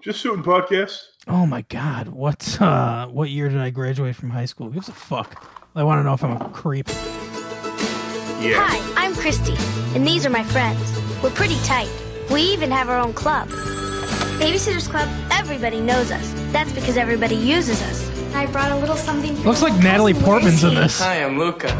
Just 0.00 0.20
shooting 0.20 0.44
podcasts. 0.44 1.08
Oh 1.26 1.44
my 1.46 1.62
god, 1.62 2.08
what 2.08 2.60
uh 2.62 3.08
what 3.08 3.28
year 3.28 3.48
did 3.48 3.58
I 3.58 3.70
graduate 3.70 4.14
from 4.14 4.30
high 4.30 4.44
school? 4.44 4.68
Who 4.68 4.74
gives 4.74 4.88
a 4.88 4.92
fuck? 4.92 5.44
I 5.74 5.82
want 5.82 5.98
to 5.98 6.04
know 6.04 6.14
if 6.14 6.22
I'm 6.22 6.40
a 6.40 6.48
creep. 6.50 6.88
Yeah. 8.40 8.64
Hi, 8.64 9.04
I'm 9.04 9.14
Christy, 9.14 9.56
and 9.96 10.06
these 10.06 10.24
are 10.24 10.30
my 10.30 10.44
friends. 10.44 10.80
We're 11.22 11.30
pretty 11.30 11.58
tight. 11.64 11.90
We 12.30 12.40
even 12.42 12.70
have 12.70 12.88
our 12.88 13.00
own 13.00 13.12
club. 13.12 13.48
Babysitters 14.38 14.88
Club, 14.88 15.08
everybody 15.32 15.80
knows 15.80 16.10
us. 16.12 16.32
That's 16.52 16.72
because 16.72 16.96
everybody 16.96 17.36
uses 17.36 17.82
us. 17.82 18.13
I 18.34 18.46
brought 18.46 18.72
a 18.72 18.76
little 18.76 18.96
something 18.96 19.36
for 19.36 19.48
Looks 19.48 19.62
like 19.62 19.80
Natalie 19.80 20.12
Portman's 20.12 20.64
in 20.64 20.74
this. 20.74 20.98
Hi, 21.00 21.22
I'm 21.22 21.38
Luca. 21.38 21.70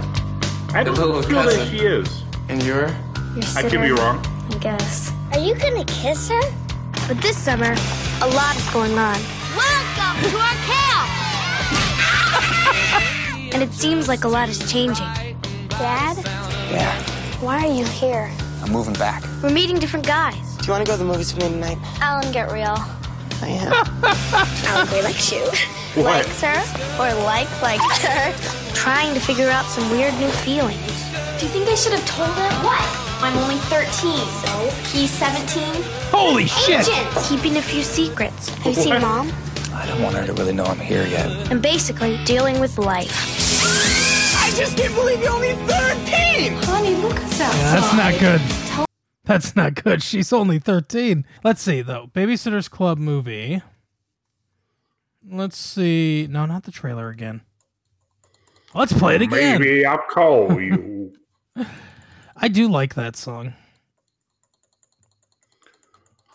I 0.73 0.85
don't 0.85 0.97
little 0.97 1.21
feel 1.21 1.43
that 1.43 1.47
cousin. 1.47 1.69
she 1.69 1.85
is. 1.85 2.23
And 2.49 2.63
you're? 2.63 2.87
Your 3.35 3.45
I 3.57 3.63
could 3.63 3.81
be 3.81 3.91
wrong. 3.91 4.25
I 4.51 4.59
guess. 4.61 5.11
Are 5.33 5.41
you 5.41 5.57
gonna 5.57 5.85
kiss 5.85 6.29
her? 6.29 6.41
But 7.09 7.21
this 7.21 7.37
summer, 7.37 7.75
a 8.23 8.29
lot 8.29 8.57
is 8.57 8.69
going 8.71 8.93
on. 8.97 9.19
Welcome 9.57 10.31
to 10.31 10.37
our 10.39 10.55
camp! 10.71 11.11
and 13.55 13.61
it 13.61 13.73
seems 13.73 14.07
like 14.07 14.23
a 14.23 14.29
lot 14.29 14.49
is 14.49 14.61
changing. 14.71 15.07
Dad, 15.71 16.17
Yeah, 16.71 17.03
why 17.41 17.67
are 17.67 17.73
you 17.73 17.85
here? 17.85 18.31
I'm 18.63 18.71
moving 18.71 18.95
back. 18.95 19.25
We're 19.43 19.51
meeting 19.51 19.81
different 19.81 20.07
guys. 20.07 20.57
Do 20.59 20.67
you 20.67 20.73
want 20.73 20.87
to 20.87 20.91
go 20.91 20.97
to 20.97 21.03
the 21.03 21.11
movies 21.11 21.35
with 21.35 21.43
me 21.43 21.51
tonight? 21.51 21.79
Alan, 22.01 22.31
get 22.31 22.53
real. 22.53 22.77
I 23.43 23.49
am. 23.49 23.73
Alan 24.69 24.87
Gray 24.87 25.03
like 25.03 25.33
you. 25.33 25.45
Likes 25.97 26.41
her, 26.43 26.59
or 26.99 27.15
like 27.25 27.49
likes 27.63 27.99
her. 28.05 28.75
Trying 28.75 29.15
to 29.15 29.21
figure 29.21 29.49
out 29.49 29.65
some 29.67 29.89
weird 29.91 30.13
new 30.15 30.29
feelings. 30.29 30.81
Do 31.39 31.47
you 31.47 31.53
think 31.53 31.69
I 31.69 31.75
should 31.77 31.93
have 31.93 32.05
told 32.07 32.31
her? 32.31 32.51
What? 32.67 32.83
I'm 33.23 33.37
only 33.39 33.57
13. 33.57 33.91
So? 33.91 34.71
He's 34.97 35.11
17? 35.11 35.83
Holy 36.11 36.47
shit! 36.47 36.81
Agent! 36.89 37.25
Keeping 37.29 37.57
a 37.57 37.63
few 37.63 37.83
secrets. 37.83 38.49
Have 38.49 38.67
you 38.77 38.83
seen 38.83 39.01
Mom? 39.01 39.33
I 39.73 39.87
don't 39.87 40.03
want 40.03 40.17
her 40.17 40.27
to 40.27 40.33
really 40.35 40.53
know 40.53 40.65
I'm 40.65 40.79
here 40.79 41.07
yet. 41.07 41.31
And 41.51 41.63
basically 41.63 42.19
dealing 42.25 42.59
with 42.61 42.77
life. 42.77 43.11
I 44.43 44.51
just 44.57 44.77
can't 44.77 44.95
believe 44.95 45.21
you're 45.21 45.31
only 45.33 45.53
13! 45.55 46.53
Honey, 46.65 46.95
look 46.97 47.17
us 47.21 47.39
Yeah, 47.39 47.51
that's 47.51 47.95
not 47.97 48.19
good. 48.21 48.87
That's 49.25 49.57
not 49.57 49.83
good. 49.83 50.03
She's 50.03 50.33
only 50.33 50.59
13. 50.59 51.25
Let's 51.43 51.63
see, 51.63 51.83
though. 51.83 52.11
Babysitter's 52.15 52.69
Club 52.69 52.99
movie. 52.99 53.63
Let's 55.29 55.57
see. 55.57 56.27
No, 56.31 56.47
not 56.47 56.65
the 56.65 56.71
trailer 56.71 57.09
again. 57.09 57.43
Let's 58.75 58.93
play 58.93 59.15
it 59.15 59.23
again. 59.23 59.61
Maybe 59.61 59.87
I'll 59.87 59.99
call 59.99 60.61
you. 60.61 61.13
I 62.37 62.49
do 62.49 62.69
like 62.69 62.95
that 62.95 63.17
song. 63.17 63.55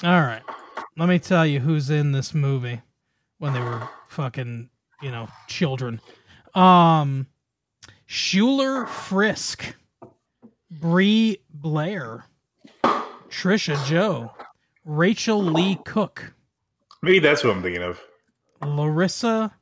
All 0.03 0.21
right. 0.21 0.41
Let 0.97 1.09
me 1.09 1.19
tell 1.19 1.45
you 1.45 1.59
who's 1.59 1.89
in 1.89 2.13
this 2.13 2.33
movie 2.33 2.81
when 3.37 3.53
they 3.53 3.59
were 3.59 3.87
fucking, 4.07 4.69
you 5.01 5.11
know, 5.11 5.27
children. 5.47 6.01
Um 6.55 7.27
Schuyler 8.07 8.87
Frisk, 8.87 9.75
Bre 10.71 11.33
Blair, 11.53 12.25
Tricia 13.29 13.85
Joe, 13.85 14.31
Rachael 14.83 15.43
Leigh 15.43 15.77
Cook, 15.85 16.33
Maybe 17.01 17.19
that's 17.19 17.43
what 17.43 17.55
I'm 17.55 17.61
thinking 17.61 17.83
of. 17.83 18.01
Larissa 18.62 19.53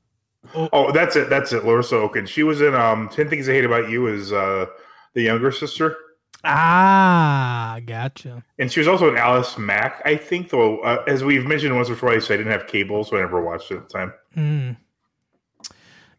Oh, 0.56 0.92
that's 0.94 1.16
it. 1.18 1.30
That's 1.30 1.52
it. 1.52 1.66
Larissa 1.66 1.98
Oken. 1.98 2.26
She 2.26 2.44
was 2.44 2.62
in 2.62 2.74
um 2.74 3.10
Ten 3.10 3.30
Things 3.30 3.50
I 3.50 3.54
Hate 3.54 3.66
About 3.66 3.90
You 3.90 4.08
as 4.08 4.32
uh, 4.32 4.68
the 5.14 5.22
younger 5.24 5.52
sister, 5.52 5.98
Ah, 6.46 7.80
gotcha. 7.86 8.44
and 8.60 8.72
she 8.72 8.80
was 8.80 8.88
also 8.88 9.10
in 9.10 9.18
Alex 9.18 9.58
Mack. 9.58 10.02
I 10.06 10.16
think, 10.16 10.50
though, 10.50 10.80
uh, 10.80 11.04
as 11.08 11.24
we've 11.24 11.46
mentioned 11.46 11.76
once 11.76 11.90
or 11.90 11.96
twice, 11.98 12.32
I 12.32 12.38
didn't 12.38 12.52
have 12.54 12.66
cable, 12.68 13.04
so 13.04 13.18
I 13.18 13.22
never 13.22 13.42
watched 13.44 13.72
it 13.72 13.78
at 13.78 13.90
the 13.90 13.94
time. 13.98 14.14
Hmm. 14.36 14.72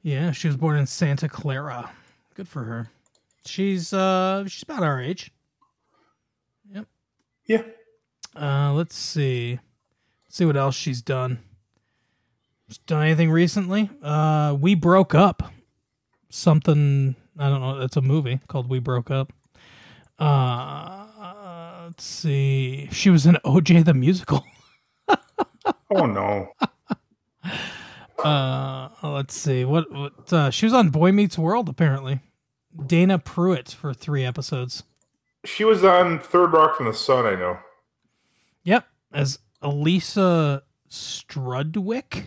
Yeah, 0.02 0.32
she 0.32 0.46
was 0.48 0.56
born 0.56 0.76
in 0.76 0.86
Santa 0.86 1.28
Clara. 1.28 1.90
Good 2.34 2.48
for 2.48 2.64
her. 2.64 2.90
She's 3.46 3.92
uh 3.94 4.44
she's 4.46 4.62
about 4.62 4.82
our 4.82 5.00
age. 5.00 5.32
Yep. 6.72 6.86
Yeah. 7.46 7.62
Uh 8.36 8.72
let's 8.74 8.94
see. 8.96 9.58
Let's 10.26 10.36
see 10.36 10.44
what 10.44 10.56
else 10.56 10.74
she's 10.76 11.00
done. 11.02 11.38
Done 12.86 13.02
anything 13.04 13.30
recently? 13.30 13.90
Uh 14.02 14.56
We 14.60 14.74
Broke 14.74 15.14
Up. 15.14 15.42
Something 16.30 17.16
I 17.38 17.48
don't 17.48 17.60
know, 17.60 17.80
it's 17.80 17.96
a 17.96 18.02
movie 18.02 18.40
called 18.48 18.68
We 18.68 18.78
Broke 18.78 19.10
Up. 19.10 19.32
Uh 20.18 21.84
let's 21.86 22.04
see. 22.04 22.88
She 22.92 23.10
was 23.10 23.24
in 23.26 23.36
OJ 23.44 23.84
the 23.84 23.94
musical. 23.94 24.44
Oh 25.90 26.04
no. 26.06 26.52
Uh, 28.22 28.88
let's 29.02 29.34
see. 29.34 29.64
What? 29.64 29.90
What? 29.92 30.32
Uh, 30.32 30.50
she 30.50 30.66
was 30.66 30.74
on 30.74 30.90
Boy 30.90 31.12
Meets 31.12 31.38
World 31.38 31.68
apparently. 31.68 32.20
Dana 32.86 33.18
Pruitt 33.18 33.70
for 33.70 33.94
three 33.94 34.24
episodes. 34.24 34.82
She 35.44 35.64
was 35.64 35.84
on 35.84 36.18
Third 36.18 36.52
Rock 36.52 36.76
from 36.76 36.86
the 36.86 36.94
Sun. 36.94 37.26
I 37.26 37.34
know. 37.36 37.58
Yep, 38.64 38.86
as 39.12 39.38
Elisa 39.62 40.62
Strudwick. 40.90 42.26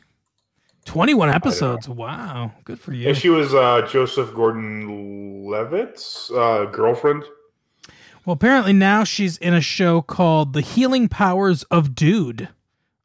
Twenty-one 0.92 1.30
episodes. 1.30 1.88
Wow, 1.88 2.52
good 2.66 2.78
for 2.78 2.92
you. 2.92 3.08
And 3.08 3.18
she 3.18 3.30
was 3.30 3.54
uh, 3.54 3.88
Joseph 3.90 4.34
Gordon-Levitt's 4.34 6.30
uh, 6.32 6.66
girlfriend. 6.66 7.24
well, 8.26 8.34
apparently 8.34 8.74
now 8.74 9.06
she's 9.06 9.38
in 9.38 9.54
a 9.54 9.62
show 9.62 10.02
called 10.02 10.52
The 10.52 10.60
Healing 10.60 11.08
Powers 11.08 11.64
of 11.72 11.96
Dude. 11.96 12.50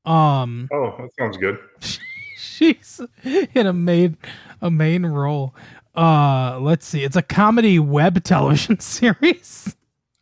Um, 0.04 0.68
Oh, 0.72 0.96
that 0.98 1.10
sounds 1.16 1.36
good. 1.36 1.58
she's 2.36 3.00
in 3.22 3.66
a 3.68 3.72
main 3.72 4.16
a 4.60 4.68
main 4.70 5.06
role. 5.06 5.54
Uh, 5.94 6.58
let's 6.60 6.84
see. 6.86 7.04
It's 7.04 7.14
a 7.16 7.22
comedy 7.22 7.78
web 7.78 8.24
television 8.24 8.80
series. 8.80 9.76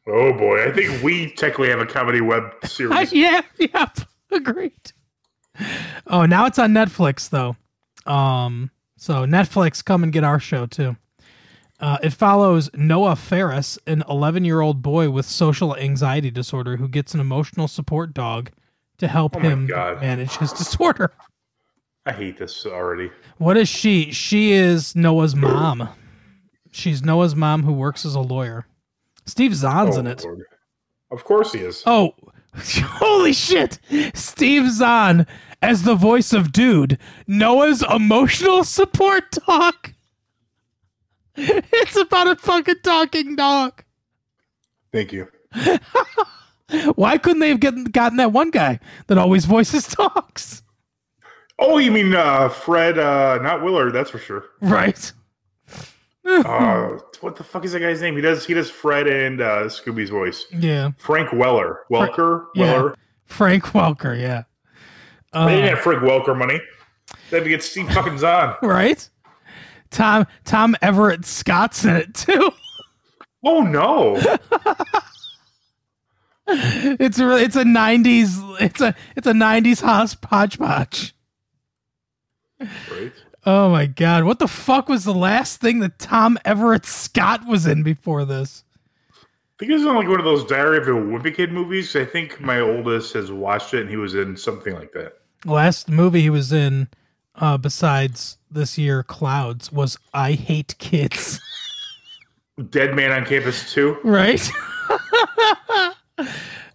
Oh 0.07 0.35
boy, 0.35 0.69
I 0.69 0.71
think 0.71 1.03
we 1.03 1.31
technically 1.33 1.71
have 1.71 1.81
a 1.81 1.87
comedy 1.87 2.21
web 2.21 2.45
series. 2.65 3.11
yeah, 3.11 3.41
yeah, 3.59 3.87
agreed. 4.31 4.93
Oh, 6.07 6.27
now 6.27 6.47
it's 6.47 6.59
on 6.59 6.73
Netflix 6.73 7.31
though. 7.31 7.57
Um, 8.11 8.71
so 8.97 9.25
Netflix, 9.27 9.85
come 9.85 10.03
and 10.03 10.13
get 10.13 10.25
our 10.25 10.39
show 10.41 10.67
too. 10.67 10.97
Uh, 11.81 11.99
it 12.03 12.13
follows 12.13 12.71
Noah 12.75 13.17
Ferris, 13.17 13.79
an 13.87 14.05
11 14.09 14.45
year 14.45 14.61
old 14.61 14.81
boy 14.83 15.11
with 15.11 15.27
social 15.27 15.77
anxiety 15.77 16.31
disorder 16.31 16.77
who 16.77 16.89
gets 16.89 17.15
an 17.15 17.21
emotional 17.21 17.69
support 17.69 18.15
dog 18.15 18.51
to 18.99 19.09
help 19.09 19.37
Oh 19.37 19.41
him 19.41 19.67
God. 19.67 20.01
manage 20.01 20.37
his 20.37 20.53
disorder. 20.55 21.13
I 22.07 22.13
hate 22.13 22.39
this 22.39 22.65
already. 22.67 23.11
What 23.39 23.57
is 23.57 23.69
she? 23.69 24.13
She 24.13 24.53
is 24.53 24.95
Noah's 24.95 25.35
mom. 25.35 25.89
She's 26.71 27.03
Noah's 27.03 27.35
mom 27.35 27.63
who 27.63 27.73
works 27.73 28.05
as 28.05 28.15
a 28.15 28.21
lawyer. 28.21 28.67
Steve 29.27 29.55
Zahn's 29.55 29.97
Oh, 29.97 30.01
in 30.01 30.07
it. 30.07 30.23
Lord. 30.23 30.43
Of 31.11 31.25
course 31.25 31.53
he 31.53 31.61
is. 31.61 31.83
Oh, 31.87 32.15
holy 32.83 33.33
shit! 33.33 33.79
Steve 34.15 34.71
Zahn 34.71 35.27
as 35.63 35.83
the 35.83 35.95
voice 35.95 36.33
of 36.33 36.53
Dude, 36.53 36.99
Noah's 37.27 37.83
emotional 37.83 38.65
support 38.65 39.31
dog. 39.47 39.75
It's 41.37 41.97
about 41.97 42.29
a 42.29 42.37
fucking 42.37 42.77
talking 42.85 43.35
dog. 43.35 43.83
Thank 44.93 45.13
you. 45.13 45.27
Why 46.95 47.19
couldn't 47.19 47.41
they 47.41 47.49
have 47.49 47.59
get, 47.59 47.91
gotten 47.91 48.19
that 48.19 48.31
one 48.31 48.51
guy 48.51 48.79
that 49.09 49.19
always 49.19 49.45
voices 49.45 49.89
dogs? 49.89 50.63
Oh, 51.59 51.79
you 51.79 51.91
mean 51.91 52.15
uh, 52.15 52.49
Fred? 52.51 52.99
Uh, 52.99 53.39
not 53.43 53.65
Willard, 53.65 53.93
that's 53.93 54.11
for 54.11 54.19
sure. 54.19 54.45
Right. 54.61 55.13
Uh, 56.45 56.99
what 57.21 57.37
the 57.37 57.45
fuck 57.45 57.65
is 57.67 57.73
that 57.73 57.81
guy's 57.81 58.01
name? 58.01 58.17
He 58.17 58.23
does 58.23 58.47
he 58.47 58.55
does 58.55 58.71
Fred 58.71 59.07
and 59.07 59.41
uh, 59.43 59.65
Scooby's 59.65 60.09
voice. 60.11 60.47
Yeah. 60.59 60.93
Frank 60.97 61.33
Weller. 61.33 61.81
Welker. 61.91 62.47
yeah. 62.55 62.73
Weller. 62.73 62.95
Frank 63.27 63.65
Welker, 63.67 64.19
yeah. 64.19 64.45
Uh, 65.35 65.47
they 65.47 65.57
didn't 65.57 65.71
have 65.71 65.81
Frank 65.81 66.03
Welker 66.03 66.37
money. 66.37 66.61
They 67.31 67.37
had 67.39 67.45
to 67.45 67.51
get 67.51 67.63
Steve 67.63 67.91
fucking 67.93 68.19
Zahn. 68.19 68.57
Right? 68.63 69.07
Tom 69.91 70.27
Tom 70.45 70.75
Everett 70.81 71.25
Scott's 71.25 71.85
in 71.85 71.97
it 71.97 72.15
too. 72.15 72.51
Oh 73.47 73.61
no. 73.61 74.17
it's 76.49 77.19
a 77.19 77.37
it's 77.37 77.57
a 77.57 77.65
nineties 77.67 78.39
it's 78.59 78.81
a 78.81 78.95
it's 79.17 79.27
a 79.27 79.35
nineties 79.35 79.81
hodgepodge. 79.83 81.15
Right. 82.59 83.13
Oh 83.47 83.69
my 83.69 83.87
god! 83.87 84.25
What 84.25 84.39
the 84.39 84.49
fuck 84.49 84.89
was 84.89 85.05
the 85.05 85.15
last 85.15 85.61
thing 85.61 85.81
that 85.81 85.99
Tom 85.99 86.39
Everett 86.45 86.87
Scott 86.87 87.47
was 87.47 87.67
in 87.67 87.83
before 87.83 88.25
this? 88.25 88.65
I 89.13 89.17
think 89.59 89.71
it 89.71 89.75
was 89.75 89.83
in 89.83 89.95
like 89.95 90.09
one 90.09 90.19
of 90.19 90.25
those 90.25 90.45
Diary 90.47 90.79
of 90.79 90.89
a 90.89 90.93
Wimpy 90.93 91.35
Kid 91.35 91.53
movies. 91.53 91.95
I 91.95 92.07
think 92.07 92.41
my 92.41 92.61
oldest 92.61 93.13
has 93.13 93.31
watched 93.31 93.75
it, 93.75 93.83
and 93.83 93.91
he 93.91 93.97
was 93.97 94.15
in 94.15 94.37
something 94.37 94.75
like 94.75 94.93
that. 94.93 95.19
Last 95.45 95.91
movie 95.91 96.23
he 96.23 96.31
was 96.31 96.53
in, 96.53 96.89
uh, 97.35 97.59
besides 97.59 98.39
this 98.51 98.79
year, 98.79 99.03
Clouds, 99.03 99.71
was 99.71 99.99
I 100.15 100.33
Hate 100.33 100.75
Kids. 100.79 101.39
Dead 102.71 102.95
Man 102.95 103.13
on 103.13 103.27
Campus 103.27 103.73
too. 103.73 103.99
Right. 104.05 104.49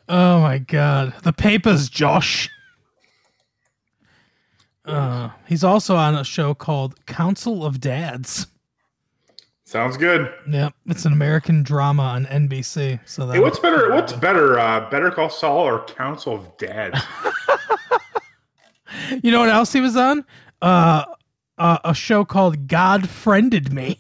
oh 0.08 0.42
my 0.42 0.60
god! 0.60 1.16
The 1.24 1.34
papers, 1.34 1.90
Josh. 1.90 2.48
Uh, 4.90 5.30
he's 5.48 5.64
also 5.64 5.96
on 5.96 6.16
a 6.16 6.24
show 6.24 6.54
called 6.54 7.06
Council 7.06 7.66
of 7.66 7.80
Dads. 7.80 8.48
Sounds 9.70 9.98
good. 9.98 10.34
Yeah, 10.50 10.70
it's 10.88 11.06
an 11.06 11.14
American 11.14 11.62
drama 11.62 12.02
on 12.02 12.26
NBC. 12.26 13.00
So 13.06 13.28
that 13.28 13.36
hey, 13.36 13.40
what's 13.40 13.60
better? 13.60 13.94
What's 13.94 14.14
better? 14.14 14.58
Uh, 14.58 14.90
better 14.90 15.12
Call 15.12 15.30
Saul 15.30 15.60
or 15.60 15.86
Council 15.86 16.34
of 16.34 16.58
Dads? 16.58 17.00
you 19.24 19.32
know 19.32 19.42
what 19.42 19.50
else 19.50 19.72
he 19.72 19.80
was 19.80 19.96
on? 19.96 20.26
Uh, 20.62 21.06
uh, 21.60 21.78
a 21.84 21.94
show 21.94 22.26
called 22.26 22.68
God 22.68 23.08
Friended 23.08 23.72
Me. 23.72 24.00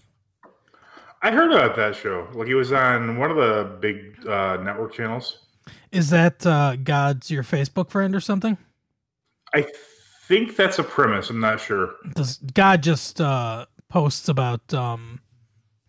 I 1.22 1.32
heard 1.32 1.52
about 1.52 1.76
that 1.76 1.96
show. 1.96 2.28
Like 2.34 2.48
he 2.48 2.56
was 2.56 2.72
on 2.72 3.18
one 3.18 3.30
of 3.30 3.38
the 3.38 3.78
big 3.80 4.28
uh, 4.28 4.58
network 4.58 4.94
channels. 4.94 5.46
Is 5.92 6.10
that 6.10 6.46
uh, 6.48 6.78
God's 6.78 7.30
your 7.30 7.44
Facebook 7.44 7.92
friend 7.92 8.16
or 8.16 8.22
something? 8.22 8.58
I 9.54 9.68
think 10.30 10.56
that's 10.56 10.80
a 10.80 10.84
premise. 10.84 11.30
I'm 11.32 11.42
not 11.42 11.60
sure. 11.60 11.96
Does 12.16 12.38
God 12.38 12.84
just 12.84 13.20
uh, 13.20 13.66
posts 13.90 14.30
about 14.30 14.74
um, 14.74 15.20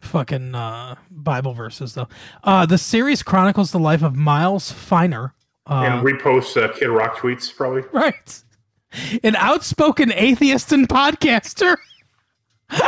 fucking 0.00 0.54
uh, 0.54 0.96
Bible 1.10 1.52
verses 1.52 1.94
though? 1.94 2.08
Uh, 2.42 2.64
the 2.64 2.78
series 2.78 3.22
chronicles 3.22 3.70
the 3.70 3.78
life 3.78 4.02
of 4.02 4.16
Miles 4.16 4.72
Finer. 4.72 5.34
Uh, 5.66 5.84
and 5.84 6.04
reposts 6.04 6.60
uh, 6.60 6.72
Kid 6.72 6.88
Rock 6.88 7.18
tweets, 7.18 7.54
probably. 7.54 7.82
Right. 7.92 8.42
An 9.22 9.36
outspoken 9.36 10.10
atheist 10.12 10.72
and 10.72 10.88
podcaster. 10.88 11.76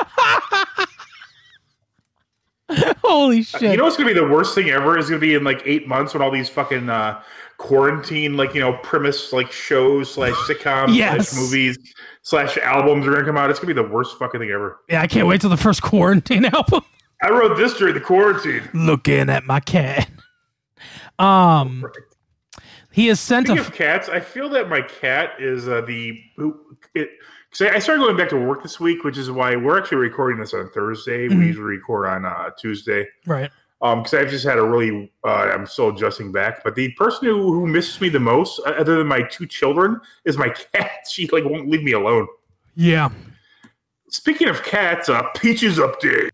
Holy 3.05 3.43
shit! 3.43 3.63
You 3.63 3.77
know 3.77 3.85
what's 3.85 3.97
gonna 3.97 4.09
be 4.09 4.19
the 4.19 4.27
worst 4.27 4.55
thing 4.55 4.71
ever 4.71 4.97
is 4.97 5.09
gonna 5.09 5.21
be 5.21 5.35
in 5.35 5.45
like 5.45 5.63
eight 5.67 5.87
months 5.87 6.15
when 6.15 6.23
all 6.23 6.31
these 6.31 6.49
fucking 6.49 6.89
uh, 6.89 7.21
quarantine 7.63 8.37
like 8.37 8.55
you 8.55 8.61
know 8.61 8.73
premise 8.83 9.33
like 9.33 9.53
shows 9.53 10.13
slash 10.13 10.35
sitcoms 10.49 10.97
yes. 10.97 11.29
slash 11.29 11.41
movies 11.41 11.79
slash 12.23 12.59
albums 12.59 13.07
are 13.07 13.13
gonna 13.13 13.25
come 13.25 13.37
out. 13.37 13.51
It's 13.51 13.61
gonna 13.61 13.73
be 13.73 13.81
the 13.81 13.89
worst 13.89 14.19
fucking 14.19 14.41
thing 14.41 14.51
ever. 14.51 14.81
Yeah, 14.89 15.01
I 15.01 15.07
can't 15.07 15.29
wait 15.29 15.41
till 15.41 15.51
the 15.51 15.57
first 15.57 15.81
quarantine 15.81 16.45
album. 16.53 16.83
I 17.23 17.31
wrote 17.31 17.57
this 17.57 17.75
during 17.75 17.95
the 17.95 18.01
quarantine. 18.01 18.69
Looking 18.75 19.31
at 19.31 19.45
my 19.45 19.61
cat. 19.61 20.11
Um, 21.21 21.87
he 22.91 23.07
has 23.07 23.21
sent 23.21 23.47
Speaking 23.47 23.65
a 23.65 23.69
of 23.69 23.73
cats. 23.73 24.09
I 24.09 24.19
feel 24.19 24.49
that 24.49 24.69
my 24.69 24.83
cat 24.83 25.35
is 25.39 25.69
uh, 25.69 25.83
the 25.83 26.21
it. 26.97 27.11
Cause 27.53 27.69
I 27.69 27.79
started 27.79 28.01
going 28.01 28.17
back 28.17 28.31
to 28.31 28.37
work 28.37 28.63
this 28.63 28.81
week, 28.81 29.05
which 29.05 29.19
is 29.19 29.31
why 29.31 29.55
we're 29.55 29.79
actually 29.79 29.99
recording 29.99 30.41
this 30.41 30.55
on 30.55 30.71
Thursday. 30.71 31.29
Mm-hmm. 31.29 31.39
We 31.39 31.47
usually 31.49 31.77
record 31.77 32.07
on 32.09 32.25
uh, 32.25 32.49
Tuesday, 32.59 33.07
right? 33.27 33.51
Um 33.83 33.99
because 33.99 34.15
i've 34.15 34.31
just 34.31 34.45
had 34.45 34.59
a 34.59 34.63
really 34.65 35.13
uh, 35.25 35.51
i'm 35.53 35.67
still 35.67 35.89
adjusting 35.89 36.33
back 36.33 36.63
but 36.65 36.75
the 36.75 36.91
person 36.93 37.27
who, 37.27 37.53
who 37.53 37.67
misses 37.67 38.01
me 38.01 38.09
the 38.09 38.21
most 38.21 38.61
other 38.61 38.97
than 38.97 39.07
my 39.07 39.23
two 39.23 39.47
children 39.47 40.01
is 40.25 40.39
my 40.39 40.49
cat. 40.73 40.91
She 41.09 41.27
like 41.29 41.45
won't 41.45 41.69
leave 41.69 41.83
me 41.83 41.93
alone. 41.93 42.27
Yeah. 42.75 43.11
Speaking 44.09 44.49
of 44.49 44.63
cats 44.63 45.09
uh 45.09 45.23
peaches 45.37 45.79
update. 45.79 46.31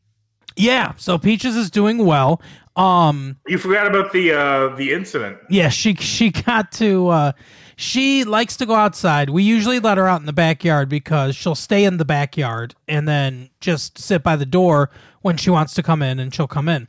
Yeah 0.57 0.93
so 0.97 1.19
peaches 1.19 1.57
is 1.57 1.71
doing 1.71 2.05
well. 2.05 2.41
Um 2.77 3.37
you 3.47 3.59
forgot 3.59 3.87
about 3.87 4.13
the 4.13 4.33
uh 4.33 4.77
the 4.77 4.93
incident. 4.93 5.39
Yeah 5.49 5.69
she 5.69 5.95
she 5.95 6.31
got 6.31 6.71
to 6.73 7.09
uh 7.09 7.33
she 7.77 8.25
likes 8.25 8.57
to 8.57 8.67
go 8.67 8.75
outside. 8.75 9.31
We 9.31 9.45
usually 9.45 9.79
let 9.79 9.99
her 9.99 10.09
out 10.09 10.21
in 10.21 10.27
the 10.27 10.33
backyard 10.33 10.89
because 10.89 11.37
she'll 11.37 11.55
stay 11.55 11.85
in 11.85 11.97
the 11.97 12.05
backyard 12.05 12.75
and 12.89 13.07
then 13.07 13.51
just 13.61 13.99
sit 13.99 14.25
by 14.25 14.35
the 14.35 14.47
door 14.47 14.91
when 15.23 15.37
she 15.37 15.51
wants 15.51 15.75
to 15.75 15.83
come 15.83 16.03
in 16.03 16.19
and 16.19 16.35
she'll 16.35 16.49
come 16.49 16.69
in 16.69 16.89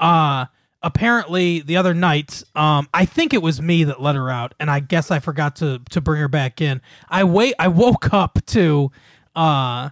uh 0.00 0.46
apparently 0.82 1.60
the 1.60 1.76
other 1.76 1.92
night 1.94 2.42
um 2.54 2.88
i 2.94 3.04
think 3.04 3.34
it 3.34 3.42
was 3.42 3.60
me 3.60 3.84
that 3.84 4.00
let 4.00 4.14
her 4.14 4.30
out 4.30 4.54
and 4.58 4.70
i 4.70 4.80
guess 4.80 5.10
i 5.10 5.18
forgot 5.18 5.54
to 5.56 5.80
to 5.90 6.00
bring 6.00 6.20
her 6.20 6.28
back 6.28 6.60
in. 6.60 6.80
I 7.08 7.24
wait 7.24 7.54
i 7.58 7.68
woke 7.68 8.12
up 8.14 8.38
to 8.46 8.90
uh 9.36 9.90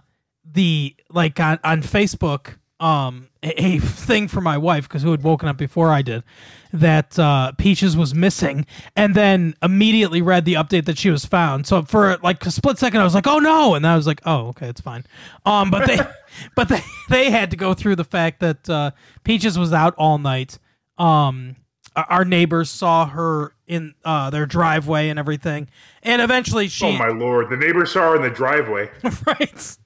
the 0.51 0.95
like 1.11 1.39
on, 1.39 1.59
on 1.63 1.81
facebook 1.81 2.55
um 2.79 3.27
a, 3.43 3.75
a 3.75 3.79
thing 3.79 4.27
for 4.27 4.41
my 4.41 4.57
wife 4.57 4.87
because 4.87 5.03
who 5.03 5.11
had 5.11 5.23
woken 5.23 5.47
up 5.47 5.57
before 5.57 5.91
i 5.91 6.01
did 6.01 6.23
that 6.71 7.17
uh, 7.17 7.51
Peaches 7.53 7.97
was 7.97 8.13
missing, 8.13 8.65
and 8.95 9.15
then 9.15 9.55
immediately 9.61 10.21
read 10.21 10.45
the 10.45 10.53
update 10.53 10.85
that 10.85 10.97
she 10.97 11.09
was 11.09 11.25
found. 11.25 11.65
So 11.65 11.83
for 11.83 12.17
like 12.23 12.45
a 12.45 12.51
split 12.51 12.77
second, 12.77 13.01
I 13.01 13.03
was 13.03 13.15
like, 13.15 13.27
"Oh 13.27 13.39
no!" 13.39 13.75
and 13.75 13.83
then 13.83 13.91
I 13.91 13.95
was 13.95 14.07
like, 14.07 14.21
"Oh, 14.25 14.47
okay, 14.49 14.67
it's 14.67 14.81
fine." 14.81 15.05
Um, 15.45 15.71
but 15.71 15.87
they, 15.87 15.99
but 16.55 16.69
they, 16.69 16.81
they 17.09 17.31
had 17.31 17.51
to 17.51 17.57
go 17.57 17.73
through 17.73 17.95
the 17.95 18.03
fact 18.03 18.39
that 18.41 18.69
uh, 18.69 18.91
Peaches 19.23 19.57
was 19.57 19.73
out 19.73 19.95
all 19.95 20.17
night. 20.17 20.59
Um, 20.97 21.55
our 21.95 22.23
neighbors 22.23 22.69
saw 22.69 23.07
her 23.07 23.55
in 23.67 23.95
uh, 24.05 24.29
their 24.29 24.45
driveway 24.45 25.09
and 25.09 25.17
everything, 25.17 25.69
and 26.03 26.21
eventually 26.21 26.67
she. 26.67 26.85
Oh 26.85 26.91
my 26.91 27.09
lord! 27.09 27.49
The 27.49 27.57
neighbors 27.57 27.91
saw 27.91 28.11
her 28.11 28.15
in 28.15 28.21
the 28.21 28.29
driveway. 28.29 28.89
right 29.25 29.77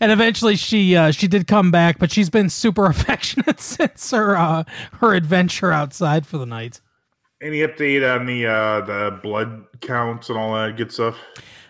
and 0.00 0.12
eventually 0.12 0.56
she 0.56 0.96
uh, 0.96 1.10
she 1.10 1.28
did 1.28 1.46
come 1.46 1.70
back, 1.70 1.98
but 1.98 2.10
she's 2.10 2.30
been 2.30 2.48
super 2.48 2.86
affectionate 2.90 3.60
since 3.60 4.10
her 4.10 4.36
uh, 4.36 4.64
her 4.94 5.14
adventure 5.14 5.72
outside 5.72 6.26
for 6.26 6.38
the 6.38 6.46
night. 6.46 6.80
Any 7.40 7.58
update 7.58 8.02
on 8.02 8.26
the 8.26 8.46
uh, 8.46 8.80
the 8.82 9.20
blood 9.22 9.64
counts 9.80 10.28
and 10.28 10.38
all 10.38 10.54
that 10.54 10.76
good 10.76 10.92
stuff? 10.92 11.16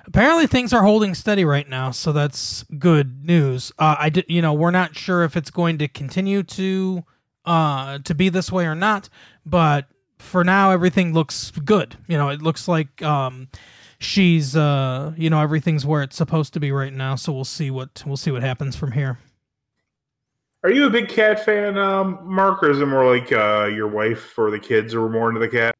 Apparently, 0.06 0.46
things 0.46 0.72
are 0.72 0.82
holding 0.82 1.14
steady 1.14 1.44
right 1.44 1.68
now, 1.68 1.90
so 1.90 2.12
that's 2.12 2.64
good 2.78 3.26
news. 3.26 3.72
Uh, 3.78 3.96
I 3.98 4.08
did, 4.08 4.24
you 4.26 4.40
know, 4.40 4.54
we're 4.54 4.70
not 4.70 4.96
sure 4.96 5.22
if 5.22 5.36
it's 5.36 5.50
going 5.50 5.76
to 5.78 5.88
continue 5.88 6.42
to 6.44 7.04
uh, 7.44 7.98
to 8.04 8.14
be 8.14 8.30
this 8.30 8.50
way 8.50 8.64
or 8.64 8.74
not, 8.74 9.10
but 9.44 9.86
for 10.18 10.44
now, 10.44 10.70
everything 10.70 11.12
looks 11.12 11.50
good. 11.50 11.96
You 12.06 12.16
know, 12.16 12.30
it 12.30 12.40
looks 12.40 12.68
like 12.68 13.02
um, 13.02 13.48
she's 14.00 14.54
uh 14.56 15.12
you 15.16 15.28
know 15.28 15.40
everything's 15.40 15.84
where 15.84 16.02
it's 16.02 16.16
supposed 16.16 16.52
to 16.52 16.60
be 16.60 16.70
right 16.70 16.92
now 16.92 17.14
so 17.14 17.32
we'll 17.32 17.44
see 17.44 17.70
what 17.70 18.02
we'll 18.06 18.16
see 18.16 18.30
what 18.30 18.42
happens 18.42 18.76
from 18.76 18.92
here. 18.92 19.18
Are 20.64 20.70
you 20.70 20.86
a 20.86 20.90
big 20.90 21.08
cat 21.08 21.44
fan 21.44 21.76
um 21.76 22.18
mark 22.22 22.62
or 22.62 22.70
is 22.70 22.80
it 22.80 22.86
more 22.86 23.14
like 23.14 23.32
uh 23.32 23.66
your 23.66 23.88
wife 23.88 24.38
or 24.38 24.50
the 24.50 24.58
kids 24.58 24.94
are 24.94 25.08
more 25.08 25.28
into 25.28 25.40
the 25.40 25.48
cat? 25.48 25.74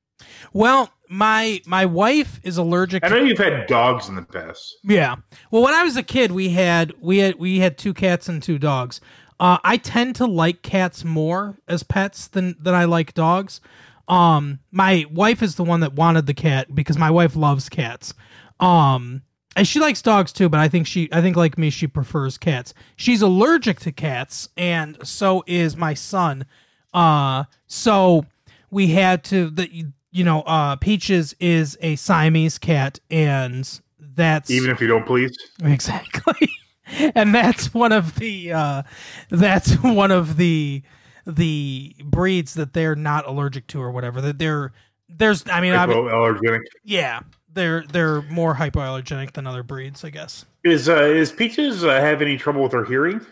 Well 0.53 0.91
my 1.09 1.61
my 1.65 1.87
wife 1.87 2.41
is 2.43 2.59
allergic 2.59 3.03
to 3.03 3.09
i 3.09 3.11
know 3.11 3.17
you've 3.17 3.39
had 3.39 3.67
dogs 3.67 4.09
in 4.09 4.17
the 4.17 4.23
past. 4.23 4.77
Yeah. 4.83 5.17
Well 5.51 5.63
when 5.63 5.75
i 5.75 5.85
was 5.85 5.97
a 5.97 6.03
kid 6.03 6.33
we 6.33 6.51
had 6.51 6.93
we 7.01 7.19
had 7.19 7.37
we 7.37 7.59
had 7.61 7.79
two 7.79 7.95
cats 7.95 8.29
and 8.29 8.43
two 8.43 8.59
dogs. 8.59 9.01
Uh 9.39 9.59
i 9.63 9.77
tend 9.77 10.17
to 10.17 10.27
like 10.27 10.63
cats 10.63 11.05
more 11.05 11.59
as 11.69 11.85
pets 11.85 12.27
than 12.27 12.57
than 12.61 12.75
i 12.75 12.85
like 12.85 13.15
dogs 13.15 13.61
um, 14.09 14.59
my 14.71 15.05
wife 15.11 15.43
is 15.43 15.57
the 15.57 15.65
one 15.65 15.81
that 15.81 15.93
wanted 15.93 16.27
the 16.27 16.35
cat 16.35 16.75
because 16.75 16.99
my 16.99 17.11
wife 17.11 17.37
loves 17.37 17.69
cats. 17.69 18.15
Um, 18.59 19.23
and 19.55 19.67
she 19.67 19.81
likes 19.81 20.03
dogs 20.03 20.33
too, 20.33 20.49
but 20.49 20.61
I 20.61 20.69
think 20.69 20.87
she, 20.87 21.09
I 21.13 21.21
think 21.21 21.37
like 21.37 21.59
me, 21.59 21.71
she 21.71 21.87
prefers 21.87 22.39
cats. 22.39 22.75
She's 22.97 23.23
allergic 23.23 23.81
to 23.81 23.93
cats, 23.93 24.49
and 24.57 24.97
so 25.07 25.45
is 25.47 25.77
my 25.77 25.95
son. 25.95 26.47
Uh, 26.95 27.45
so 27.67 28.25
we 28.71 28.89
had 28.89 29.25
to 29.25 29.51
the 29.51 29.87
you 30.11 30.25
know, 30.25 30.41
uh, 30.43 30.77
Peaches 30.77 31.35
is 31.39 31.77
a 31.81 31.97
Siamese 31.97 32.59
cat, 32.59 32.99
and 33.11 33.81
that's 34.01 34.51
even 34.51 34.71
if 34.71 34.81
you 34.81 34.89
don't 34.89 35.07
please 35.07 35.37
exactly. 35.63 36.49
and 37.15 37.35
that's 37.35 37.75
one 37.75 37.93
of 37.93 38.17
the 38.17 38.53
uh, 38.53 38.83
that's 39.31 39.75
one 39.83 40.11
of 40.11 40.37
the 40.37 40.83
the 41.29 41.95
breeds 42.03 42.55
that 42.55 42.73
they're 42.73 42.97
not 42.97 43.27
allergic 43.27 43.67
to 43.69 43.81
or 43.81 43.91
whatever. 43.91 44.21
That 44.21 44.39
they're 44.39 44.73
there's 45.09 45.45
I 45.49 45.61
mean 45.61 45.75
hypoallergenic. 45.75 46.63
Yeah, 46.85 47.21
they're 47.53 47.83
they're 47.83 48.23
more 48.23 48.55
hypoallergenic 48.55 49.33
than 49.33 49.47
other 49.47 49.63
breeds, 49.63 50.05
I 50.05 50.11
guess. 50.11 50.47
Is 50.65 50.89
uh, 50.89 51.03
is 51.03 51.31
Peaches 51.31 51.85
uh, 51.85 52.01
have 52.01 52.23
any 52.23 52.37
trouble 52.37 52.63
with 52.63 52.73
her 52.73 52.85
hearing? 52.85 53.25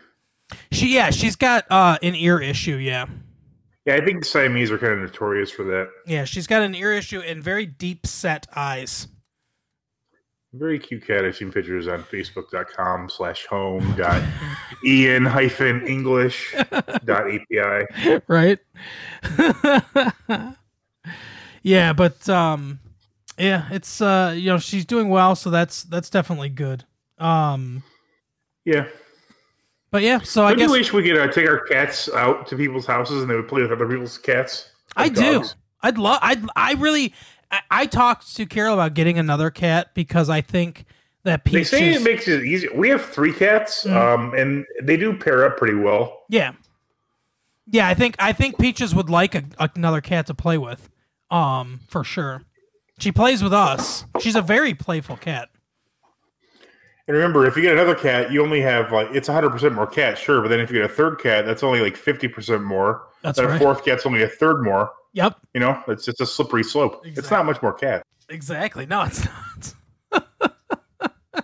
She 0.70 0.94
yeah, 0.94 1.10
she's 1.10 1.36
got 1.36 1.64
uh, 1.70 1.98
an 2.02 2.14
ear 2.14 2.40
issue. 2.40 2.76
Yeah. 2.76 3.06
Yeah, 3.86 3.94
I 3.94 4.04
think 4.04 4.24
Siamese 4.24 4.72
are 4.72 4.78
kind 4.78 4.94
of 4.94 4.98
notorious 4.98 5.52
for 5.52 5.62
that. 5.64 5.88
Yeah, 6.06 6.24
she's 6.24 6.48
got 6.48 6.62
an 6.62 6.74
ear 6.74 6.92
issue 6.92 7.20
and 7.20 7.40
very 7.40 7.66
deep 7.66 8.04
set 8.04 8.46
eyes. 8.54 9.06
Very 10.54 10.78
cute 10.78 11.06
cat. 11.06 11.24
I've 11.24 11.36
seen 11.36 11.52
pictures 11.52 11.86
on 11.88 12.02
facebook.com 12.04 13.10
slash 13.10 13.44
home 13.46 13.94
dot 13.96 14.22
Ian 14.84 15.24
hyphen 15.24 15.86
English 15.86 16.54
dot 17.04 17.24
API. 17.30 18.20
right? 18.28 18.58
yeah, 21.62 21.92
but 21.92 22.28
um 22.28 22.78
yeah, 23.38 23.68
it's 23.70 24.00
uh 24.00 24.34
you 24.36 24.46
know, 24.46 24.58
she's 24.58 24.84
doing 24.84 25.08
well, 25.08 25.34
so 25.36 25.50
that's 25.50 25.82
that's 25.84 26.08
definitely 26.10 26.48
good. 26.48 26.84
Um 27.18 27.82
Yeah. 28.64 28.86
but 29.90 30.02
yeah, 30.02 30.20
so 30.20 30.44
I 30.44 30.50
Don't 30.50 30.58
guess 30.58 30.66
you 30.68 30.72
wish 30.72 30.92
we 30.92 31.02
could 31.02 31.18
uh, 31.18 31.28
take 31.30 31.48
our 31.48 31.60
cats 31.60 32.08
out 32.10 32.46
to 32.48 32.56
people's 32.56 32.86
houses 32.86 33.20
and 33.22 33.30
they 33.30 33.34
would 33.34 33.48
play 33.48 33.62
with 33.62 33.72
other 33.72 33.86
people's 33.88 34.16
cats? 34.18 34.70
I 34.96 35.04
Like 35.04 35.14
do. 35.14 35.44
I'd 35.82 35.98
love 35.98 36.18
I'd 36.22 36.42
I 36.56 36.72
really 36.74 37.12
I, 37.70 37.82
I 37.82 37.86
talked 37.86 38.34
to 38.36 38.46
Carol 38.46 38.74
about 38.74 38.94
getting 38.94 39.18
another 39.18 39.50
cat 39.50 39.94
because 39.94 40.28
I 40.30 40.40
think 40.40 40.84
that 41.24 41.44
They 41.44 41.50
Peaches 41.50 41.70
say 41.70 41.94
it 41.94 42.02
makes 42.02 42.28
it 42.28 42.44
easy. 42.44 42.68
We 42.74 42.88
have 42.90 43.04
three 43.04 43.32
cats, 43.32 43.84
Mm. 43.84 43.96
um, 43.96 44.34
and 44.34 44.64
they 44.82 44.96
do 44.96 45.16
pair 45.16 45.44
up 45.44 45.56
pretty 45.56 45.74
well. 45.74 46.22
Yeah. 46.28 46.52
Yeah, 47.68 47.88
I 47.88 47.94
think 47.94 48.14
I 48.20 48.32
think 48.32 48.58
Peaches 48.58 48.94
would 48.94 49.10
like 49.10 49.34
a, 49.34 49.42
another 49.74 50.00
cat 50.00 50.26
to 50.26 50.34
play 50.34 50.56
with. 50.58 50.88
Um, 51.30 51.80
for 51.88 52.04
sure. 52.04 52.42
She 53.00 53.10
plays 53.10 53.42
with 53.42 53.52
us. 53.52 54.04
She's 54.20 54.36
a 54.36 54.42
very 54.42 54.72
playful 54.72 55.16
cat. 55.16 55.48
And 57.08 57.16
remember, 57.16 57.46
if 57.46 57.56
you 57.56 57.62
get 57.62 57.72
another 57.72 57.94
cat, 57.94 58.32
you 58.32 58.42
only 58.42 58.60
have 58.60 58.90
like 58.92 59.08
it's 59.12 59.28
100 59.28 59.50
percent 59.50 59.74
more 59.74 59.86
cats, 59.86 60.20
sure. 60.20 60.40
But 60.40 60.48
then 60.48 60.60
if 60.60 60.70
you 60.70 60.76
get 60.80 60.90
a 60.90 60.92
third 60.94 61.18
cat, 61.18 61.44
that's 61.46 61.62
only 61.62 61.80
like 61.80 61.96
50 61.96 62.28
percent 62.28 62.62
more. 62.62 63.02
That's 63.22 63.38
then 63.38 63.46
right. 63.48 63.56
a 63.56 63.58
fourth 63.58 63.84
cat's 63.84 64.06
only 64.06 64.22
a 64.22 64.28
third 64.28 64.62
more. 64.62 64.90
Yep. 65.16 65.40
You 65.54 65.60
know, 65.60 65.82
it's 65.88 66.04
just 66.04 66.20
a 66.20 66.26
slippery 66.26 66.62
slope. 66.62 67.00
It's 67.06 67.30
not 67.30 67.46
much 67.46 67.62
more 67.62 67.72
cat. 67.72 68.02
Exactly. 68.28 68.84
No, 68.84 69.02
it's 69.04 69.24
not. 69.24 69.74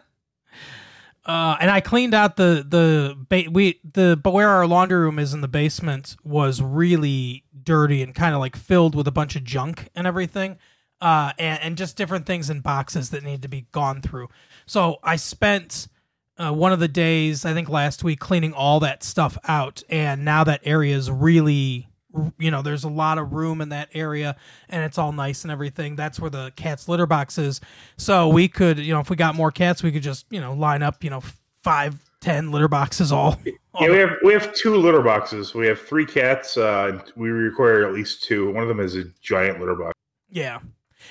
uh, 1.25 1.57
and 1.59 1.70
I 1.70 1.81
cleaned 1.81 2.12
out 2.12 2.37
the 2.37 2.66
the 2.68 3.16
ba- 3.16 3.51
we 3.51 3.81
the 3.91 4.20
but 4.23 4.35
where 4.35 4.51
our 4.51 4.66
laundry 4.66 4.99
room 4.99 5.18
is 5.18 5.33
in 5.33 5.41
the 5.41 5.49
basement 5.49 6.16
was 6.23 6.61
really 6.61 7.45
dirty 7.62 8.03
and 8.03 8.14
kind 8.14 8.35
of 8.35 8.41
like 8.41 8.57
filled 8.57 8.95
with 8.95 9.09
a 9.09 9.12
bunch 9.12 9.37
of 9.37 9.45
junk 9.45 9.89
and 9.95 10.07
everything. 10.07 10.59
Uh, 11.01 11.33
and, 11.39 11.61
and 11.62 11.77
just 11.79 11.97
different 11.97 12.27
things 12.27 12.51
in 12.51 12.61
boxes 12.61 13.11
that 13.11 13.25
need 13.25 13.43
to 13.43 13.49
be 13.49 13.66
gone 13.73 14.03
through. 14.03 14.29
So 14.66 14.99
I 15.03 15.16
spent 15.16 15.89
uh, 16.37 16.53
one 16.53 16.73
of 16.73 16.79
the 16.79 16.89
days, 16.89 17.45
I 17.45 17.55
think 17.55 17.68
last 17.68 18.05
week, 18.05 18.20
cleaning 18.20 18.53
all 18.53 18.81
that 18.81 19.03
stuff 19.03 19.37
out. 19.49 19.83
And 19.89 20.25
now 20.25 20.45
that 20.45 20.61
area 20.62 20.95
is 20.95 21.11
really, 21.11 21.89
you 22.38 22.50
know, 22.50 22.62
there's 22.62 22.84
a 22.84 22.88
lot 22.88 23.18
of 23.18 23.32
room 23.32 23.60
in 23.60 23.70
that 23.70 23.88
area 23.94 24.36
and 24.68 24.84
it's 24.84 24.98
all 24.98 25.12
nice 25.12 25.44
and 25.44 25.50
everything. 25.50 25.96
That's 25.96 26.18
where 26.20 26.30
the 26.30 26.52
cat's 26.56 26.88
litter 26.88 27.06
box 27.06 27.38
is. 27.38 27.60
So 27.96 28.28
we 28.28 28.48
could, 28.48 28.78
you 28.78 28.92
know, 28.92 29.00
if 29.00 29.10
we 29.10 29.16
got 29.16 29.34
more 29.34 29.50
cats, 29.50 29.82
we 29.82 29.92
could 29.92 30.02
just, 30.02 30.26
you 30.30 30.40
know, 30.40 30.52
line 30.54 30.82
up, 30.82 31.02
you 31.04 31.10
know, 31.10 31.22
five, 31.62 31.96
ten 32.20 32.50
litter 32.50 32.68
boxes 32.68 33.12
all. 33.12 33.40
Yeah, 33.80 33.88
we 33.88 33.96
have 33.96 34.10
we 34.22 34.32
have 34.34 34.52
two 34.52 34.76
litter 34.76 35.00
boxes. 35.00 35.54
We 35.54 35.66
have 35.66 35.80
three 35.80 36.04
cats. 36.04 36.58
Uh, 36.58 36.90
and 36.90 37.02
we 37.16 37.30
require 37.30 37.86
at 37.86 37.94
least 37.94 38.22
two. 38.22 38.52
One 38.52 38.62
of 38.62 38.68
them 38.68 38.80
is 38.80 38.96
a 38.96 39.04
giant 39.22 39.60
litter 39.60 39.74
box. 39.74 39.94
Yeah. 40.30 40.58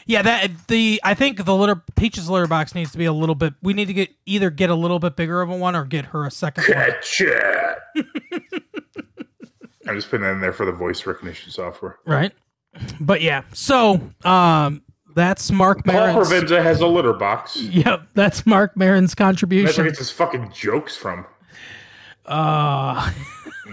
Yeah, 0.05 0.21
that 0.21 0.67
the 0.67 1.01
I 1.03 1.13
think 1.13 1.43
the 1.43 1.55
litter 1.55 1.83
Peach's 1.95 2.29
litter 2.29 2.47
box 2.47 2.75
needs 2.75 2.91
to 2.91 2.97
be 2.97 3.05
a 3.05 3.13
little 3.13 3.35
bit. 3.35 3.53
We 3.61 3.73
need 3.73 3.85
to 3.85 3.93
get 3.93 4.09
either 4.25 4.49
get 4.49 4.69
a 4.69 4.75
little 4.75 4.99
bit 4.99 5.15
bigger 5.15 5.41
of 5.41 5.49
a 5.49 5.55
one 5.55 5.75
or 5.75 5.85
get 5.85 6.05
her 6.05 6.25
a 6.25 6.31
second 6.31 6.65
one. 6.67 6.93
I'm 9.91 9.97
just 9.97 10.09
putting 10.09 10.25
that 10.25 10.33
in 10.33 10.41
there 10.41 10.53
for 10.53 10.65
the 10.65 10.71
voice 10.71 11.05
recognition 11.05 11.51
software. 11.51 11.99
Right. 12.05 12.31
But 12.99 13.21
yeah, 13.21 13.43
so 13.53 13.99
um, 14.23 14.81
that's 15.15 15.51
Mark 15.51 15.83
Paul 15.83 15.93
Maron's. 15.93 16.29
Provenza 16.29 16.63
has 16.63 16.79
a 16.79 16.87
litter 16.87 17.13
box. 17.13 17.57
Yep, 17.57 18.07
that's 18.13 18.45
Mark 18.45 18.77
Maron's 18.77 19.13
contribution. 19.13 19.65
That's 19.65 19.77
where 19.77 19.85
he 19.85 19.89
gets 19.91 19.99
his 19.99 20.11
fucking 20.11 20.51
jokes 20.53 20.95
from. 20.95 21.25
Uh, 22.25 23.11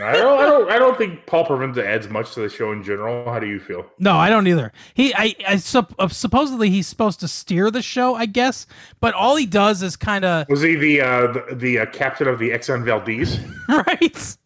I 0.02 0.12
don't, 0.12 0.38
I 0.38 0.42
don't, 0.46 0.70
I 0.72 0.78
don't 0.78 0.98
think 0.98 1.26
Paul 1.26 1.46
Provenza 1.46 1.84
adds 1.84 2.08
much 2.08 2.34
to 2.34 2.40
the 2.40 2.48
show 2.48 2.72
in 2.72 2.82
general. 2.82 3.24
How 3.30 3.38
do 3.38 3.46
you 3.46 3.60
feel? 3.60 3.86
no, 3.98 4.16
I 4.16 4.30
don't 4.30 4.46
either. 4.46 4.72
He, 4.94 5.14
I, 5.14 5.34
I 5.46 5.56
sup- 5.56 5.94
uh, 5.98 6.08
supposedly 6.08 6.70
he's 6.70 6.86
supposed 6.86 7.20
to 7.20 7.28
steer 7.28 7.70
the 7.70 7.82
show, 7.82 8.14
I 8.14 8.26
guess, 8.26 8.66
but 9.00 9.14
all 9.14 9.36
he 9.36 9.46
does 9.46 9.82
is 9.82 9.96
kind 9.96 10.24
of 10.24 10.48
Was 10.48 10.62
he 10.62 10.76
the 10.76 11.00
uh, 11.00 11.32
the, 11.32 11.54
the 11.54 11.78
uh, 11.80 11.86
captain 11.86 12.28
of 12.28 12.38
the 12.38 12.50
Exxon 12.50 12.84
Valdez? 12.84 13.38
right. 13.68 14.36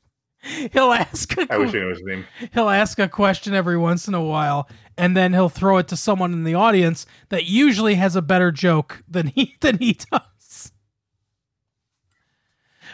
He'll 0.73 0.93
ask. 0.93 1.37
A, 1.39 1.47
I 1.51 1.59
wish 1.59 1.71
I 1.71 1.79
knew 1.79 1.89
his 1.89 2.03
name. 2.03 2.25
he'll 2.53 2.69
ask 2.69 2.99
a 2.99 3.09
question 3.09 3.55
every 3.55 3.77
once 3.79 4.09
in 4.09 4.15
a 4.15 4.23
while 4.23 4.69
and 4.99 5.17
then 5.17 5.33
he'll 5.33 5.49
throw 5.49 5.79
it 5.79 5.89
to 5.89 5.97
someone 5.97 6.33
in 6.33 6.45
the 6.45 6.55
audience 6.55 7.07
that 7.29 7.45
usually 7.47 7.95
has 7.95 8.17
a 8.17 8.23
better 8.23 8.51
joke 8.51 9.03
than 9.09 9.29
he 9.29 9.57
than 9.61 9.79
he 9.79 9.93
does 10.11 10.73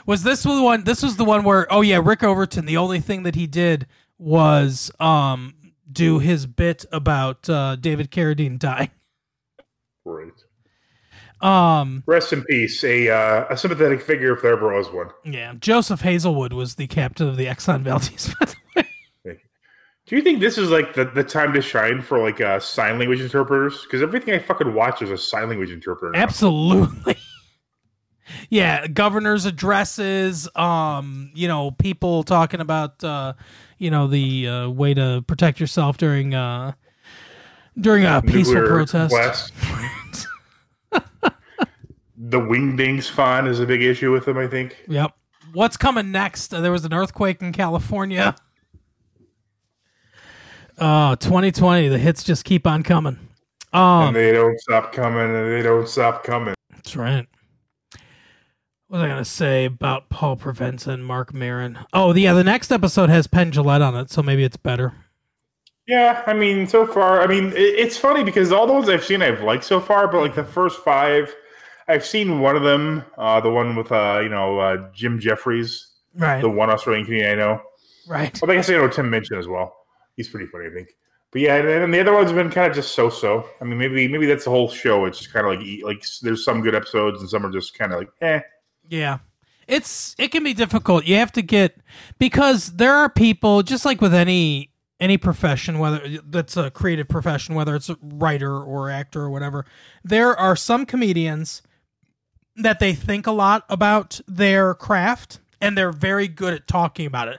was 0.06 0.22
this 0.22 0.42
the 0.42 0.62
one 0.62 0.84
this 0.84 1.02
was 1.02 1.16
the 1.16 1.24
one 1.24 1.42
where 1.42 1.66
oh 1.72 1.80
yeah 1.80 2.00
rick 2.02 2.22
overton 2.22 2.66
the 2.66 2.76
only 2.76 3.00
thing 3.00 3.22
that 3.22 3.34
he 3.34 3.46
did 3.46 3.86
was 4.18 4.90
um 5.00 5.54
do 5.90 6.18
his 6.18 6.46
bit 6.46 6.84
about 6.92 7.48
uh 7.48 7.76
david 7.76 8.10
carradine 8.10 8.58
dying 8.58 8.90
Right. 10.04 10.32
Um 11.40 12.02
Rest 12.06 12.32
in 12.32 12.42
peace. 12.44 12.82
A 12.84 13.08
uh, 13.08 13.46
a 13.50 13.56
sympathetic 13.56 14.02
figure 14.02 14.32
if 14.34 14.42
there 14.42 14.52
ever 14.52 14.74
was 14.74 14.90
one. 14.90 15.10
yeah 15.24 15.54
joseph 15.58 16.00
hazelwood 16.00 16.52
was 16.52 16.74
the 16.76 16.86
captain 16.86 17.28
of 17.28 17.36
the 17.36 17.46
exxon 17.46 17.82
valdez 17.82 18.34
by 18.40 18.46
the 18.46 18.54
way 18.74 18.88
Do 20.06 20.16
you 20.16 20.22
think 20.22 20.40
this 20.40 20.56
is 20.56 20.70
like 20.70 20.94
the, 20.94 21.04
the 21.04 21.22
time 21.22 21.52
to 21.52 21.60
shine 21.60 22.00
for 22.00 22.18
like 22.18 22.40
uh, 22.40 22.58
sign 22.60 22.98
language 22.98 23.20
interpreters? 23.20 23.82
Because 23.82 24.00
everything 24.00 24.32
I 24.32 24.38
fucking 24.38 24.72
watch 24.72 25.02
is 25.02 25.10
a 25.10 25.18
sign 25.18 25.48
language 25.50 25.70
interpreter. 25.70 26.12
now. 26.12 26.22
Absolutely. 26.22 27.16
yeah, 28.48 28.86
governor's 28.86 29.44
addresses, 29.44 30.48
um, 30.56 31.30
you 31.34 31.46
know, 31.46 31.72
people 31.72 32.22
talking 32.22 32.60
about 32.60 33.04
uh, 33.04 33.34
you 33.76 33.90
know, 33.90 34.06
the 34.06 34.48
uh, 34.48 34.70
way 34.70 34.94
to 34.94 35.22
protect 35.26 35.60
yourself 35.60 35.98
during 35.98 36.34
uh 36.34 36.72
during 37.78 38.06
a 38.06 38.22
peaceful 38.22 38.54
Nuclear 38.54 38.86
protest. 38.86 39.52
the 42.30 42.38
wingdings 42.38 43.08
font 43.08 43.48
is 43.48 43.60
a 43.60 43.66
big 43.66 43.82
issue 43.82 44.12
with 44.12 44.24
them. 44.24 44.38
I 44.38 44.46
think. 44.46 44.76
Yep. 44.88 45.12
What's 45.52 45.76
coming 45.76 46.12
next? 46.12 46.52
Uh, 46.52 46.60
there 46.60 46.72
was 46.72 46.84
an 46.84 46.92
earthquake 46.92 47.42
in 47.42 47.52
California. 47.52 48.36
Oh, 50.80 51.16
2020, 51.16 51.88
the 51.88 51.98
hits 51.98 52.22
just 52.22 52.44
keep 52.44 52.64
on 52.64 52.84
coming. 52.84 53.18
Um, 53.72 54.08
and 54.08 54.16
they 54.16 54.30
don't 54.32 54.58
stop 54.60 54.92
coming, 54.92 55.34
and 55.34 55.52
they 55.52 55.62
don't 55.62 55.88
stop 55.88 56.22
coming. 56.22 56.54
That's 56.70 56.94
right. 56.94 57.26
What 58.86 58.98
was 58.98 59.02
I 59.02 59.08
gonna 59.08 59.24
say 59.24 59.64
about 59.64 60.08
Paul 60.08 60.36
Provenza 60.36 60.88
and 60.88 61.04
Mark 61.04 61.34
Maron? 61.34 61.78
Oh, 61.92 62.14
yeah, 62.14 62.32
the 62.32 62.44
next 62.44 62.70
episode 62.70 63.10
has 63.10 63.26
Penn 63.26 63.50
Jillette 63.50 63.86
on 63.86 63.96
it, 63.96 64.10
so 64.10 64.22
maybe 64.22 64.44
it's 64.44 64.56
better. 64.56 64.94
Yeah, 65.86 66.22
I 66.26 66.32
mean, 66.32 66.66
so 66.66 66.86
far, 66.86 67.22
I 67.22 67.26
mean, 67.26 67.48
it, 67.48 67.56
it's 67.56 67.96
funny 67.96 68.22
because 68.22 68.52
all 68.52 68.66
the 68.66 68.72
ones 68.72 68.88
I've 68.88 69.04
seen 69.04 69.20
I've 69.20 69.42
liked 69.42 69.64
so 69.64 69.80
far, 69.80 70.06
but 70.06 70.20
like 70.20 70.34
the 70.34 70.44
first 70.44 70.80
five, 70.84 71.34
I've 71.88 72.04
seen 72.04 72.40
one 72.40 72.54
of 72.56 72.62
them, 72.62 73.04
uh, 73.16 73.40
the 73.40 73.50
one 73.50 73.74
with 73.76 73.90
uh, 73.90 74.20
you 74.22 74.28
know 74.28 74.58
uh, 74.58 74.90
Jim 74.92 75.18
Jeffries, 75.18 75.86
Right. 76.14 76.40
the 76.40 76.50
one 76.50 76.70
Australian 76.70 77.06
Canadian 77.06 77.32
I 77.32 77.34
know. 77.34 77.62
right. 78.08 78.38
Well, 78.42 78.50
I 78.50 78.54
guess 78.56 78.68
I 78.70 78.74
know 78.74 78.88
Tim 78.88 79.10
Minchin 79.10 79.38
as 79.38 79.46
well. 79.48 79.74
He's 80.16 80.28
pretty 80.28 80.46
funny, 80.46 80.66
I 80.66 80.70
think. 80.74 80.88
But 81.30 81.42
yeah, 81.42 81.56
and, 81.56 81.68
and 81.68 81.94
the 81.94 82.00
other 82.00 82.12
ones 82.14 82.28
have 82.28 82.36
been 82.36 82.50
kind 82.50 82.68
of 82.70 82.74
just 82.74 82.92
so-so. 82.94 83.46
I 83.60 83.64
mean, 83.64 83.78
maybe 83.78 84.08
maybe 84.08 84.26
that's 84.26 84.44
the 84.44 84.50
whole 84.50 84.68
show. 84.68 85.04
It's 85.04 85.18
just 85.18 85.32
kind 85.32 85.46
of 85.46 85.58
like 85.58 85.66
like 85.84 86.04
there's 86.22 86.44
some 86.44 86.60
good 86.62 86.74
episodes 86.74 87.20
and 87.20 87.28
some 87.30 87.44
are 87.44 87.50
just 87.50 87.76
kind 87.78 87.92
of 87.92 87.98
like 88.00 88.08
eh. 88.22 88.40
Yeah. 88.88 89.18
It's 89.66 90.14
it 90.18 90.28
can 90.32 90.42
be 90.42 90.54
difficult. 90.54 91.04
You 91.04 91.16
have 91.16 91.32
to 91.32 91.42
get 91.42 91.76
because 92.18 92.72
there 92.76 92.94
are 92.94 93.10
people 93.10 93.62
just 93.62 93.84
like 93.84 94.00
with 94.00 94.14
any 94.14 94.70
any 95.00 95.16
profession 95.18 95.78
whether 95.78 96.00
that's 96.24 96.56
a 96.56 96.70
creative 96.70 97.06
profession 97.08 97.54
whether 97.54 97.76
it's 97.76 97.88
a 97.90 97.96
writer 98.02 98.58
or 98.58 98.88
actor 98.90 99.20
or 99.20 99.30
whatever. 99.30 99.66
There 100.02 100.34
are 100.34 100.56
some 100.56 100.86
comedians 100.86 101.60
that 102.58 102.78
they 102.80 102.92
think 102.92 103.26
a 103.26 103.32
lot 103.32 103.64
about 103.68 104.20
their 104.26 104.74
craft 104.74 105.40
and 105.60 105.76
they're 105.76 105.92
very 105.92 106.28
good 106.28 106.54
at 106.54 106.66
talking 106.66 107.06
about 107.06 107.28
it. 107.28 107.38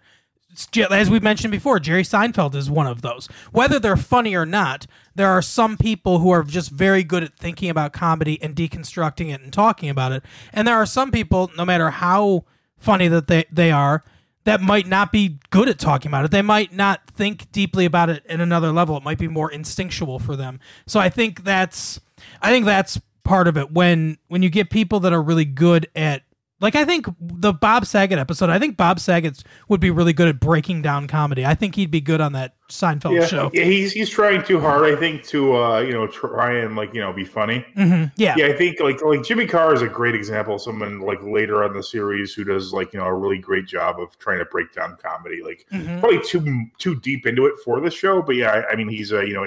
As 0.92 1.10
we 1.10 1.20
mentioned 1.20 1.52
before, 1.52 1.80
Jerry 1.80 2.04
Seinfeld 2.04 2.54
is 2.56 2.70
one 2.70 2.88
of 2.88 3.02
those. 3.02 3.28
Whether 3.52 3.80
they're 3.80 3.96
funny 3.96 4.36
or 4.36 4.46
not, 4.46 4.88
there 5.16 5.30
are 5.30 5.42
some 5.42 5.78
people 5.78 6.20
who 6.20 6.32
are 6.32 6.44
just 6.44 6.70
very 6.72 7.04
good 7.04 7.24
at 7.24 7.38
thinking 7.38 7.70
about 7.70 7.94
comedy 7.94 8.42
and 8.42 8.56
deconstructing 8.56 9.34
it 9.34 9.42
and 9.42 9.54
talking 9.54 9.90
about 9.90 10.12
it. 10.12 10.24
And 10.52 10.68
there 10.68 10.76
are 10.76 10.86
some 10.86 11.12
people, 11.12 11.50
no 11.56 11.64
matter 11.64 11.92
how 11.92 12.46
funny 12.78 13.08
that 13.08 13.28
they, 13.28 13.46
they 13.52 13.72
are, 13.72 14.04
that 14.44 14.62
might 14.62 14.88
not 14.88 15.12
be 15.12 15.38
good 15.50 15.70
at 15.70 15.80
talking 15.80 16.10
about 16.10 16.26
it. 16.26 16.32
They 16.32 16.42
might 16.42 16.74
not 16.74 17.08
think 17.12 17.52
deeply 17.52 17.86
about 17.86 18.10
it 18.10 18.26
at 18.28 18.42
another 18.42 18.72
level. 18.72 18.98
It 18.98 19.04
might 19.04 19.20
be 19.20 19.28
more 19.28 19.52
instinctual 19.52 20.20
for 20.20 20.36
them. 20.36 20.60
So 20.88 21.00
I 21.00 21.10
think 21.10 21.44
that's 21.44 22.02
I 22.42 22.50
think 22.50 22.66
that's 22.66 23.00
part 23.30 23.48
of 23.48 23.58
it 23.58 23.72
when 23.72 24.18
when 24.28 24.42
you 24.44 24.50
get 24.50 24.70
people 24.72 25.00
that 25.02 25.14
are 25.14 25.22
really 25.22 25.46
good 25.46 25.88
at 25.96 26.24
Like 26.62 26.76
I 26.76 26.84
think 26.84 27.06
the 27.22 27.54
Bob 27.54 27.86
Saget 27.86 28.20
episode, 28.20 28.50
I 28.50 28.60
think 28.60 28.76
Bob 28.76 29.00
Saget 29.00 29.44
would 29.70 29.80
be 29.80 29.92
really 29.92 30.12
good 30.12 30.28
at 30.28 30.42
breaking 30.42 30.82
down 30.82 31.08
comedy. 31.08 31.46
I 31.46 31.56
think 31.56 31.76
he'd 31.76 31.90
be 31.92 32.02
good 32.02 32.20
on 32.20 32.34
that 32.34 32.56
Seinfeld 32.70 33.16
Yeah, 33.22 33.26
show. 33.28 33.50
yeah, 33.54 33.64
he's 33.64 33.94
he's 33.94 34.10
trying 34.10 34.44
too 34.44 34.60
hard, 34.60 34.84
I 34.94 34.96
think, 35.00 35.24
to 35.28 35.56
uh, 35.56 35.80
you 35.80 35.94
know 35.94 36.06
try 36.06 36.58
and 36.60 36.76
like 36.76 36.94
you 36.94 37.00
know 37.00 37.14
be 37.14 37.24
funny. 37.24 37.66
hmm 37.76 38.06
Yeah. 38.18 38.36
Yeah, 38.38 38.48
I 38.48 38.54
think 38.58 38.80
like 38.82 39.02
like 39.02 39.24
Jimmy 39.24 39.46
Carr 39.48 39.74
is 39.74 39.82
a 39.82 39.88
great 39.88 40.16
example 40.16 40.56
of 40.56 40.62
someone 40.62 41.00
like 41.00 41.24
later 41.24 41.64
on 41.64 41.74
the 41.74 41.82
series 41.82 42.34
who 42.34 42.44
does 42.44 42.74
like 42.74 42.92
you 42.94 43.00
know 43.00 43.06
a 43.06 43.14
really 43.14 43.38
great 43.40 43.66
job 43.66 43.98
of 44.02 44.18
trying 44.20 44.40
to 44.40 44.46
break 44.46 44.74
down 44.74 44.98
comedy. 45.02 45.42
Like 45.42 45.66
Mhm. 45.72 46.00
probably 46.02 46.20
too 46.22 46.44
too 46.78 46.96
deep 47.00 47.26
into 47.26 47.46
it 47.46 47.56
for 47.64 47.80
the 47.80 47.90
show, 47.90 48.22
but 48.22 48.36
yeah, 48.36 48.52
I, 48.52 48.74
I 48.74 48.76
mean 48.76 48.90
he's 48.90 49.14
uh, 49.14 49.22
you 49.22 49.34
know 49.34 49.46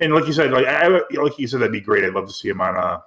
and 0.00 0.12
like 0.12 0.26
you 0.26 0.32
said, 0.32 0.50
like 0.50 0.66
I 0.66 0.88
like 1.22 1.38
you 1.38 1.46
said 1.46 1.60
that'd 1.60 1.70
be 1.72 1.80
great. 1.80 2.02
I'd 2.04 2.14
love 2.14 2.26
to 2.26 2.34
see 2.34 2.48
him 2.48 2.60
on 2.60 2.76
uh 2.76 2.98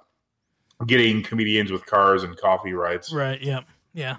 getting 0.86 1.22
comedians 1.22 1.70
with 1.70 1.84
cars 1.86 2.22
and 2.24 2.36
coffee 2.36 2.72
rights. 2.72 3.12
Right. 3.12 3.40
Yeah. 3.42 3.60
Yeah. 3.94 4.16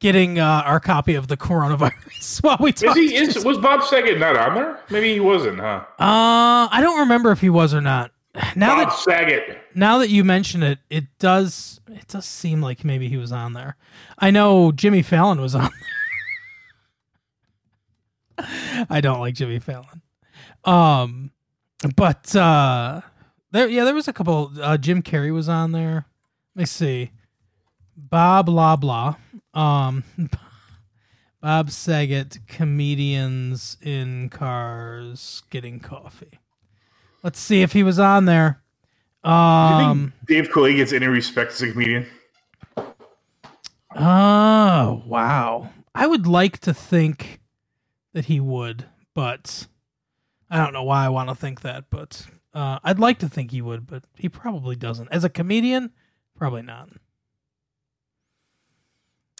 Getting 0.00 0.38
uh, 0.40 0.62
our 0.66 0.80
copy 0.80 1.14
of 1.14 1.28
the 1.28 1.36
coronavirus 1.36 2.42
while 2.42 2.56
we 2.58 2.70
Is 2.70 2.80
talk. 2.80 2.96
he 2.96 3.14
is 3.14 3.44
was 3.44 3.58
Bob 3.58 3.84
Saget 3.84 4.18
not 4.18 4.36
on 4.36 4.54
there? 4.54 4.80
Maybe 4.90 5.12
he 5.14 5.20
wasn't, 5.20 5.60
huh? 5.60 5.84
Uh, 5.98 6.66
I 6.70 6.78
don't 6.80 6.98
remember 7.00 7.30
if 7.30 7.40
he 7.40 7.50
was 7.50 7.72
or 7.72 7.80
not. 7.80 8.10
Now 8.56 8.76
Bob 8.82 8.88
that 8.88 8.96
Saget. 8.98 9.58
now 9.74 9.98
that 9.98 10.08
you 10.08 10.24
mention 10.24 10.62
it, 10.62 10.78
it 10.90 11.04
does 11.18 11.80
it 11.88 12.08
does 12.08 12.24
seem 12.24 12.60
like 12.62 12.82
maybe 12.84 13.06
he 13.08 13.16
was 13.18 13.30
on 13.30 13.52
there. 13.52 13.76
I 14.18 14.30
know 14.32 14.72
Jimmy 14.72 15.02
Fallon 15.02 15.40
was 15.40 15.54
on 15.54 15.70
there. 18.38 18.46
I 18.90 19.00
don't 19.00 19.20
like 19.20 19.34
Jimmy 19.34 19.58
Fallon. 19.58 20.00
Um 20.64 21.30
but 21.96 22.34
uh 22.34 23.02
there 23.52 23.68
yeah, 23.68 23.84
there 23.84 23.94
was 23.94 24.08
a 24.08 24.12
couple 24.12 24.50
uh 24.60 24.76
Jim 24.76 25.02
Carrey 25.02 25.32
was 25.32 25.48
on 25.48 25.72
there. 25.72 26.06
Let 26.54 26.60
me 26.60 26.66
see. 26.66 27.12
Bob 27.96 28.46
blah 28.46 28.76
blah. 28.76 29.16
Um 29.54 30.04
Bob 31.40 31.70
Saget 31.70 32.38
comedians 32.46 33.76
in 33.82 34.28
cars 34.28 35.42
getting 35.50 35.80
coffee. 35.80 36.40
Let's 37.22 37.38
see 37.38 37.62
if 37.62 37.72
he 37.72 37.82
was 37.82 37.98
on 37.98 38.24
there. 38.24 38.60
Um 39.22 40.12
think 40.26 40.28
Dave 40.44 40.52
Coulier 40.52 40.76
gets 40.76 40.92
any 40.92 41.06
respect 41.06 41.52
as 41.52 41.62
a 41.62 41.70
comedian? 41.70 42.06
Oh, 43.94 45.02
wow. 45.06 45.68
I 45.94 46.06
would 46.06 46.26
like 46.26 46.58
to 46.60 46.72
think 46.72 47.40
that 48.14 48.26
he 48.26 48.40
would, 48.40 48.86
but 49.14 49.66
I 50.50 50.56
don't 50.56 50.72
know 50.72 50.82
why 50.82 51.04
I 51.04 51.10
want 51.10 51.28
to 51.28 51.34
think 51.34 51.60
that, 51.62 51.84
but 51.90 52.26
uh, 52.54 52.78
I'd 52.84 52.98
like 52.98 53.18
to 53.20 53.28
think 53.28 53.50
he 53.50 53.62
would, 53.62 53.86
but 53.86 54.04
he 54.16 54.28
probably 54.28 54.76
doesn't. 54.76 55.08
As 55.10 55.24
a 55.24 55.28
comedian, 55.28 55.90
probably 56.36 56.62
not. 56.62 56.88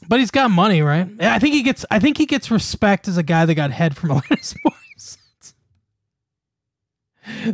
But 0.08 0.20
he's 0.20 0.30
got 0.30 0.50
money, 0.50 0.82
right? 0.82 1.08
I 1.20 1.38
think 1.38 1.54
he 1.54 1.62
gets 1.62 1.84
I 1.90 1.98
think 1.98 2.18
he 2.18 2.26
gets 2.26 2.50
respect 2.50 3.06
as 3.08 3.16
a 3.18 3.22
guy 3.22 3.44
that 3.44 3.54
got 3.54 3.70
head 3.70 3.96
from 3.96 4.10
Alanis 4.20 4.56
Morissette. 4.66 5.54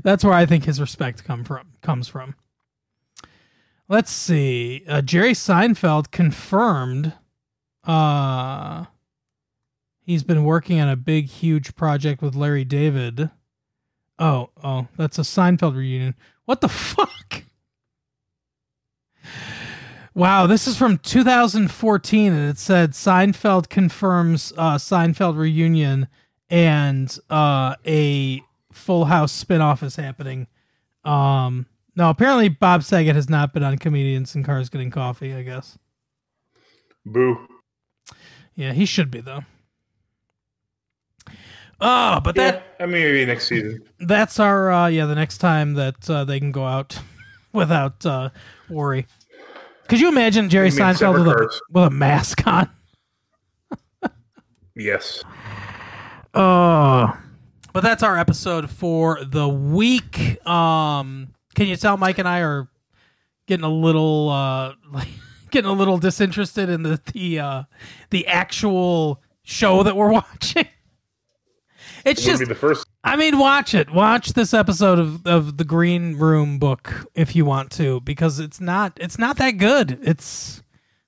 That's 0.02 0.24
where 0.24 0.32
I 0.32 0.46
think 0.46 0.64
his 0.64 0.80
respect 0.80 1.24
come 1.24 1.44
from 1.44 1.72
comes 1.82 2.08
from. 2.08 2.34
Let's 3.88 4.10
see. 4.10 4.84
Uh, 4.88 5.02
Jerry 5.02 5.32
Seinfeld 5.32 6.10
confirmed 6.10 7.12
uh 7.84 8.86
he's 10.00 10.22
been 10.22 10.44
working 10.44 10.80
on 10.80 10.88
a 10.88 10.96
big 10.96 11.26
huge 11.26 11.74
project 11.74 12.22
with 12.22 12.34
Larry 12.34 12.64
David. 12.64 13.30
Oh, 14.18 14.50
oh, 14.64 14.88
that's 14.96 15.18
a 15.18 15.22
Seinfeld 15.22 15.76
reunion. 15.76 16.14
What 16.44 16.60
the 16.60 16.68
fuck? 16.68 17.42
Wow, 20.14 20.48
this 20.48 20.66
is 20.66 20.76
from 20.76 20.98
2014 20.98 22.32
and 22.32 22.50
it 22.50 22.58
said 22.58 22.90
Seinfeld 22.90 23.68
confirms 23.68 24.52
uh 24.56 24.76
Seinfeld 24.76 25.36
reunion 25.36 26.08
and 26.50 27.16
uh 27.30 27.76
a 27.86 28.42
Full 28.72 29.04
House 29.04 29.30
spin-off 29.30 29.82
is 29.84 29.94
happening. 29.94 30.48
Um 31.04 31.66
no, 31.94 32.10
apparently 32.10 32.48
Bob 32.48 32.82
Saget 32.82 33.14
has 33.14 33.28
not 33.28 33.52
been 33.52 33.62
on 33.62 33.78
Comedians 33.78 34.34
in 34.34 34.42
Cars 34.42 34.68
Getting 34.68 34.90
Coffee, 34.90 35.34
I 35.34 35.42
guess. 35.42 35.78
Boo. 37.06 37.38
Yeah, 38.56 38.72
he 38.72 38.86
should 38.86 39.10
be 39.12 39.20
though. 39.20 39.42
Oh, 41.80 42.18
but 42.20 42.34
that 42.34 42.54
Yeah, 42.78 42.84
I 42.84 42.86
mean 42.86 43.02
maybe 43.02 43.24
next 43.24 43.48
season. 43.48 43.82
that's 44.00 44.40
our 44.40 44.70
uh 44.70 44.86
yeah, 44.88 45.06
the 45.06 45.14
next 45.14 45.38
time 45.38 45.74
that 45.74 46.08
uh, 46.10 46.24
they 46.24 46.38
can 46.40 46.50
go 46.52 46.64
out 46.66 46.98
without 47.52 48.04
uh 48.04 48.30
worry. 48.68 49.06
Could 49.88 50.00
you 50.00 50.08
imagine 50.08 50.48
Jerry 50.50 50.66
You 50.68 50.72
Seinfeld 50.72 51.18
with 51.18 51.28
a, 51.28 51.60
with 51.72 51.84
a 51.84 51.90
mask 51.90 52.46
on? 52.46 52.68
Yes. 54.74 55.24
Oh. 56.34 57.16
But 57.72 57.82
that's 57.82 58.02
our 58.02 58.16
episode 58.16 58.70
for 58.70 59.24
the 59.24 59.48
week. 59.48 60.44
Um 60.46 61.28
can 61.54 61.66
you 61.66 61.76
tell 61.76 61.96
Mike 61.96 62.18
and 62.18 62.28
I 62.28 62.40
are 62.40 62.68
getting 63.46 63.64
a 63.64 63.68
little 63.72 64.28
uh 64.30 64.74
like 64.92 65.08
getting 65.50 65.70
a 65.70 65.74
little 65.74 65.98
disinterested 65.98 66.68
in 66.68 66.82
the 66.82 67.00
the 67.12 67.38
uh 67.40 67.62
the 68.10 68.26
actual 68.26 69.22
show 69.42 69.82
that 69.82 69.96
we're 69.96 70.12
watching? 70.12 70.66
It's 72.10 72.22
It 72.22 72.26
just 72.26 72.46
the 72.48 72.54
first 72.54 72.86
I 73.04 73.16
mean, 73.16 73.38
watch 73.38 73.74
it. 73.74 73.90
Watch 73.90 74.32
this 74.34 74.52
episode 74.52 74.98
of, 74.98 75.26
of 75.26 75.56
the 75.56 75.64
Green 75.64 76.16
Room 76.16 76.58
book 76.58 77.06
if 77.14 77.34
you 77.36 77.44
want 77.44 77.70
to, 77.72 78.00
because 78.00 78.38
it's 78.40 78.60
not 78.60 78.92
it's 79.00 79.18
not 79.18 79.36
that 79.38 79.52
good. 79.52 79.98
It's 80.02 80.62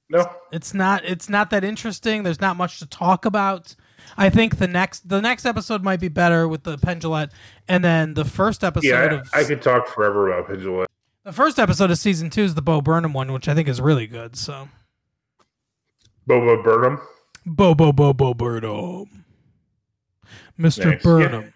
no. 0.09 0.24
it's 0.53 0.72
not 0.74 1.05
it's 1.05 1.28
not 1.28 1.51
that 1.51 1.64
interesting. 1.64 2.22
There's 2.22 2.40
not 2.40 2.57
much 2.57 2.78
to 2.78 2.86
talk 2.86 3.24
about. 3.24 3.74
I 4.16 4.28
think 4.30 4.59
the 4.59 4.66
next 4.68 5.09
the 5.09 5.20
next 5.20 5.44
episode 5.46 5.82
might 5.84 6.01
be 6.01 6.09
better 6.09 6.48
with 6.48 6.62
the 6.64 6.78
Penn 6.78 7.01
Jillette, 7.01 7.30
and 7.68 7.84
then 7.84 8.14
the 8.14 8.24
first 8.24 8.64
episode 8.64 8.88
Yeah, 8.88 9.14
of 9.20 9.28
I, 9.32 9.44
could 9.44 9.62
talk 9.62 9.88
forever 9.88 10.32
about 10.32 10.48
Pendulum. 10.48 10.86
the 11.24 11.32
first 11.32 11.59
episode 11.59 11.90
of 11.90 11.98
season 11.98 12.30
two 12.30 12.42
is 12.42 12.55
the 12.55 12.62
Bo 12.62 12.80
Burnham 12.80 13.12
one, 13.12 13.32
which 13.32 13.46
I 13.48 13.55
think 13.55 13.68
is 13.68 13.80
really 13.80 14.07
good. 14.07 14.36
So 14.36 14.68
Boba 16.28 16.62
Burnham. 16.62 17.01
Bo 17.46 17.74
Bo 17.74 17.92
Bo 17.92 18.12
Bo 18.12 18.34
Burnham, 18.34 19.19
Nice. 20.61 21.02
Burnham. 21.02 21.52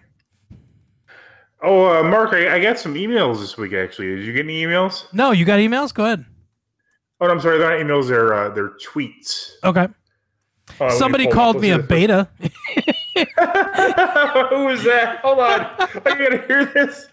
Oh, 1.62 1.86
uh, 1.86 2.02
Mark, 2.02 2.34
I, 2.34 2.56
I 2.56 2.60
got 2.60 2.78
some 2.78 2.94
emails 2.94 3.40
this 3.40 3.56
week. 3.56 3.72
Actually, 3.72 4.16
did 4.16 4.24
you 4.26 4.32
get 4.32 4.44
any 4.44 4.62
emails? 4.62 5.12
No, 5.14 5.30
you 5.30 5.44
got 5.44 5.60
emails? 5.60 5.94
Go 5.94 6.04
ahead. 6.04 6.24
Oh, 7.20 7.28
I'm 7.28 7.40
sorry, 7.40 7.58
they're 7.58 7.78
not 7.78 7.86
emails. 7.86 8.08
They're 8.08 8.34
uh, 8.34 8.48
they're 8.50 8.70
tweets. 8.70 9.52
Okay. 9.64 9.88
Uh, 10.80 10.84
me 10.84 10.90
Somebody 10.90 11.26
called 11.26 11.60
me 11.60 11.70
a 11.70 11.78
beta. 11.78 12.28
Who 12.38 12.44
was 14.66 14.82
that? 14.84 15.20
Hold 15.22 15.38
on, 15.38 15.60
I 15.78 15.88
gotta 16.04 16.44
hear 16.46 16.64
this. 16.66 17.08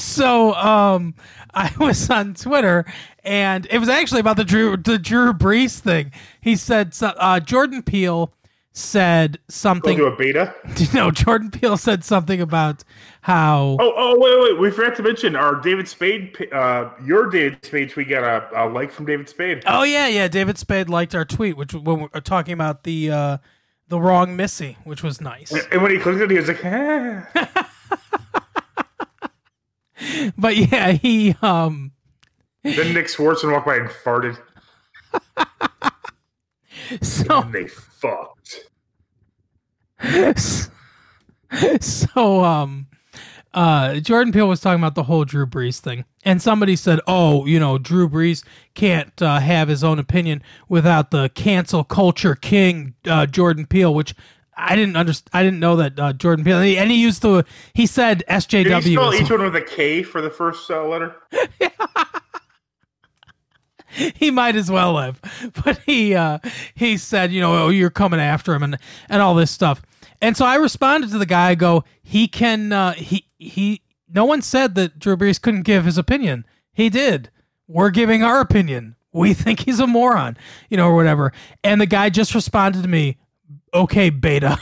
so 0.00 0.54
um 0.54 1.14
I 1.54 1.72
was 1.80 2.08
on 2.10 2.34
Twitter 2.34 2.84
and 3.24 3.66
it 3.70 3.78
was 3.78 3.88
actually 3.88 4.20
about 4.20 4.36
the 4.36 4.44
Drew 4.44 4.76
the 4.76 4.98
Drew 4.98 5.32
Brees 5.32 5.78
thing. 5.78 6.12
He 6.40 6.56
said 6.56 6.96
uh 7.02 7.40
Jordan 7.40 7.82
Peele 7.82 8.32
said 8.76 9.32
Go 9.32 9.38
something 9.48 9.96
to 9.96 10.04
a 10.04 10.14
beta. 10.14 10.54
no 10.94 11.10
Jordan 11.10 11.50
Peele 11.50 11.78
said 11.78 12.04
something 12.04 12.42
about 12.42 12.84
how 13.22 13.78
Oh, 13.80 13.92
oh, 13.96 14.18
wait, 14.18 14.52
wait. 14.52 14.60
We 14.60 14.70
forgot 14.70 14.94
to 14.96 15.02
mention 15.02 15.34
our 15.34 15.54
David 15.54 15.88
Spade. 15.88 16.52
Uh, 16.52 16.90
your 17.02 17.30
David 17.30 17.64
Spade 17.64 17.90
tweet 17.90 18.10
got 18.10 18.22
a, 18.22 18.64
a 18.64 18.68
like 18.68 18.92
from 18.92 19.06
David 19.06 19.30
Spade. 19.30 19.62
Oh 19.66 19.82
yeah, 19.82 20.08
yeah, 20.08 20.28
David 20.28 20.58
Spade 20.58 20.90
liked 20.90 21.14
our 21.14 21.24
tweet 21.24 21.56
which 21.56 21.72
when 21.72 22.00
we 22.00 22.08
were 22.12 22.20
talking 22.20 22.52
about 22.52 22.84
the 22.84 23.10
uh 23.10 23.38
the 23.88 23.98
wrong 23.98 24.36
Missy, 24.36 24.76
which 24.84 25.02
was 25.02 25.22
nice. 25.22 25.52
And 25.72 25.80
when 25.80 25.90
he 25.90 25.98
clicked 25.98 26.20
it, 26.20 26.30
he 26.30 26.36
was 26.36 26.48
like, 26.48 26.64
ah. 26.64 27.72
But 30.36 30.56
yeah, 30.56 30.92
he 30.92 31.34
um 31.40 31.92
Then 32.62 32.92
Nick 32.92 33.06
Swardson 33.06 33.50
walked 33.52 33.66
by 33.66 33.76
and 33.76 33.88
farted. 33.88 34.38
so 37.02 37.42
And 37.42 37.52
they 37.52 37.66
fucked. 37.68 38.68
so 41.80 42.44
um 42.44 42.86
uh 43.54 43.94
Jordan 44.00 44.32
Peele 44.32 44.48
was 44.48 44.60
talking 44.60 44.80
about 44.80 44.94
the 44.94 45.04
whole 45.04 45.24
Drew 45.24 45.46
Brees 45.46 45.78
thing. 45.80 46.04
And 46.24 46.42
somebody 46.42 46.74
said, 46.76 47.00
"Oh, 47.06 47.46
you 47.46 47.58
know, 47.60 47.78
Drew 47.78 48.08
Brees 48.08 48.44
can't 48.74 49.20
uh, 49.22 49.38
have 49.38 49.68
his 49.68 49.84
own 49.84 49.98
opinion 50.00 50.42
without 50.68 51.10
the 51.12 51.28
cancel 51.30 51.84
culture 51.84 52.34
king 52.34 52.94
uh, 53.06 53.26
Jordan 53.26 53.64
Peele," 53.64 53.94
which 53.94 54.12
I 54.56 54.74
didn't 54.74 54.96
understand. 54.96 55.30
I 55.32 55.42
didn't 55.44 55.60
know 55.60 55.76
that 55.76 55.98
uh, 56.00 56.12
Jordan 56.14 56.44
Peele. 56.44 56.56
And 56.58 56.66
he, 56.66 56.78
and 56.78 56.90
he 56.90 57.00
used 57.00 57.22
the 57.22 57.44
he 57.74 57.86
said 57.86 58.24
Did 58.26 58.26
he 58.28 58.34
SJW. 58.64 58.92
spell 58.94 59.14
each 59.14 59.30
one 59.30 59.42
with 59.42 59.54
a 59.56 59.60
K 59.62 60.02
for 60.02 60.20
the 60.20 60.30
first 60.30 60.68
uh, 60.70 60.84
letter? 60.84 61.14
he 64.14 64.30
might 64.30 64.56
as 64.56 64.70
well 64.70 64.98
have. 64.98 65.20
But 65.64 65.78
he 65.86 66.14
uh 66.14 66.38
he 66.74 66.96
said, 66.96 67.32
you 67.32 67.40
know, 67.40 67.64
oh, 67.64 67.68
you're 67.68 67.90
coming 67.90 68.20
after 68.20 68.54
him 68.54 68.62
and 68.62 68.78
and 69.08 69.22
all 69.22 69.34
this 69.34 69.50
stuff. 69.50 69.82
And 70.20 70.36
so 70.36 70.44
I 70.44 70.56
responded 70.56 71.10
to 71.10 71.18
the 71.18 71.26
guy. 71.26 71.50
I 71.50 71.54
go, 71.54 71.84
he 72.02 72.28
can. 72.28 72.72
Uh, 72.72 72.92
he 72.94 73.26
he. 73.38 73.82
No 74.08 74.24
one 74.24 74.42
said 74.42 74.74
that 74.76 74.98
Drew 74.98 75.16
Brees 75.16 75.40
couldn't 75.40 75.62
give 75.62 75.84
his 75.84 75.98
opinion. 75.98 76.46
He 76.72 76.88
did. 76.88 77.30
We're 77.68 77.90
giving 77.90 78.22
our 78.22 78.40
opinion. 78.40 78.96
We 79.12 79.34
think 79.34 79.60
he's 79.60 79.80
a 79.80 79.86
moron, 79.86 80.36
you 80.70 80.76
know, 80.76 80.86
or 80.86 80.94
whatever. 80.94 81.32
And 81.64 81.80
the 81.80 81.86
guy 81.86 82.10
just 82.10 82.34
responded 82.34 82.82
to 82.82 82.88
me, 82.88 83.18
okay, 83.74 84.10
beta. 84.10 84.58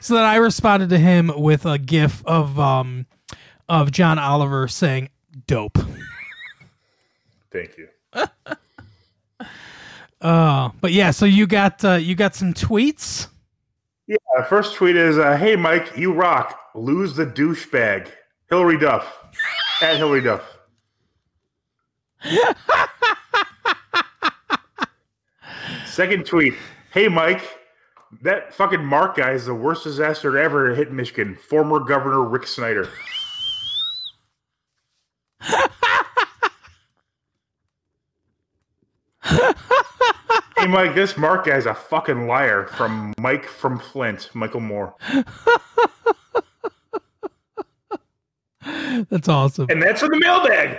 so 0.00 0.14
then 0.14 0.24
I 0.24 0.36
responded 0.36 0.88
to 0.90 0.98
him 0.98 1.32
with 1.34 1.66
a 1.66 1.78
gif 1.78 2.24
of 2.26 2.58
um 2.58 3.06
of 3.68 3.90
John 3.90 4.18
Oliver 4.18 4.68
saying 4.68 5.08
dope. 5.46 5.78
Thank 7.54 7.78
you. 7.78 7.88
Uh, 10.20 10.70
but 10.80 10.92
yeah, 10.92 11.10
so 11.10 11.26
you 11.26 11.46
got 11.46 11.84
uh, 11.84 11.96
you 11.96 12.14
got 12.14 12.34
some 12.34 12.54
tweets. 12.54 13.26
Yeah, 14.06 14.16
first 14.48 14.74
tweet 14.74 14.96
is, 14.96 15.18
uh, 15.18 15.36
"Hey 15.36 15.54
Mike, 15.54 15.98
you 15.98 16.14
rock. 16.14 16.58
Lose 16.74 17.14
the 17.14 17.26
douchebag, 17.26 18.08
Hilary 18.48 18.78
Duff, 18.78 19.18
at 19.82 19.98
Hilary 19.98 20.22
Duff." 20.22 20.56
Second 25.84 26.24
tweet, 26.24 26.54
"Hey 26.90 27.08
Mike, 27.08 27.42
that 28.22 28.54
fucking 28.54 28.82
Mark 28.82 29.16
guy 29.16 29.32
is 29.32 29.44
the 29.44 29.54
worst 29.54 29.84
disaster 29.84 30.38
ever 30.38 30.70
to 30.70 30.74
hit 30.74 30.90
Michigan. 30.90 31.34
Former 31.34 31.80
Governor 31.80 32.22
Rick 32.22 32.46
Snyder." 32.46 32.88
hey 40.64 40.70
Mike, 40.70 40.94
this 40.94 41.16
Mark 41.18 41.44
guy's 41.46 41.66
a 41.66 41.74
fucking 41.74 42.26
liar. 42.26 42.66
From 42.66 43.12
Mike 43.18 43.44
from 43.44 43.78
Flint, 43.78 44.30
Michael 44.34 44.60
Moore. 44.60 44.94
That's 49.10 49.28
awesome. 49.28 49.66
And 49.68 49.82
that's 49.82 50.02
in 50.02 50.10
the 50.10 50.18
mailbag. 50.18 50.78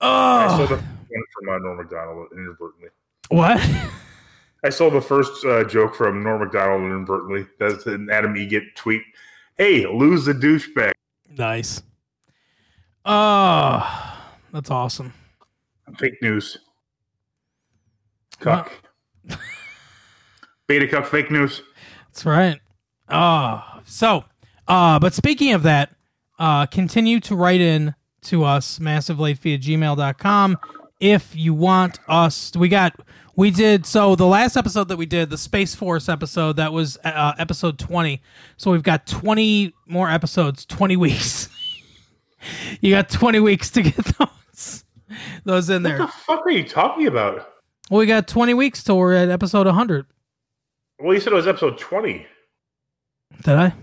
Oh. 0.00 0.08
I 0.08 0.48
sold 0.56 0.68
the 0.68 0.76
first 0.76 0.84
one 1.08 1.24
from 1.32 1.48
uh, 1.48 1.58
Norm 1.58 1.78
Macdonald 1.78 2.28
inadvertently. 2.32 2.88
what? 3.30 3.60
I 4.64 4.68
sold 4.68 4.92
the 4.92 5.00
first 5.00 5.44
uh, 5.44 5.64
joke 5.64 5.94
from 5.94 6.22
Norm 6.22 6.40
Macdonald 6.40 6.82
inadvertently. 6.82 7.46
That's 7.58 7.86
an 7.86 8.10
Adam 8.10 8.36
Eget 8.36 8.74
tweet. 8.74 9.02
Hey, 9.56 9.86
lose 9.86 10.26
the 10.26 10.34
douchebag. 10.34 10.92
nice. 11.30 11.82
Oh, 13.04 14.18
that's 14.52 14.70
awesome. 14.70 15.12
Fake 15.98 16.20
news. 16.20 16.58
Cuck. 18.42 18.72
Beta 20.66 20.88
cuck 20.88 21.06
fake 21.06 21.30
news. 21.30 21.62
That's 22.08 22.24
right. 22.24 22.60
Oh, 23.08 23.62
so, 23.84 24.24
uh, 24.66 24.98
but 24.98 25.14
speaking 25.14 25.52
of 25.52 25.62
that, 25.62 25.94
uh, 26.38 26.66
continue 26.66 27.20
to 27.20 27.36
write 27.36 27.60
in 27.60 27.94
to 28.22 28.44
us, 28.44 28.78
massivelatefee 28.78 29.54
at 29.54 29.60
gmail.com. 29.60 30.58
If 31.00 31.34
you 31.36 31.54
want 31.54 31.98
us, 32.08 32.52
we 32.56 32.68
got, 32.68 32.94
we 33.36 33.50
did, 33.50 33.86
so 33.86 34.14
the 34.14 34.26
last 34.26 34.56
episode 34.56 34.88
that 34.88 34.96
we 34.96 35.06
did, 35.06 35.30
the 35.30 35.38
Space 35.38 35.74
Force 35.74 36.08
episode, 36.08 36.56
that 36.56 36.72
was 36.72 36.96
uh, 37.04 37.34
episode 37.38 37.78
20. 37.78 38.20
So 38.56 38.70
we've 38.70 38.82
got 38.82 39.06
20 39.06 39.74
more 39.86 40.08
episodes, 40.08 40.64
20 40.66 40.96
weeks. 40.96 41.48
you 42.80 42.92
got 42.92 43.08
20 43.08 43.40
weeks 43.40 43.70
to 43.70 43.82
get 43.82 43.96
those, 44.18 44.84
those 45.44 45.70
in 45.70 45.82
What 45.82 45.88
there. 45.88 45.98
What 45.98 46.06
the 46.06 46.12
fuck 46.12 46.46
are 46.46 46.50
you 46.50 46.64
talking 46.66 47.06
about? 47.06 47.51
Well, 47.92 47.98
we 47.98 48.06
got 48.06 48.26
20 48.26 48.54
weeks 48.54 48.82
till 48.82 48.96
we're 48.96 49.12
at 49.12 49.28
episode 49.28 49.66
100. 49.66 50.06
Well, 50.98 51.12
you 51.12 51.20
said 51.20 51.34
it 51.34 51.36
was 51.36 51.46
episode 51.46 51.76
20. 51.76 52.26
Did 53.42 53.54
I? 53.54 53.74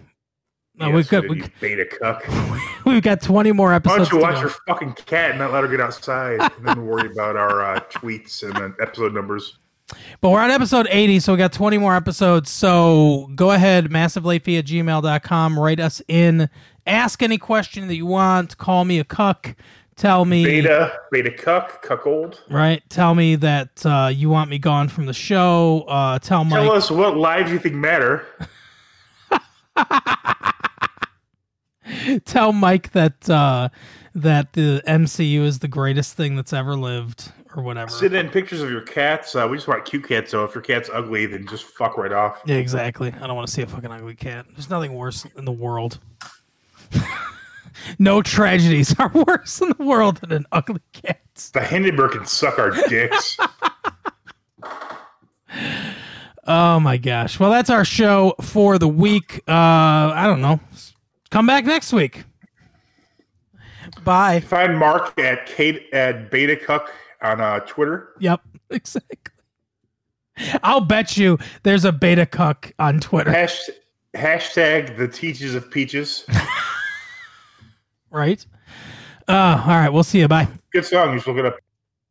No, 0.73 0.89
we've 0.89 1.07
got, 1.07 1.29
we, 1.29 1.43
beta 1.61 1.85
cuck. 1.85 2.23
we've 2.87 3.03
got 3.03 3.21
20 3.21 3.51
more 3.51 3.69
Why 3.69 3.75
episodes. 3.75 4.09
don't 4.09 4.19
you 4.19 4.23
watch 4.25 4.33
go. 4.33 4.41
your 4.41 4.49
fucking 4.67 4.93
cat 4.93 5.29
and 5.29 5.39
not 5.39 5.53
let 5.53 5.63
her 5.63 5.69
get 5.69 5.79
outside 5.79 6.41
and 6.41 6.67
then 6.67 6.87
worry 6.87 7.11
about 7.11 7.35
our 7.35 7.61
uh, 7.61 7.79
tweets 7.91 8.41
and 8.41 8.53
then 8.55 8.73
episode 8.81 9.13
numbers? 9.13 9.59
But 10.21 10.31
we're 10.31 10.41
on 10.41 10.49
episode 10.49 10.87
80, 10.89 11.19
so 11.19 11.33
we 11.33 11.37
got 11.37 11.53
20 11.53 11.77
more 11.77 11.95
episodes. 11.95 12.49
So 12.49 13.29
go 13.35 13.51
ahead, 13.51 13.91
massivelatefee 13.91 14.57
at 14.57 14.65
gmail.com. 14.65 15.59
Write 15.59 15.79
us 15.79 16.01
in. 16.07 16.49
Ask 16.87 17.21
any 17.21 17.37
question 17.37 17.87
that 17.87 17.95
you 17.95 18.07
want. 18.07 18.57
Call 18.57 18.85
me 18.85 18.97
a 18.97 19.03
cuck. 19.03 19.55
Tell 19.99 20.23
me. 20.23 20.45
Beta, 20.45 20.97
beta 21.11 21.29
cuck, 21.29 21.81
cuckold. 21.81 22.41
Right. 22.49 22.81
Tell 22.89 23.13
me 23.13 23.35
that 23.35 23.85
uh, 23.85 24.09
you 24.13 24.29
want 24.29 24.49
me 24.49 24.57
gone 24.57 24.87
from 24.87 25.07
the 25.07 25.13
show. 25.13 25.83
Uh, 25.89 26.17
tell 26.19 26.45
Mike. 26.45 26.63
Tell 26.63 26.71
us 26.71 26.89
what 26.89 27.17
lives 27.17 27.51
you 27.51 27.59
think 27.59 27.75
matter. 27.75 28.25
tell 32.23 32.53
Mike 32.53 32.93
that 32.93 33.29
uh, 33.29 33.67
that 34.15 34.53
the 34.53 34.81
MCU 34.87 35.41
is 35.41 35.59
the 35.59 35.67
greatest 35.67 36.15
thing 36.15 36.37
that's 36.37 36.53
ever 36.53 36.77
lived, 36.77 37.33
or 37.53 37.61
whatever. 37.61 37.91
Send 37.91 38.15
in 38.15 38.29
pictures 38.29 38.61
of 38.61 38.71
your 38.71 38.83
cats. 38.83 39.35
Uh, 39.35 39.49
we 39.51 39.57
just 39.57 39.67
want 39.67 39.83
cute 39.83 40.07
cats, 40.07 40.31
so 40.31 40.45
if 40.45 40.55
your 40.55 40.61
cat's 40.61 40.89
ugly, 40.93 41.25
then 41.25 41.45
just 41.45 41.65
fuck 41.65 41.97
right 41.97 42.13
off. 42.13 42.41
Yeah, 42.45 42.55
exactly. 42.55 43.13
I 43.19 43.27
don't 43.27 43.35
want 43.35 43.49
to 43.49 43.53
see 43.53 43.63
a 43.63 43.67
fucking 43.67 43.91
ugly 43.91 44.15
cat. 44.15 44.45
There's 44.53 44.69
nothing 44.69 44.93
worse 44.93 45.25
in 45.35 45.43
the 45.43 45.51
world. 45.51 45.99
no 47.97 48.21
tragedies 48.21 48.97
are 48.99 49.11
worse 49.27 49.61
in 49.61 49.73
the 49.77 49.83
world 49.83 50.17
than 50.17 50.31
an 50.31 50.45
ugly 50.51 50.81
cat. 50.93 51.19
The 51.53 51.63
Hindenburg 51.63 52.11
can 52.11 52.25
suck 52.25 52.59
our 52.59 52.71
dicks. 52.87 53.37
Oh 56.51 56.79
my 56.79 56.97
gosh. 56.97 57.39
Well, 57.39 57.51
that's 57.51 57.69
our 57.69 57.85
show 57.85 58.33
for 58.41 58.79
the 58.79 58.87
week. 58.87 59.43
Uh, 59.47 59.51
I 59.51 60.25
don't 60.25 60.41
know. 60.41 60.59
Come 61.29 61.45
back 61.45 61.63
next 61.63 61.93
week. 61.93 62.23
Bye. 64.03 64.39
Find 64.39 64.75
Mark 64.75 65.17
at 65.19 65.45
Kate 65.45 65.93
at 65.93 66.31
Beta 66.31 66.55
Cuck 66.55 66.91
on 67.21 67.39
uh, 67.39 67.59
Twitter. 67.61 68.15
Yep, 68.19 68.41
exactly. 68.71 69.33
I'll 70.63 70.81
bet 70.81 71.17
you 71.17 71.37
there's 71.63 71.85
a 71.85 71.91
beta 71.91 72.25
cuck 72.25 72.71
on 72.79 72.99
Twitter, 72.99 73.29
Hash, 73.29 73.69
hashtag 74.15 74.97
the 74.97 75.07
teachers 75.07 75.53
of 75.53 75.69
peaches. 75.69 76.25
Right? 78.11 78.45
Uh, 79.27 79.61
all 79.63 79.67
right, 79.67 79.89
we'll 79.89 80.03
see 80.03 80.19
you. 80.19 80.27
Bye. 80.27 80.47
Good 80.71 80.85
song. 80.85 81.13
You 81.13 81.19
should 81.19 81.35
look 81.35 81.45
it 81.45 81.53
up. 81.53 81.59